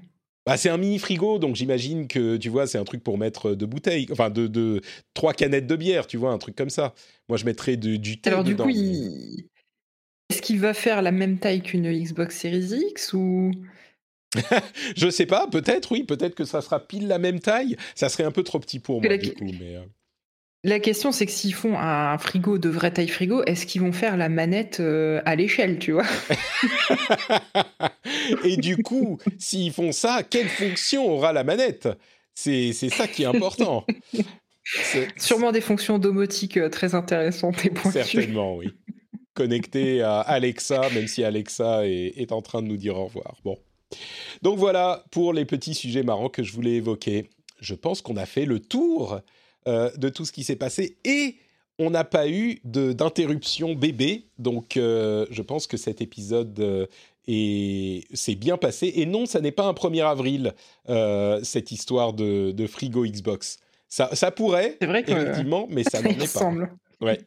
Bah, 0.47 0.57
c'est 0.57 0.69
un 0.69 0.79
mini 0.79 0.99
frigo, 1.01 1.39
donc 1.39 1.57
j'imagine 1.57 2.07
que 2.07 2.37
tu 2.37 2.49
vois, 2.49 2.69
c'est 2.69 2.79
un 2.79 2.85
truc 2.85 3.03
pour 3.03 3.19
mettre 3.19 3.55
deux 3.55 3.67
bouteilles, 3.67 4.07
enfin 4.13 4.31
de, 4.31 4.47
de, 4.47 4.81
trois 5.13 5.33
canettes 5.33 5.67
de 5.67 5.77
bière, 5.77 6.07
tu 6.07 6.17
vois, 6.17 6.31
un 6.31 6.39
truc 6.39 6.55
comme 6.55 6.71
ça. 6.71 6.95
Moi, 7.29 7.37
je 7.37 7.45
mettrais 7.45 7.77
du 7.77 8.21
thé. 8.21 8.31
Alors 8.31 8.45
du 8.45 8.55
coup, 8.55 8.69
est-ce 10.29 10.41
qu'il 10.41 10.61
va 10.61 10.73
faire 10.73 11.03
la 11.03 11.13
même 11.13 11.39
taille 11.39 11.63
qu'une 11.63 11.93
Xbox 11.93 12.39
Series 12.39 12.81
X 12.91 13.13
ou? 13.13 13.51
Je 14.97 15.09
sais 15.09 15.27
pas, 15.27 15.49
peut-être, 15.49 15.93
oui, 15.93 16.05
peut-être 16.05 16.35
que 16.35 16.45
ça 16.45 16.61
sera 16.61 16.81
pile 16.81 17.09
la 17.09 17.19
même 17.19 17.41
taille. 17.41 17.77
Ça 17.95 18.09
serait 18.09 18.25
un 18.25 18.33
peu 18.33 18.43
trop 18.43 18.59
petit 18.59 18.79
pour 18.79 19.01
moi, 19.03 19.17
du 19.17 19.33
coup, 19.35 19.51
mais. 19.59 19.79
La 20.67 20.81
question, 20.81 21.13
c'est 21.13 21.27
que 21.27 21.33
s'ils 21.33 21.55
font 21.55 21.79
un 21.79 22.19
frigo 22.19 22.59
de 22.59 22.69
vraie 22.69 22.91
taille 22.91 23.07
frigo, 23.07 23.45
est-ce 23.45 23.67
qu'ils 23.67 23.83
vont 23.83 23.93
faire 23.93 24.17
la 24.17 24.29
manette 24.29 24.81
euh, 24.81 25.23
à 25.25 25.37
l'échelle, 25.37 25.79
tu 25.79 25.93
vois? 25.93 26.07
Et 28.45 28.57
du 28.57 28.77
coup, 28.77 29.21
s'ils 29.39 29.73
font 29.73 29.93
ça, 29.93 30.25
quelle 30.29 30.49
fonction 30.49 31.09
aura 31.09 31.33
la 31.33 31.45
manette? 31.45 31.89
C'est 32.35 32.73
ça 32.73 33.07
qui 33.07 33.23
est 33.23 33.27
important. 33.27 33.87
Sûrement 35.17 35.53
des 35.53 35.61
fonctions 35.61 36.01
domotiques 36.01 36.57
euh, 36.57 36.69
très 36.69 36.97
intéressantes 36.97 37.65
et 37.65 37.71
pointues. 37.71 38.03
Certainement, 38.03 38.57
oui. 38.57 38.67
Connecté 39.35 40.03
à 40.03 40.19
Alexa, 40.19 40.81
même 40.93 41.07
si 41.07 41.23
Alexa 41.23 41.87
est, 41.87 42.15
est 42.17 42.33
en 42.33 42.43
train 42.43 42.61
de 42.61 42.67
nous 42.67 42.77
dire 42.77 42.97
au 42.97 43.05
revoir. 43.05 43.37
Bon. 43.45 43.57
Donc 44.43 44.59
voilà 44.59 45.05
pour 45.13 45.33
les 45.33 45.45
petits 45.45 45.75
sujets 45.75 46.03
marrants 46.03 46.29
que 46.29 46.43
je 46.43 46.53
voulais 46.53 46.73
évoquer. 46.73 47.31
je 47.61 47.75
pense 47.77 48.03
qu'on 48.03 48.17
a 48.17 48.27
fait 48.27 48.47
le 48.47 48.59
tour 48.59 49.21
de 49.67 50.09
tout 50.09 50.25
ce 50.25 50.33
qui 50.33 50.45
s'est 50.45 50.57
passé 50.57 50.97
et 51.05 51.37
on 51.79 51.91
n'a 51.91 52.05
pas 52.05 52.29
eu 52.29 52.61
d'interruption 52.65 53.75
bébé, 53.75 54.27
donc 54.39 54.73
je 54.77 55.43
pense 55.43 55.67
que 55.67 55.77
cet 55.77 56.01
épisode 56.01 56.89
s'est 57.27 58.35
bien 58.37 58.57
passé. 58.57 58.93
Et 58.97 59.05
non, 59.05 59.27
ça 59.27 59.41
n'est 59.41 59.53
pas 59.53 59.67
un 59.67 59.73
1er 59.73 60.07
avril, 60.07 60.55
cette 61.43 61.73
histoire 61.73 62.13
de, 62.13 62.67
frigo 62.67 63.05
Xbox. 63.05 63.59
Ça, 63.89 64.15
ça 64.15 64.31
pourrait, 64.31 64.79
vrai 64.81 65.05
effectivement, 65.07 65.67
mais 65.71 65.85
ça 65.85 66.01
n'en 66.03 66.11
est 66.11 66.33
pas. 66.33 66.53
Ouais. 67.01 67.21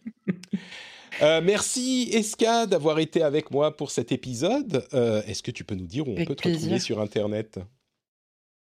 Euh, 1.22 1.42
merci 1.44 2.10
Eska 2.14 2.66
d'avoir 2.66 3.00
été 3.00 3.22
avec 3.24 3.52
moi 3.52 3.76
pour 3.76 3.92
cet 3.92 4.12
épisode. 4.12 4.86
Euh, 4.94 5.22
est-ce 5.28 5.44
que 5.44 5.52
tu 5.52 5.64
peux 5.64 5.76
nous 5.76 5.88
dire 5.88 6.08
où 6.08 6.14
on 6.18 6.26
peut 6.26 6.36
te 6.36 6.48
retrouver 6.48 6.80
sur 6.80 7.02
Internet? 7.02 7.60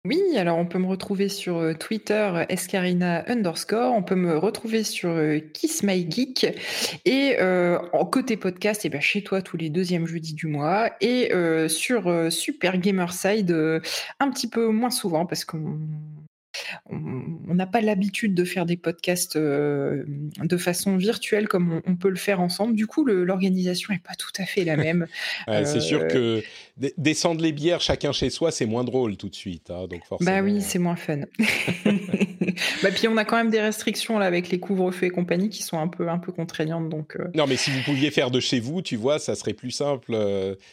Oui, 0.07 0.37
alors 0.37 0.59
on 0.59 0.67
peut 0.67 0.79
me 0.79 0.87
retrouver 0.87 1.29
sur 1.29 1.59
euh, 1.59 1.75
Twitter 1.75 2.45
escarina 2.49 3.25
underscore, 3.31 3.93
on 3.93 4.03
peut 4.03 4.15
me 4.15 4.37
retrouver 4.39 4.85
sur 4.85 5.15
Kiss 5.53 5.83
My 5.83 6.07
Geek. 6.11 6.47
Et 7.05 7.37
côté 8.11 8.37
podcast, 8.37 8.85
et 8.85 8.89
eh 8.89 8.91
ben 8.91 9.01
chez 9.01 9.23
toi 9.23 9.43
tous 9.43 9.57
les 9.57 9.69
deuxièmes 9.69 10.07
jeudis 10.07 10.35
du 10.35 10.47
mois. 10.47 10.91
Et 11.01 11.31
sur 11.69 12.33
Super 12.33 12.79
Gamerside 12.79 13.51
un 14.21 14.31
petit 14.31 14.49
peu 14.49 14.69
moins 14.69 14.91
souvent 14.91 15.27
parce 15.27 15.45
qu'on 15.45 15.79
on 16.91 17.55
n'a 17.55 17.67
pas 17.67 17.81
l'habitude 17.81 18.35
de 18.35 18.45
faire 18.45 18.67
des 18.67 18.77
podcasts 18.77 19.37
euh, 19.37 20.05
de 20.43 20.57
façon 20.57 20.97
virtuelle 20.97 21.49
comme 21.49 21.81
on, 21.87 21.97
peut 21.97 22.09
le 22.09 22.17
faire 22.17 22.41
ensemble. 22.41 22.75
Du 22.75 22.87
coup, 22.87 23.05
l'organisation 23.05 23.93
n'est 23.93 24.01
pas 24.01 24.15
tout 24.15 24.31
à 24.39 24.45
fait 24.45 24.65
la 24.65 24.77
même. 24.77 25.07
c'est 25.47 25.81
sûr 25.81 26.03
euh, 26.03 26.09
que 26.09 26.43
descendre 26.99 27.41
les 27.41 27.53
bières 27.53 27.81
chacun 27.81 28.13
chez 28.13 28.31
soi, 28.31 28.51
c'est 28.51 28.67
moins 28.67 28.85
drôle 28.85 29.17
tout 29.17 29.29
de 29.29 29.35
suite. 29.35 29.71
Hein, 29.71 29.87
donc 29.89 30.03
Bah 30.21 30.43
oui, 30.43 30.61
c'est 30.61 30.79
moins 30.79 30.97
fun. 30.97 31.21
bah, 32.83 32.91
puis 32.95 33.09
on 33.09 33.17
a 33.17 33.25
quand 33.25 33.37
même 33.37 33.51
des 33.51 33.61
restrictions 33.61 34.19
là 34.19 34.27
avec 34.27 34.51
les 34.51 34.61
couvre-feux 34.61 35.07
et 35.07 35.11
compagnie 35.11 35.49
qui 35.49 35.63
sont 35.63 35.79
un 35.79 35.89
peu, 35.89 36.09
un 36.09 36.19
peu 36.19 36.33
contraignantes. 36.33 36.89
Donc, 36.89 37.17
euh. 37.17 37.29
Non, 37.35 37.47
mais 37.47 37.57
si 37.57 37.71
vous 37.71 37.81
pouviez 37.83 38.11
faire 38.11 38.31
de 38.31 38.41
chez 38.41 38.61
vous, 38.61 38.83
tu 38.83 38.97
vois, 38.97 39.19
ça 39.19 39.35
serait 39.35 39.55
plus 39.55 39.71
simple. 39.71 40.17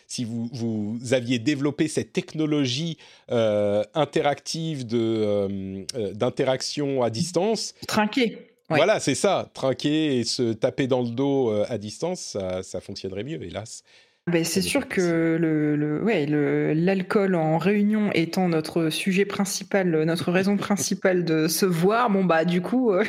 si 0.07 0.25
vous, 0.25 0.49
vous 0.51 1.13
aviez 1.13 1.39
développé 1.39 1.87
cette 1.87 2.13
technologie 2.13 2.97
interactive 3.29 4.85
de 4.85 4.97
euh, 4.99 5.72
d'interaction 6.13 7.03
à 7.03 7.09
distance. 7.09 7.73
Trinquer. 7.87 8.49
Voilà, 8.69 8.99
c'est 8.99 9.15
ça. 9.15 9.49
Trinquer 9.53 10.19
et 10.19 10.23
se 10.23 10.53
taper 10.53 10.87
dans 10.87 11.01
le 11.01 11.09
dos 11.09 11.49
euh, 11.49 11.65
à 11.69 11.77
distance, 11.77 12.37
ça, 12.61 12.81
fonctionnerait 12.81 13.23
mieux, 13.23 13.41
hélas. 13.43 13.83
Ben, 14.31 14.45
c'est 14.45 14.61
sûr 14.61 14.87
que 14.87 15.37
le, 15.37 16.73
l'alcool 16.73 17.35
en 17.35 17.57
réunion 17.57 18.09
étant 18.13 18.47
notre 18.47 18.89
sujet 18.89 19.25
principal, 19.25 20.03
notre 20.05 20.31
raison 20.31 20.55
principale 20.55 21.25
de 21.25 21.49
se 21.49 21.65
voir, 21.65 22.09
bon 22.09 22.23
bah 22.23 22.45
du 22.45 22.61
coup. 22.61 22.93
Euh, 22.93 23.03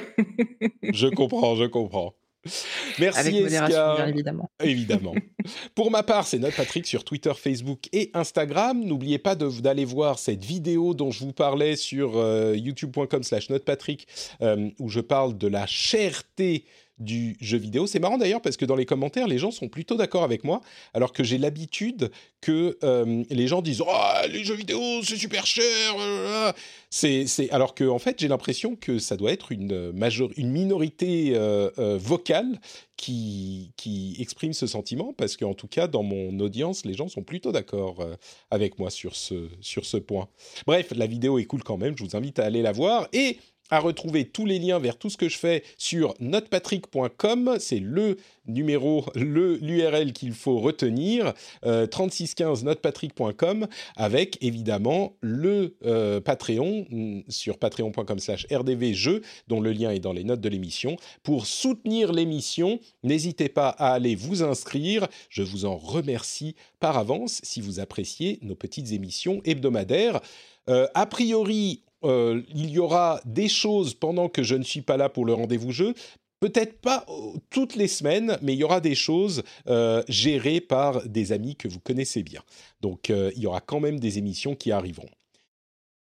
je 0.83 1.07
comprends, 1.07 1.55
je 1.55 1.67
comprends. 1.67 2.15
Merci 2.99 3.19
Avec 3.21 3.43
modération, 3.43 3.95
bien 3.97 4.07
évidemment. 4.09 4.51
Évidemment. 4.63 5.15
Pour 5.75 5.91
ma 5.91 6.03
part, 6.03 6.27
c'est 6.27 6.39
Note 6.39 6.55
Patrick 6.55 6.87
sur 6.87 7.05
Twitter, 7.05 7.33
Facebook 7.37 7.81
et 7.93 8.11
Instagram. 8.15 8.85
N'oubliez 8.85 9.19
pas 9.19 9.35
d'aller 9.35 9.85
voir 9.85 10.19
cette 10.19 10.45
vidéo 10.45 10.95
dont 10.95 11.11
je 11.11 11.21
vous 11.21 11.33
parlais 11.33 11.77
sur 11.77 12.17
euh, 12.17 12.55
youtube.com 12.57 13.23
slash 13.23 13.51
notepatrick, 13.51 14.07
euh, 14.43 14.71
où 14.79 14.89
je 14.89 15.01
parle 15.01 15.37
de 15.39 15.49
la 15.49 15.67
cherté 15.67 16.65
du 16.99 17.37
jeu 17.41 17.59
vidéo. 17.59 17.87
C'est 17.87 17.99
marrant 17.99 18.19
d'ailleurs 18.19 18.41
parce 18.41 18.57
que 18.57 18.65
dans 18.65 18.77
les 18.77 18.87
commentaires, 18.87 19.27
les 19.27 19.39
gens 19.39 19.51
sont 19.51 19.69
plutôt 19.69 19.97
d'accord 19.97 20.23
avec 20.23 20.45
moi, 20.45 20.61
alors 20.93 21.13
que 21.13 21.25
j'ai 21.25 21.39
l'habitude 21.39 22.11
que 22.41 22.79
euh, 22.85 23.25
les 23.31 23.49
gens 23.49 23.63
disent 23.63 23.81
oh, 23.81 24.27
les 24.31 24.45
jeux 24.45 24.55
vidéo 24.55 24.81
c'est 25.03 25.17
super 25.17 25.47
cher. 25.47 25.65
C'est, 26.91 27.27
alors 27.51 27.75
que 27.75 27.85
en 27.85 27.99
fait 27.99 28.21
j'ai 28.21 28.29
l'impression 28.29 28.77
que 28.77 28.99
ça 28.99 29.17
doit 29.17 29.33
être 29.33 29.51
une 29.51 29.93
major... 29.93 30.31
une 30.37 30.51
minorité 30.51 31.33
euh, 31.35 31.71
euh, 31.79 31.99
vocale 31.99 32.61
qui 32.97 33.73
qui 33.77 34.17
exprime 34.21 34.53
ce 34.53 34.69
sentiment 34.69 35.13
parce 35.13 35.37
qu'en 35.37 35.55
tout 35.55 35.67
cas 35.67 35.89
dans 35.89 36.05
mon 36.05 36.39
audience 36.39 36.85
les 36.85 36.95
gens 36.95 37.09
sont 37.09 37.25
plutôt 37.25 37.51
d'accord 37.51 38.07
avec 38.53 38.79
moi 38.79 38.91
sur 38.91 39.17
ce 39.17 39.49
sur 39.61 39.85
ce 39.85 39.97
point. 39.97 40.29
Bref, 40.67 40.93
la 40.95 41.07
vidéo 41.07 41.39
est 41.39 41.45
cool 41.45 41.65
quand 41.65 41.77
même. 41.77 41.97
Je 41.99 42.05
vous 42.05 42.17
invite 42.17 42.39
à 42.39 42.45
aller 42.45 42.63
la 42.63 42.73
voir 42.73 43.09
et 43.13 43.39
à 43.71 43.79
retrouver 43.79 44.27
tous 44.27 44.47
les 44.47 44.59
liens 44.59 44.79
vers 44.79 44.99
tout 44.99 45.11
ce 45.11 45.17
que 45.17 45.29
je 45.29 45.39
fais 45.39 45.63
sur 45.79 46.15
notepatrick.com. 46.21 47.57
C'est 47.59 47.81
le 47.81 48.19
numéro, 48.47 49.07
le 49.15 49.57
l'URL 49.57 50.13
qu'il 50.13 50.33
faut 50.33 50.59
retenir, 50.59 51.33
3615 51.63 52.63
euh, 52.63 52.67
notepatrick.com, 52.67 53.67
avec 53.97 54.39
évidemment 54.43 55.17
le 55.21 55.77
euh, 55.85 56.21
Patreon 56.21 56.87
mm, 56.91 57.23
sur 57.29 57.59
patreon.com 57.59 58.19
slash 58.19 58.47
rdvjeux, 58.53 59.23
dont 59.49 59.61
le 59.61 59.73
lien 59.73 59.91
est 59.91 60.01
dans 60.01 60.13
les 60.13 60.25
notes 60.25 60.41
de 60.41 60.49
l'émission. 60.49 60.97
Pour 61.23 61.47
soutenir 61.47 62.13
l'émission, 62.13 62.81
n'hésitez 63.03 63.49
pas 63.49 63.69
à 63.69 63.95
aller 63.95 64.15
vous 64.15 64.43
inscrire. 64.43 65.09
Je 65.31 65.43
vous 65.43 65.65
en 65.65 65.77
remercie 65.77 66.55
par 66.81 66.99
avance 66.99 67.41
si 67.43 67.61
vous 67.61 67.81
appréciez 67.81 68.39
nos 68.43 68.55
petites 68.55 68.93
émissions 68.93 69.41
hebdomadaires. 69.45 70.21
Euh, 70.69 70.87
a 70.95 71.07
priori, 71.07 71.83
euh, 72.05 72.43
il 72.55 72.71
y 72.71 72.79
aura 72.79 73.21
des 73.25 73.49
choses 73.49 73.95
pendant 73.95 74.29
que 74.29 74.43
je 74.43 74.55
ne 74.55 74.63
suis 74.63 74.83
pas 74.83 74.97
là 74.97 75.09
pour 75.09 75.25
le 75.25 75.35
rendez-vous 75.35 75.73
jeu. 75.73 75.95
Peut-être 76.41 76.81
pas 76.81 77.07
euh, 77.09 77.39
toutes 77.51 77.75
les 77.75 77.89
semaines, 77.89 78.39
mais 78.43 78.53
il 78.53 78.59
y 78.59 78.65
aura 78.65 78.81
des 78.81 78.95
choses 78.95 79.43
euh, 79.67 80.03
gérées 80.09 80.61
par 80.61 81.07
des 81.09 81.33
amis 81.33 81.57
que 81.57 81.69
vous 81.69 81.81
connaissez 81.81 82.23
bien. 82.23 82.43
Donc 82.81 83.09
il 83.09 83.39
y 83.39 83.47
aura 83.47 83.61
quand 83.61 83.81
même 83.81 83.99
des 83.99 84.19
émissions 84.19 84.55
qui 84.55 84.71
arriveront. 84.71 85.09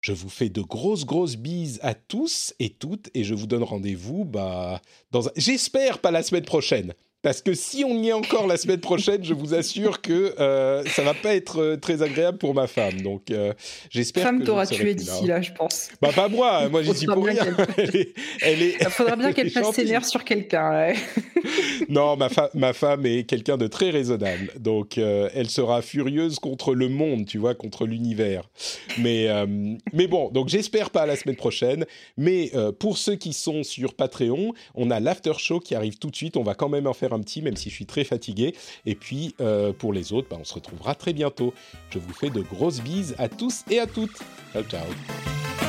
Je 0.02 0.14
vous 0.14 0.30
fais 0.30 0.48
de 0.48 0.62
grosses, 0.62 1.06
grosses 1.06 1.36
bises 1.36 1.80
à 1.82 1.94
tous 1.94 2.54
et 2.60 2.70
toutes, 2.70 3.10
et 3.14 3.26
je 3.26 3.34
vous 3.34 3.48
donne 3.48 3.64
rendez-vous, 3.64 4.24
bah, 4.24 4.82
dans 5.12 5.24
j'espère 5.36 6.00
pas 6.00 6.12
la 6.12 6.24
semaine 6.24 6.46
prochaine, 6.46 6.94
parce 7.22 7.42
que 7.42 7.54
si 7.54 7.84
on 7.84 8.02
y 8.02 8.10
est 8.10 8.14
encore 8.14 8.48
la 8.48 8.56
semaine 8.56 8.80
prochaine, 8.80 9.24
je 9.26 9.34
vous 9.34 9.54
assure 9.54 10.02
que 10.02 10.34
euh, 10.40 10.84
ça 10.86 11.04
va 11.04 11.14
pas 11.14 11.36
être 11.36 11.62
euh, 11.62 11.76
très 11.76 12.02
agréable 12.02 12.38
pour 12.38 12.54
ma 12.54 12.68
femme. 12.68 13.02
Donc 13.02 13.30
euh, 13.30 13.54
j'espère. 13.90 14.24
Femme 14.24 14.44
t'aura 14.44 14.66
tué 14.66 14.94
d'ici 14.96 15.28
là, 15.28 15.42
je 15.42 15.52
pense. 15.52 15.90
Bah 16.02 16.12
pas 16.16 16.30
moi, 16.30 16.70
moi 16.72 16.82
j'y 16.82 16.96
suis 16.96 17.08
pour 17.08 17.26
rien. 17.26 17.46
elle 18.42 18.62
est, 18.64 18.78
Il 18.80 18.90
faudra 18.90 19.18
bien 19.18 19.34
qu'elle 19.34 19.50
fasse 19.50 19.76
ses 19.76 19.84
nerfs 19.84 20.06
sur 20.06 20.24
quelqu'un. 20.24 20.94
non, 21.90 22.16
ma, 22.16 22.30
ma 22.54 22.72
femme 22.72 23.06
est 23.06 23.24
quelqu'un 23.24 23.58
de 23.58 23.68
très 23.68 23.90
raisonnable, 23.90 24.54
donc 24.58 24.98
euh, 24.98 25.30
elle 25.34 25.50
sera 25.50 25.82
furieuse 25.82 26.40
contre 26.40 26.74
le 26.74 26.88
monde, 26.88 27.26
tu 27.26 27.38
vois, 27.38 27.54
contre 27.54 27.86
l'univers. 27.86 28.50
Mais 28.98 29.28
mais 29.94 30.08
bon, 30.08 30.30
donc 30.30 30.48
j'espère 30.48 30.90
pas 30.90 31.06
la 31.06 31.16
semaine 31.16 31.36
prochaine. 31.36 31.86
Mais 32.18 32.52
pour 32.80 32.98
ceux 32.98 33.16
qui 33.16 33.34
sont 33.34 33.64
sur 33.64 33.94
Patreon, 33.94 34.54
on 34.76 34.92
a 34.92 35.00
l'after 35.00 35.34
show 35.38 35.60
qui 35.60 35.76
arrive 35.76 35.98
tout 35.98 36.10
de 36.10 36.16
suite. 36.16 36.38
On 36.38 36.44
va 36.44 36.56
quand 36.56 36.70
même 36.70 36.88
en 36.88 36.94
un 37.14 37.20
petit, 37.22 37.42
même 37.42 37.56
si 37.56 37.70
je 37.70 37.76
suis 37.76 37.86
très 37.86 38.04
fatigué. 38.04 38.56
Et 38.86 38.96
puis, 38.96 39.36
euh, 39.42 39.74
pour 39.74 39.94
les 39.94 40.14
autres, 40.14 40.28
bah, 40.30 40.38
on 40.40 40.44
se 40.44 40.54
retrouvera 40.54 40.96
très 40.96 41.14
bientôt. 41.14 41.54
Je 41.90 42.00
vous 42.00 42.14
fais 42.14 42.30
de 42.30 42.42
grosses 42.42 42.82
bises 42.82 43.16
à 43.18 43.30
tous 43.30 43.64
et 43.70 43.80
à 43.80 43.88
toutes. 43.88 44.20
Ciao, 44.54 44.64
ciao. 44.64 45.69